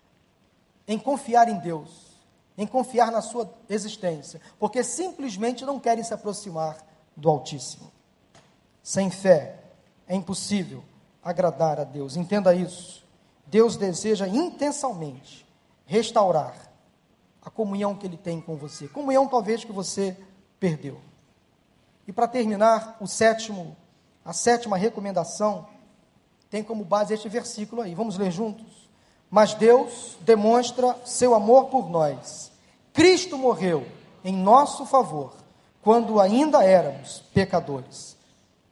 em 0.87 0.97
confiar 0.97 1.49
em 1.49 1.59
Deus, 1.59 2.15
em 2.57 2.65
confiar 2.65 3.11
na 3.11 3.21
sua 3.21 3.53
existência, 3.69 4.41
porque 4.57 4.85
simplesmente 4.85 5.65
não 5.65 5.81
querem 5.81 6.05
se 6.05 6.15
aproximar 6.15 6.79
do 7.17 7.29
Altíssimo. 7.29 7.91
Sem 8.85 9.11
fé 9.11 9.65
é 10.07 10.15
impossível 10.15 10.85
agradar 11.25 11.81
a 11.81 11.85
Deus. 11.85 12.17
Entenda 12.17 12.55
isso. 12.55 13.05
Deus 13.49 13.77
deseja 13.77 14.29
intensamente 14.29 15.45
restaurar 15.85 16.55
a 17.43 17.51
comunhão 17.51 17.97
que 17.97 18.07
Ele 18.07 18.17
tem 18.17 18.41
com 18.41 18.55
você, 18.55 18.87
comunhão 18.87 19.27
talvez 19.27 19.65
que 19.65 19.73
você 19.73 20.17
perdeu. 20.61 21.01
E 22.07 22.13
para 22.13 22.29
terminar, 22.29 22.97
o 23.01 23.09
sétimo, 23.09 23.77
a 24.25 24.33
sétima 24.33 24.77
recomendação 24.77 25.74
tem 26.55 26.63
como 26.63 26.85
base 26.85 27.13
este 27.13 27.29
versículo 27.29 27.83
aí. 27.83 27.97
Vamos 27.97 28.17
ler 28.17 28.31
juntos? 28.31 28.89
Mas 29.29 29.55
Deus 29.55 30.17
demonstra 30.21 30.97
seu 31.05 31.35
amor 31.35 31.65
por 31.65 31.91
nós. 31.91 32.53
Cristo 32.93 33.37
morreu 33.37 33.85
em 34.25 34.33
nosso 34.33 34.87
favor 34.87 35.35
quando 35.83 36.21
ainda 36.21 36.63
éramos 36.63 37.25
pecadores. 37.35 38.17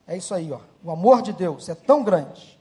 É 0.06 0.16
isso 0.16 0.32
aí, 0.32 0.52
ó. 0.52 0.60
O 0.84 0.92
amor 0.92 1.22
de 1.22 1.32
Deus 1.32 1.68
é 1.68 1.74
tão 1.74 2.04
grande 2.04 2.56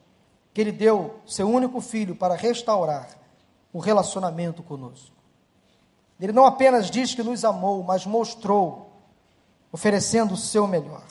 que 0.55 0.59
ele 0.59 0.71
deu 0.71 1.13
seu 1.27 1.47
único 1.47 1.79
filho 1.81 2.15
para 2.15 2.33
restaurar 2.33 3.07
o 3.71 3.77
relacionamento 3.77 4.63
conosco. 4.63 5.15
Ele 6.19 6.33
não 6.33 6.47
apenas 6.47 6.89
diz 6.89 7.13
que 7.13 7.21
nos 7.21 7.45
amou, 7.45 7.83
mas 7.83 8.07
mostrou, 8.07 8.91
oferecendo 9.71 10.33
o 10.33 10.37
seu 10.37 10.65
melhor. 10.65 11.03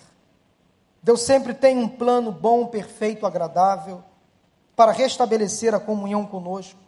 Deus 1.03 1.23
sempre 1.23 1.55
tem 1.55 1.79
um 1.79 1.89
plano 1.89 2.31
bom, 2.31 2.67
perfeito, 2.67 3.27
agradável 3.27 4.03
para 4.77 4.93
restabelecer 4.93 5.75
a 5.75 5.81
comunhão 5.81 6.27
conosco. 6.27 6.79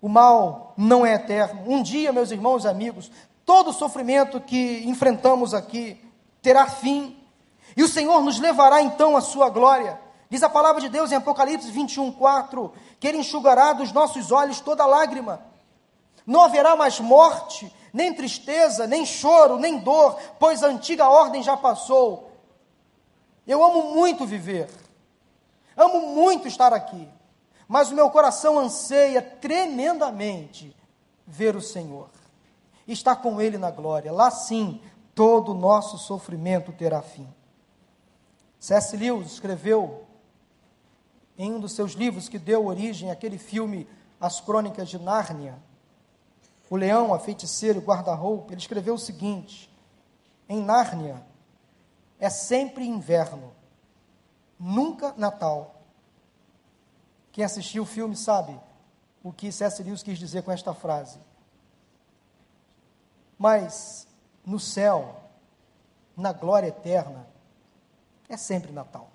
O 0.00 0.08
mal 0.08 0.74
não 0.76 1.04
é 1.04 1.14
eterno. 1.14 1.62
Um 1.66 1.82
dia, 1.82 2.12
meus 2.12 2.30
irmãos 2.30 2.64
e 2.64 2.68
amigos, 2.68 3.10
todo 3.44 3.70
o 3.70 3.72
sofrimento 3.72 4.40
que 4.40 4.82
enfrentamos 4.86 5.54
aqui 5.54 6.00
terá 6.42 6.66
fim. 6.66 7.16
E 7.76 7.82
o 7.82 7.88
Senhor 7.88 8.22
nos 8.22 8.38
levará 8.38 8.82
então 8.82 9.16
à 9.16 9.20
sua 9.20 9.48
glória. 9.48 9.98
Diz 10.28 10.42
a 10.42 10.48
palavra 10.48 10.80
de 10.80 10.88
Deus 10.88 11.12
em 11.12 11.16
Apocalipse 11.16 11.70
21, 11.70 12.12
4, 12.12 12.72
que 12.98 13.06
Ele 13.06 13.18
enxugará 13.18 13.72
dos 13.72 13.92
nossos 13.92 14.32
olhos 14.32 14.60
toda 14.60 14.84
lágrima. 14.86 15.40
Não 16.26 16.42
haverá 16.42 16.74
mais 16.74 16.98
morte, 16.98 17.72
nem 17.92 18.12
tristeza, 18.12 18.86
nem 18.86 19.06
choro, 19.06 19.58
nem 19.58 19.78
dor, 19.78 20.18
pois 20.38 20.62
a 20.62 20.66
antiga 20.66 21.08
ordem 21.08 21.42
já 21.42 21.56
passou. 21.56 22.25
Eu 23.46 23.62
amo 23.62 23.94
muito 23.94 24.26
viver, 24.26 24.68
amo 25.76 26.14
muito 26.14 26.48
estar 26.48 26.72
aqui, 26.72 27.08
mas 27.68 27.90
o 27.90 27.94
meu 27.94 28.10
coração 28.10 28.58
anseia 28.58 29.22
tremendamente 29.22 30.76
ver 31.24 31.54
o 31.54 31.60
Senhor, 31.60 32.10
estar 32.88 33.16
com 33.16 33.40
Ele 33.40 33.56
na 33.56 33.70
glória. 33.70 34.12
Lá 34.12 34.30
sim, 34.30 34.80
todo 35.14 35.52
o 35.52 35.58
nosso 35.58 35.96
sofrimento 35.96 36.72
terá 36.72 37.02
fim. 37.02 37.28
C.S. 38.58 38.96
Lewis 38.96 39.32
escreveu 39.32 40.04
em 41.38 41.52
um 41.52 41.60
dos 41.60 41.72
seus 41.72 41.92
livros 41.92 42.28
que 42.28 42.38
deu 42.38 42.66
origem 42.66 43.10
àquele 43.10 43.38
filme 43.38 43.88
As 44.20 44.40
Crônicas 44.40 44.88
de 44.88 44.98
Nárnia, 44.98 45.56
O 46.68 46.74
Leão, 46.74 47.14
a 47.14 47.18
Feiticeira 47.20 47.78
e 47.78 47.80
o 47.80 47.84
Guarda-Roupa, 47.84 48.52
ele 48.52 48.60
escreveu 48.60 48.94
o 48.94 48.98
seguinte: 48.98 49.70
Em 50.48 50.60
Nárnia 50.60 51.22
é 52.18 52.30
sempre 52.30 52.86
inverno, 52.86 53.52
nunca 54.58 55.14
Natal. 55.16 55.82
Quem 57.32 57.44
assistiu 57.44 57.82
o 57.82 57.86
filme 57.86 58.16
sabe 58.16 58.58
o 59.22 59.32
que 59.32 59.52
C.S. 59.52 59.82
Lewis 59.82 60.02
quis 60.02 60.18
dizer 60.18 60.42
com 60.42 60.52
esta 60.52 60.72
frase. 60.72 61.18
Mas 63.38 64.08
no 64.44 64.58
céu, 64.58 65.20
na 66.16 66.32
glória 66.32 66.68
eterna, 66.68 67.26
é 68.28 68.36
sempre 68.36 68.72
Natal 68.72 69.10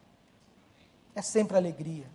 é 1.16 1.22
sempre 1.22 1.58
alegria. 1.58 2.06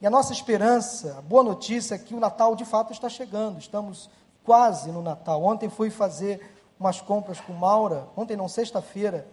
E 0.00 0.06
a 0.06 0.10
nossa 0.10 0.32
esperança, 0.32 1.16
a 1.18 1.22
boa 1.22 1.42
notícia 1.42 1.96
é 1.96 1.98
que 1.98 2.14
o 2.14 2.20
Natal 2.20 2.54
de 2.54 2.64
fato 2.64 2.92
está 2.92 3.08
chegando, 3.08 3.58
estamos 3.58 4.08
quase 4.44 4.92
no 4.92 5.02
Natal. 5.02 5.42
Ontem 5.42 5.68
fui 5.68 5.90
fazer 5.90 6.54
umas 6.78 7.00
compras 7.00 7.40
com 7.40 7.52
Maura, 7.52 8.08
ontem 8.16 8.36
não, 8.36 8.48
sexta-feira, 8.48 9.26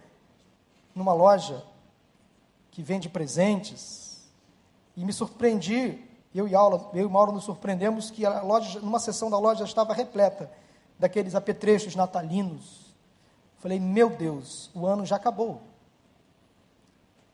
numa 0.96 1.12
loja 1.12 1.62
que 2.72 2.82
vende 2.82 3.08
presentes, 3.08 4.26
e 4.96 5.04
me 5.04 5.12
surpreendi, 5.12 6.02
eu 6.34 6.48
e, 6.48 6.54
Aula, 6.54 6.90
eu 6.94 7.06
e 7.06 7.10
Mauro 7.10 7.32
nos 7.32 7.44
surpreendemos 7.44 8.10
que 8.10 8.26
a 8.26 8.40
loja, 8.42 8.80
numa 8.80 8.98
seção 8.98 9.30
da 9.30 9.38
loja 9.38 9.64
estava 9.64 9.94
repleta 9.94 10.50
daqueles 10.98 11.34
apetrechos 11.34 11.94
natalinos. 11.94 12.94
Falei, 13.58 13.78
meu 13.78 14.10
Deus, 14.10 14.70
o 14.74 14.86
ano 14.86 15.04
já 15.06 15.16
acabou. 15.16 15.62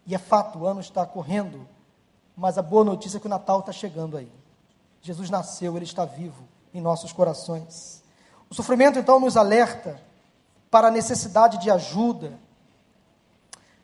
E 0.07 0.15
é 0.15 0.19
fato, 0.19 0.59
o 0.59 0.67
ano 0.67 0.81
está 0.81 1.07
correndo, 1.07 1.67
mas 2.37 2.59
a 2.59 2.63
boa 2.63 2.85
notícia 2.85 3.17
é 3.17 3.21
que 3.21 3.27
o 3.27 3.31
Natal 3.31 3.61
está 3.61 3.73
chegando 3.73 4.17
aí. 4.17 4.31
Jesus 5.01 5.31
nasceu, 5.31 5.77
ele 5.77 5.85
está 5.85 6.05
vivo 6.05 6.45
em 6.75 6.81
nossos 6.81 7.13
corações. 7.13 8.03
O 8.51 8.55
sofrimento 8.55 8.99
então 8.99 9.21
nos 9.21 9.37
alerta 9.37 10.01
para 10.71 10.89
a 10.89 10.91
necessidade 10.91 11.59
de 11.59 11.71
ajuda. 11.71 12.39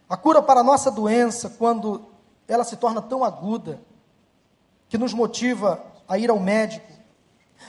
A 0.08 0.16
cura 0.16 0.40
para 0.40 0.60
a 0.60 0.64
nossa 0.64 0.90
doença, 0.90 1.50
quando 1.50 2.06
ela 2.46 2.64
se 2.64 2.76
torna 2.76 3.02
tão 3.02 3.22
aguda, 3.22 3.80
que 4.88 4.96
nos 4.96 5.12
motiva 5.12 5.84
a 6.08 6.16
ir 6.16 6.30
ao 6.30 6.40
médico. 6.40 6.86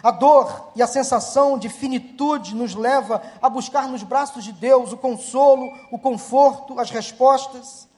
A 0.02 0.12
dor 0.12 0.72
e 0.76 0.82
a 0.82 0.88
sensação 0.88 1.58
de 1.58 1.68
finitude 1.68 2.56
nos 2.56 2.76
leva 2.76 3.22
a 3.42 3.50
buscar 3.50 3.88
nos 3.90 4.04
braços 4.04 4.44
de 4.44 4.54
Deus 4.54 4.94
o 4.94 4.98
consolo, 4.98 5.68
o 5.92 6.00
conforto, 6.00 6.80
as 6.80 6.90
respostas. 6.90 7.90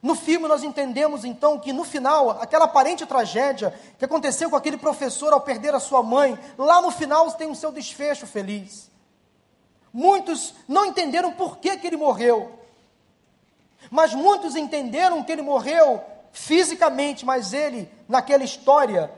No 0.00 0.14
filme, 0.14 0.46
nós 0.46 0.62
entendemos 0.62 1.24
então 1.24 1.58
que 1.58 1.72
no 1.72 1.82
final, 1.82 2.30
aquela 2.30 2.66
aparente 2.66 3.04
tragédia 3.06 3.74
que 3.98 4.04
aconteceu 4.04 4.48
com 4.48 4.54
aquele 4.54 4.76
professor 4.76 5.32
ao 5.32 5.40
perder 5.40 5.74
a 5.74 5.80
sua 5.80 6.02
mãe, 6.02 6.38
lá 6.56 6.80
no 6.80 6.92
final 6.92 7.32
tem 7.32 7.50
o 7.50 7.56
seu 7.56 7.72
desfecho 7.72 8.26
feliz. 8.26 8.88
Muitos 9.92 10.54
não 10.68 10.84
entenderam 10.84 11.32
por 11.32 11.56
que, 11.56 11.76
que 11.78 11.86
ele 11.86 11.96
morreu, 11.96 12.52
mas 13.90 14.14
muitos 14.14 14.56
entenderam 14.56 15.22
que 15.22 15.32
ele 15.32 15.42
morreu 15.42 16.02
fisicamente, 16.32 17.24
mas 17.24 17.52
ele, 17.52 17.90
naquela 18.08 18.44
história, 18.44 19.10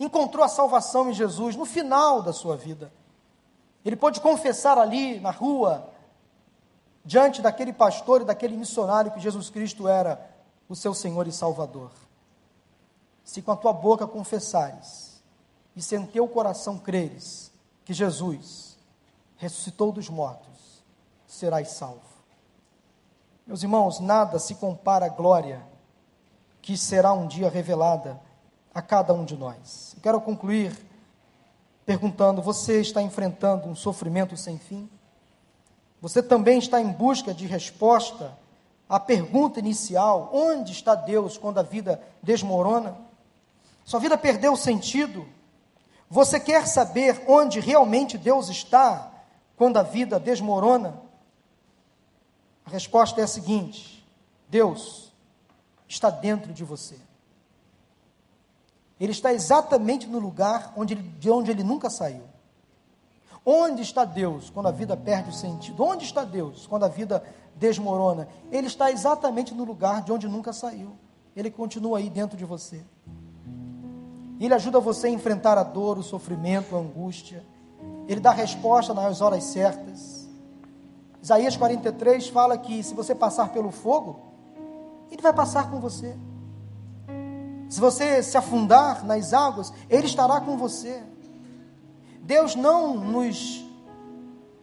encontrou 0.00 0.44
a 0.44 0.48
salvação 0.48 1.10
em 1.10 1.12
Jesus 1.12 1.56
no 1.56 1.64
final 1.64 2.22
da 2.22 2.32
sua 2.32 2.56
vida. 2.56 2.92
Ele 3.84 3.96
pôde 3.96 4.20
confessar 4.20 4.78
ali 4.78 5.20
na 5.20 5.30
rua, 5.30 5.90
diante 7.04 7.40
daquele 7.40 7.72
pastor 7.72 8.22
e 8.22 8.24
daquele 8.24 8.56
missionário 8.56 9.10
que 9.10 9.20
Jesus 9.20 9.50
Cristo 9.50 9.88
era 9.88 10.30
o 10.68 10.76
seu 10.76 10.92
Senhor 10.92 11.26
e 11.26 11.32
Salvador. 11.32 11.90
Se 13.24 13.40
com 13.42 13.52
a 13.52 13.56
tua 13.56 13.72
boca 13.72 14.06
confessares 14.06 15.22
e 15.74 15.82
se 15.82 15.96
em 15.96 16.04
teu 16.06 16.28
coração 16.28 16.78
creres 16.78 17.52
que 17.84 17.94
Jesus 17.94 18.76
ressuscitou 19.36 19.92
dos 19.92 20.08
mortos, 20.08 20.82
serás 21.26 21.68
salvo. 21.68 22.17
Meus 23.48 23.62
irmãos, 23.62 23.98
nada 23.98 24.38
se 24.38 24.56
compara 24.56 25.06
à 25.06 25.08
glória 25.08 25.62
que 26.60 26.76
será 26.76 27.14
um 27.14 27.26
dia 27.26 27.48
revelada 27.48 28.20
a 28.74 28.82
cada 28.82 29.14
um 29.14 29.24
de 29.24 29.38
nós. 29.38 29.94
Eu 29.96 30.02
quero 30.02 30.20
concluir 30.20 30.78
perguntando: 31.86 32.42
você 32.42 32.82
está 32.82 33.00
enfrentando 33.00 33.66
um 33.66 33.74
sofrimento 33.74 34.36
sem 34.36 34.58
fim? 34.58 34.86
Você 35.98 36.22
também 36.22 36.58
está 36.58 36.78
em 36.78 36.92
busca 36.92 37.32
de 37.32 37.46
resposta 37.46 38.36
à 38.86 39.00
pergunta 39.00 39.60
inicial: 39.60 40.28
onde 40.30 40.72
está 40.72 40.94
Deus 40.94 41.38
quando 41.38 41.56
a 41.56 41.62
vida 41.62 42.02
desmorona? 42.22 42.98
Sua 43.82 43.98
vida 43.98 44.18
perdeu 44.18 44.56
sentido? 44.56 45.26
Você 46.10 46.38
quer 46.38 46.66
saber 46.66 47.24
onde 47.26 47.60
realmente 47.60 48.18
Deus 48.18 48.50
está 48.50 49.10
quando 49.56 49.78
a 49.78 49.82
vida 49.82 50.20
desmorona? 50.20 51.07
A 52.68 52.70
resposta 52.70 53.18
é 53.22 53.24
a 53.24 53.26
seguinte: 53.26 54.06
Deus 54.46 55.10
está 55.88 56.10
dentro 56.10 56.52
de 56.52 56.62
você. 56.64 56.96
Ele 59.00 59.12
está 59.12 59.32
exatamente 59.32 60.06
no 60.06 60.18
lugar 60.18 60.74
onde 60.76 60.92
ele, 60.92 61.02
de 61.02 61.30
onde 61.30 61.50
ele 61.50 61.64
nunca 61.64 61.88
saiu. 61.88 62.24
Onde 63.44 63.80
está 63.80 64.04
Deus 64.04 64.50
quando 64.50 64.66
a 64.66 64.70
vida 64.70 64.94
perde 64.98 65.30
o 65.30 65.32
sentido? 65.32 65.82
Onde 65.82 66.04
está 66.04 66.24
Deus 66.24 66.66
quando 66.66 66.84
a 66.84 66.88
vida 66.88 67.24
desmorona? 67.56 68.28
Ele 68.52 68.66
está 68.66 68.90
exatamente 68.90 69.54
no 69.54 69.64
lugar 69.64 70.02
de 70.02 70.12
onde 70.12 70.28
nunca 70.28 70.52
saiu. 70.52 70.94
Ele 71.34 71.50
continua 71.50 71.98
aí 71.98 72.10
dentro 72.10 72.36
de 72.36 72.44
você. 72.44 72.84
Ele 74.38 74.52
ajuda 74.52 74.78
você 74.78 75.06
a 75.06 75.10
enfrentar 75.10 75.56
a 75.56 75.62
dor, 75.62 75.96
o 75.96 76.02
sofrimento, 76.02 76.76
a 76.76 76.80
angústia. 76.80 77.42
Ele 78.06 78.20
dá 78.20 78.30
resposta 78.30 78.92
nas 78.92 79.22
horas 79.22 79.44
certas. 79.44 80.17
Isaías 81.22 81.56
43 81.56 82.28
fala 82.28 82.56
que 82.56 82.82
se 82.82 82.94
você 82.94 83.14
passar 83.14 83.48
pelo 83.50 83.70
fogo, 83.70 84.28
ele 85.10 85.22
vai 85.22 85.32
passar 85.32 85.70
com 85.70 85.80
você. 85.80 86.16
Se 87.68 87.80
você 87.80 88.22
se 88.22 88.36
afundar 88.36 89.04
nas 89.04 89.32
águas, 89.32 89.72
Ele 89.90 90.06
estará 90.06 90.40
com 90.40 90.56
você. 90.56 91.02
Deus 92.22 92.54
não 92.54 92.94
nos 92.94 93.64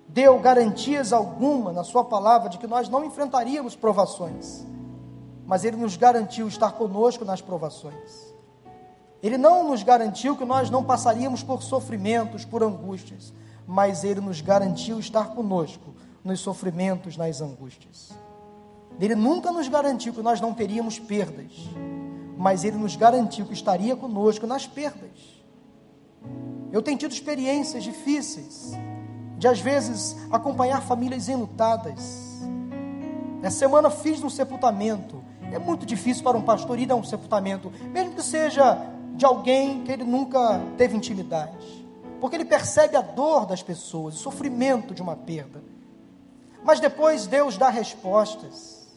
deu 0.08 0.40
garantias 0.40 1.14
alguma 1.14 1.72
na 1.72 1.84
Sua 1.84 2.04
palavra 2.04 2.50
de 2.50 2.58
que 2.58 2.68
nós 2.68 2.90
não 2.90 3.04
enfrentaríamos 3.04 3.76
provações, 3.76 4.66
mas 5.46 5.64
Ele 5.64 5.78
nos 5.78 5.98
garantiu 5.98 6.48
estar 6.48 6.72
conosco 6.74 7.24
nas 7.24 7.42
provações. 7.42 8.34
Ele 9.22 9.38
não 9.38 9.70
nos 9.70 9.84
garantiu 9.84 10.36
que 10.36 10.46
nós 10.46 10.70
não 10.70 10.84
passaríamos 10.84 11.44
por 11.44 11.62
sofrimentos, 11.62 12.46
por 12.46 12.64
angústias, 12.64 13.34
mas 13.68 14.04
Ele 14.04 14.22
nos 14.22 14.42
garantiu 14.42 15.00
estar 15.00 15.30
conosco 15.30 15.94
nos 16.26 16.42
sofrimentos, 16.42 17.16
nas 17.16 17.40
angústias. 17.40 18.12
Ele 19.00 19.16
nunca 19.16 19.52
nos 19.52 19.70
garantiu 19.70 20.14
que 20.14 20.22
nós 20.22 20.42
não 20.42 20.54
teríamos 20.54 21.00
perdas 21.00 21.52
mas 22.38 22.64
Ele 22.64 22.78
nos 22.78 22.96
garantiu 22.96 23.46
que 23.46 23.54
estaria 23.54 23.96
conosco 23.96 24.46
nas 24.46 24.68
perdas. 24.68 25.44
Eu 26.72 26.82
tenho 26.82 26.98
tido 26.98 27.12
experiências 27.12 27.84
difíceis, 27.84 28.74
de 29.38 29.48
às 29.48 29.60
vezes 29.60 30.16
acompanhar 30.30 30.82
famílias 30.82 31.30
enlutadas. 31.30 32.42
Essa 33.42 33.58
semana 33.58 33.90
fiz 33.90 34.24
um 34.24 34.30
sepultamento. 34.30 35.24
É 35.52 35.60
muito 35.60 35.86
difícil 35.86 36.24
para 36.24 36.38
um 36.38 36.42
pastor 36.42 36.80
ir 36.80 36.92
a 36.92 36.96
um 36.96 37.04
sepultamento, 37.04 37.72
mesmo 37.92 38.14
que 38.14 38.22
seja 38.22 38.78
de 39.16 39.26
alguém 39.26 39.84
que 39.84 39.92
ele 39.92 40.04
nunca 40.04 40.62
teve 40.78 40.98
intimidade, 40.98 41.88
porque 42.20 42.36
ele 42.36 42.44
percebe 42.44 42.98
a 42.98 43.02
dor 43.02 43.46
das 43.46 43.64
pessoas, 43.64 44.16
o 44.16 44.18
sofrimento 44.18 44.94
de 44.94 45.02
uma 45.02 45.16
perda. 45.16 45.64
Mas 46.66 46.80
depois 46.80 47.28
Deus 47.28 47.58
dá 47.58 47.70
respostas. 47.70 48.88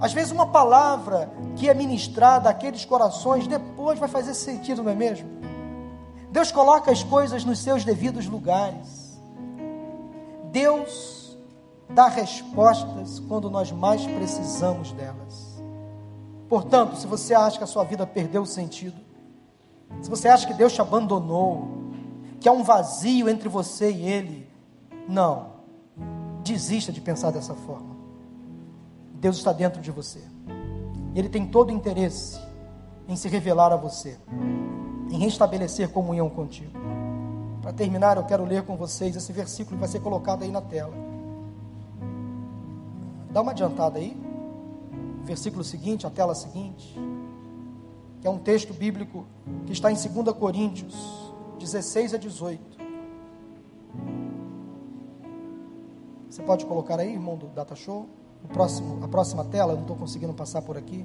Às 0.00 0.12
vezes, 0.12 0.30
uma 0.30 0.46
palavra 0.46 1.30
que 1.56 1.68
é 1.68 1.74
ministrada 1.74 2.48
àqueles 2.48 2.84
corações 2.84 3.46
depois 3.46 3.98
vai 3.98 4.08
fazer 4.08 4.34
sentido, 4.34 4.84
não 4.84 4.92
é 4.92 4.94
mesmo? 4.94 5.28
Deus 6.30 6.52
coloca 6.52 6.90
as 6.92 7.02
coisas 7.02 7.44
nos 7.44 7.58
seus 7.58 7.84
devidos 7.84 8.26
lugares. 8.26 9.20
Deus 10.52 11.36
dá 11.90 12.06
respostas 12.06 13.18
quando 13.18 13.50
nós 13.50 13.70
mais 13.72 14.06
precisamos 14.06 14.92
delas. 14.92 15.60
Portanto, 16.48 16.96
se 16.96 17.06
você 17.06 17.34
acha 17.34 17.58
que 17.58 17.64
a 17.64 17.66
sua 17.66 17.82
vida 17.82 18.06
perdeu 18.06 18.42
o 18.42 18.46
sentido, 18.46 19.00
se 20.00 20.08
você 20.08 20.28
acha 20.28 20.46
que 20.46 20.54
Deus 20.54 20.72
te 20.72 20.80
abandonou, 20.80 21.68
que 22.40 22.48
há 22.48 22.52
um 22.52 22.62
vazio 22.62 23.28
entre 23.28 23.48
você 23.48 23.90
e 23.90 24.08
Ele, 24.08 24.50
não, 25.08 25.51
desista 26.42 26.92
de 26.92 27.00
pensar 27.00 27.30
dessa 27.30 27.54
forma. 27.54 27.96
Deus 29.14 29.36
está 29.36 29.52
dentro 29.52 29.80
de 29.80 29.90
você. 29.90 30.20
Ele 31.14 31.28
tem 31.28 31.46
todo 31.46 31.68
o 31.68 31.72
interesse 31.72 32.38
em 33.08 33.16
se 33.16 33.28
revelar 33.28 33.72
a 33.72 33.76
você, 33.76 34.18
em 35.10 35.18
restabelecer 35.18 35.90
comunhão 35.90 36.28
contigo. 36.28 36.72
Para 37.60 37.72
terminar, 37.72 38.16
eu 38.16 38.24
quero 38.24 38.44
ler 38.44 38.64
com 38.64 38.76
vocês 38.76 39.14
esse 39.14 39.32
versículo 39.32 39.76
que 39.76 39.80
vai 39.80 39.88
ser 39.88 40.00
colocado 40.00 40.42
aí 40.42 40.50
na 40.50 40.60
tela. 40.60 40.92
Dá 43.30 43.40
uma 43.40 43.52
adiantada 43.52 43.98
aí. 43.98 44.16
Versículo 45.22 45.62
seguinte, 45.62 46.04
a 46.04 46.10
tela 46.10 46.34
seguinte, 46.34 46.98
que 48.20 48.26
é 48.26 48.30
um 48.30 48.38
texto 48.38 48.74
bíblico 48.74 49.24
que 49.66 49.72
está 49.72 49.92
em 49.92 49.94
2 49.94 50.36
Coríntios 50.36 51.32
16 51.60 52.14
a 52.14 52.18
18. 52.18 52.78
Você 56.32 56.42
pode 56.42 56.64
colocar 56.64 56.98
aí, 56.98 57.12
irmão 57.12 57.36
do 57.36 57.46
Data 57.48 57.76
Show? 57.76 58.08
O 58.42 58.48
próximo, 58.48 59.04
a 59.04 59.06
próxima 59.06 59.44
tela, 59.44 59.72
eu 59.72 59.76
não 59.76 59.82
estou 59.82 59.94
conseguindo 59.94 60.32
passar 60.32 60.62
por 60.62 60.78
aqui. 60.78 61.04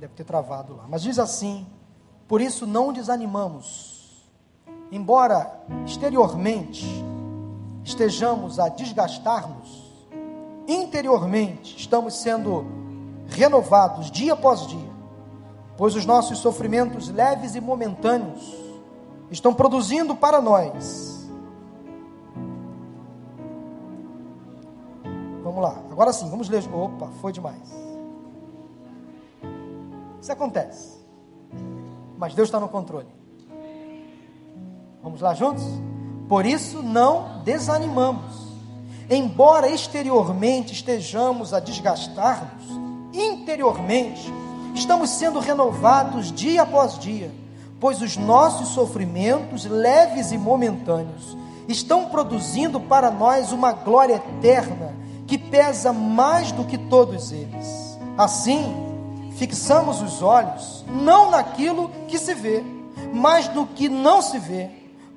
Deve 0.00 0.14
ter 0.14 0.24
travado 0.24 0.74
lá. 0.74 0.86
Mas 0.88 1.02
diz 1.02 1.18
assim: 1.18 1.66
Por 2.26 2.40
isso 2.40 2.66
não 2.66 2.94
desanimamos, 2.94 4.26
embora 4.90 5.52
exteriormente 5.84 6.86
estejamos 7.84 8.58
a 8.58 8.70
desgastar-nos, 8.70 10.08
interiormente 10.66 11.76
estamos 11.76 12.14
sendo 12.22 12.64
renovados 13.26 14.10
dia 14.10 14.32
após 14.32 14.66
dia, 14.66 14.90
pois 15.76 15.94
os 15.94 16.06
nossos 16.06 16.38
sofrimentos 16.38 17.10
leves 17.10 17.54
e 17.54 17.60
momentâneos 17.60 18.63
estão 19.34 19.52
produzindo 19.52 20.16
para 20.16 20.40
nós 20.40 21.14
Vamos 25.54 25.62
lá. 25.62 25.78
Agora 25.92 26.12
sim, 26.12 26.28
vamos 26.30 26.48
ler. 26.48 26.64
Opa, 26.72 27.08
foi 27.20 27.30
demais. 27.30 27.70
Isso 30.20 30.32
acontece. 30.32 30.98
Mas 32.18 32.34
Deus 32.34 32.48
está 32.48 32.58
no 32.58 32.68
controle. 32.68 33.06
Vamos 35.02 35.20
lá 35.20 35.34
juntos? 35.34 35.62
Por 36.28 36.46
isso 36.46 36.82
não 36.82 37.42
desanimamos. 37.44 38.42
Embora 39.08 39.68
exteriormente 39.68 40.72
estejamos 40.72 41.52
a 41.52 41.60
desgastar-nos, 41.60 42.64
interiormente 43.12 44.32
estamos 44.74 45.10
sendo 45.10 45.38
renovados 45.38 46.32
dia 46.32 46.62
após 46.62 46.98
dia, 46.98 47.30
pois 47.84 48.00
os 48.00 48.16
nossos 48.16 48.68
sofrimentos, 48.68 49.66
leves 49.66 50.32
e 50.32 50.38
momentâneos, 50.38 51.36
estão 51.68 52.06
produzindo 52.06 52.80
para 52.80 53.10
nós 53.10 53.52
uma 53.52 53.72
glória 53.72 54.14
eterna 54.14 54.94
que 55.26 55.36
pesa 55.36 55.92
mais 55.92 56.50
do 56.50 56.64
que 56.64 56.78
todos 56.78 57.30
eles. 57.30 57.98
Assim, 58.16 58.74
fixamos 59.36 60.00
os 60.00 60.22
olhos 60.22 60.82
não 60.88 61.30
naquilo 61.30 61.90
que 62.08 62.18
se 62.18 62.32
vê, 62.32 62.64
mas 63.12 63.54
no 63.54 63.66
que 63.66 63.86
não 63.86 64.22
se 64.22 64.38
vê, 64.38 64.70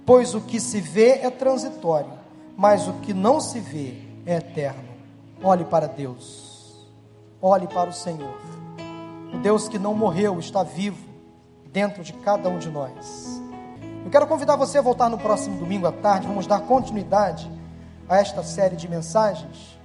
pois 0.05 0.35
o 0.35 0.41
que 0.41 0.59
se 0.59 0.81
vê 0.81 1.19
é 1.21 1.29
transitório, 1.29 2.11
mas 2.57 2.85
o 2.85 2.91
que 2.95 3.13
não 3.13 3.39
se 3.39 3.61
vê 3.61 3.93
é 4.25 4.35
eterno. 4.39 4.89
Olhe 5.41 5.63
para 5.63 5.87
Deus, 5.87 6.85
olhe 7.41 7.65
para 7.65 7.89
o 7.89 7.93
Senhor. 7.93 8.37
O 9.33 9.37
Deus 9.37 9.69
que 9.69 9.79
não 9.79 9.93
morreu 9.93 10.37
está 10.37 10.63
vivo 10.63 11.06
dentro 11.77 12.03
de 12.03 12.11
cada 12.11 12.49
um 12.49 12.57
de 12.57 12.71
nós. 12.71 13.39
Eu 14.03 14.09
quero 14.09 14.25
convidar 14.25 14.55
você 14.55 14.79
a 14.79 14.81
voltar 14.81 15.11
no 15.11 15.17
próximo 15.19 15.59
domingo 15.59 15.85
à 15.85 15.91
tarde, 15.91 16.25
vamos 16.25 16.47
dar 16.47 16.61
continuidade 16.61 17.47
a 18.09 18.17
esta 18.17 18.41
série 18.41 18.75
de 18.75 18.87
mensagens 18.87 19.77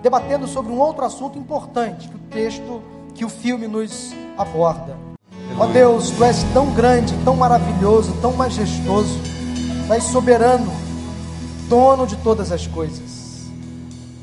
debatendo 0.00 0.46
sobre 0.46 0.70
um 0.70 0.78
outro 0.78 1.04
assunto 1.04 1.36
importante 1.36 2.08
que 2.08 2.14
o 2.14 2.18
texto, 2.30 2.82
que 3.16 3.24
o 3.24 3.28
filme 3.28 3.66
nos 3.66 4.12
aborda. 4.38 4.96
Ó 5.58 5.64
oh 5.64 5.66
Deus, 5.66 6.12
tu 6.12 6.22
és 6.22 6.40
tão 6.54 6.72
grande, 6.72 7.12
tão 7.24 7.34
maravilhoso, 7.34 8.12
tão 8.20 8.32
majestoso, 8.32 9.18
tu 9.88 9.92
és 9.92 10.04
soberano, 10.04 10.70
dono 11.68 12.06
de 12.06 12.14
todas 12.18 12.52
as 12.52 12.68
coisas. 12.68 13.50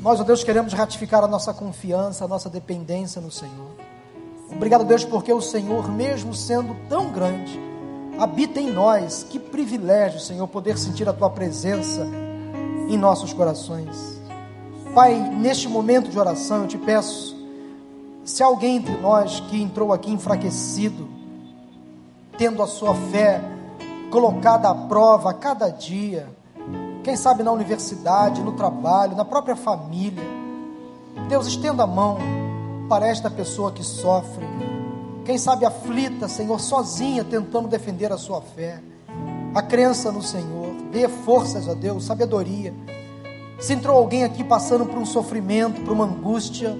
Nós, 0.00 0.18
ó 0.18 0.22
oh 0.22 0.24
Deus, 0.24 0.42
queremos 0.42 0.72
ratificar 0.72 1.22
a 1.22 1.28
nossa 1.28 1.52
confiança, 1.52 2.24
a 2.24 2.28
nossa 2.28 2.48
dependência 2.48 3.20
no 3.20 3.30
Senhor. 3.30 3.87
Obrigado, 4.50 4.84
Deus, 4.84 5.04
porque 5.04 5.32
o 5.32 5.40
Senhor, 5.40 5.90
mesmo 5.90 6.34
sendo 6.34 6.74
tão 6.88 7.10
grande, 7.10 7.58
habita 8.18 8.60
em 8.60 8.70
nós. 8.70 9.24
Que 9.28 9.38
privilégio, 9.38 10.20
Senhor, 10.20 10.46
poder 10.48 10.78
sentir 10.78 11.08
a 11.08 11.12
tua 11.12 11.30
presença 11.30 12.06
em 12.88 12.96
nossos 12.96 13.32
corações. 13.32 14.18
Pai, 14.94 15.14
neste 15.14 15.68
momento 15.68 16.10
de 16.10 16.18
oração, 16.18 16.62
eu 16.62 16.66
te 16.66 16.78
peço, 16.78 17.36
se 18.24 18.42
alguém 18.42 18.76
entre 18.76 18.96
nós 18.96 19.40
que 19.40 19.60
entrou 19.60 19.92
aqui 19.92 20.10
enfraquecido, 20.10 21.08
tendo 22.36 22.62
a 22.62 22.66
sua 22.66 22.94
fé 22.94 23.40
colocada 24.10 24.68
à 24.68 24.74
prova 24.74 25.30
a 25.30 25.34
cada 25.34 25.68
dia, 25.68 26.26
quem 27.04 27.16
sabe 27.16 27.42
na 27.42 27.52
universidade, 27.52 28.42
no 28.42 28.52
trabalho, 28.52 29.16
na 29.16 29.24
própria 29.24 29.54
família, 29.54 30.24
Deus 31.28 31.46
estenda 31.46 31.82
a 31.82 31.86
mão 31.86 32.18
para 32.88 33.06
esta 33.06 33.30
pessoa 33.30 33.70
que 33.70 33.84
sofre, 33.84 34.46
quem 35.24 35.36
sabe 35.36 35.66
aflita, 35.66 36.26
Senhor, 36.26 36.58
sozinha, 36.58 37.22
tentando 37.22 37.68
defender 37.68 38.10
a 38.10 38.16
sua 38.16 38.40
fé. 38.40 38.80
a 39.54 39.62
crença 39.62 40.12
no 40.12 40.22
Senhor, 40.22 40.72
dê 40.92 41.08
forças 41.08 41.68
a 41.68 41.74
Deus, 41.74 42.04
sabedoria. 42.04 42.72
Se 43.58 43.72
entrou 43.72 43.96
alguém 43.96 44.24
aqui 44.24 44.44
passando 44.44 44.86
por 44.86 44.96
um 44.98 45.04
sofrimento, 45.04 45.80
por 45.82 45.92
uma 45.92 46.04
angústia, 46.04 46.78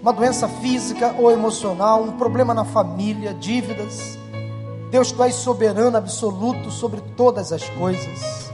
uma 0.00 0.12
doença 0.12 0.46
física 0.46 1.14
ou 1.18 1.30
emocional, 1.30 2.02
um 2.02 2.12
problema 2.12 2.54
na 2.54 2.64
família, 2.64 3.34
dívidas, 3.34 4.18
Deus, 4.90 5.10
tu 5.10 5.22
és 5.24 5.34
soberano 5.34 5.96
absoluto 5.96 6.70
sobre 6.70 7.00
todas 7.16 7.52
as 7.52 7.68
coisas. 7.70 8.52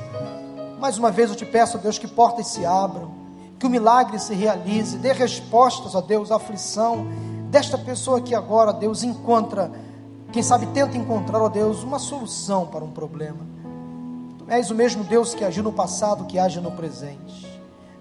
Mais 0.80 0.96
uma 0.96 1.10
vez 1.10 1.28
eu 1.28 1.36
te 1.36 1.44
peço, 1.44 1.76
Deus, 1.78 1.98
que 1.98 2.08
portas 2.08 2.46
se 2.46 2.64
abram, 2.64 3.19
que 3.60 3.66
o 3.66 3.70
milagre 3.70 4.18
se 4.18 4.32
realize, 4.34 4.96
dê 4.96 5.12
respostas, 5.12 5.94
ó 5.94 6.00
Deus, 6.00 6.32
à 6.32 6.36
aflição 6.36 7.06
desta 7.50 7.76
pessoa 7.76 8.18
que 8.18 8.34
agora, 8.34 8.72
Deus, 8.72 9.02
encontra, 9.02 9.70
quem 10.32 10.42
sabe 10.42 10.64
tenta 10.68 10.96
encontrar, 10.96 11.42
ó 11.42 11.48
Deus, 11.50 11.82
uma 11.82 11.98
solução 11.98 12.66
para 12.66 12.82
um 12.82 12.90
problema. 12.90 13.46
Tu 14.38 14.46
és 14.48 14.70
o 14.70 14.74
mesmo 14.74 15.04
Deus 15.04 15.34
que 15.34 15.44
agiu 15.44 15.62
no 15.62 15.72
passado, 15.72 16.24
que 16.24 16.38
age 16.38 16.58
no 16.58 16.72
presente. 16.72 17.46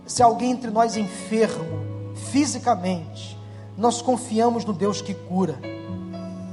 Se 0.06 0.24
alguém 0.24 0.52
entre 0.52 0.72
nós 0.72 0.96
enfermo, 0.96 2.16
fisicamente, 2.32 3.38
nós 3.78 4.02
confiamos 4.02 4.64
no 4.64 4.72
Deus 4.72 5.02
que 5.02 5.14
cura, 5.14 5.60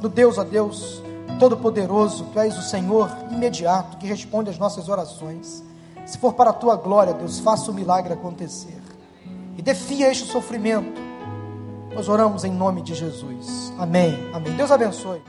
no 0.03 0.09
Deus, 0.09 0.37
ó 0.37 0.43
Deus, 0.43 1.01
Todo-Poderoso, 1.39 2.25
Tu 2.33 2.41
és 2.41 2.59
o 2.59 2.63
Senhor 2.63 3.09
imediato 3.31 3.99
que 3.99 4.07
responde 4.09 4.51
às 4.51 4.59
nossas 4.59 4.89
orações. 4.89 5.63
Se 6.05 6.19
for 6.19 6.33
para 6.33 6.51
a 6.51 6.53
Tua 6.53 6.75
glória, 6.75 7.15
Deus, 7.15 7.39
faça 7.39 7.71
o 7.71 7.75
milagre 7.75 8.13
acontecer. 8.13 8.76
E 9.57 9.63
defia 9.63 10.11
este 10.11 10.27
sofrimento. 10.27 11.01
Nós 11.95 12.09
oramos 12.09 12.45
em 12.45 12.53
nome 12.53 12.83
de 12.83 12.95
Jesus. 12.95 13.73
Amém. 13.79 14.29
Amém. 14.33 14.55
Deus 14.55 14.71
abençoe. 14.71 15.23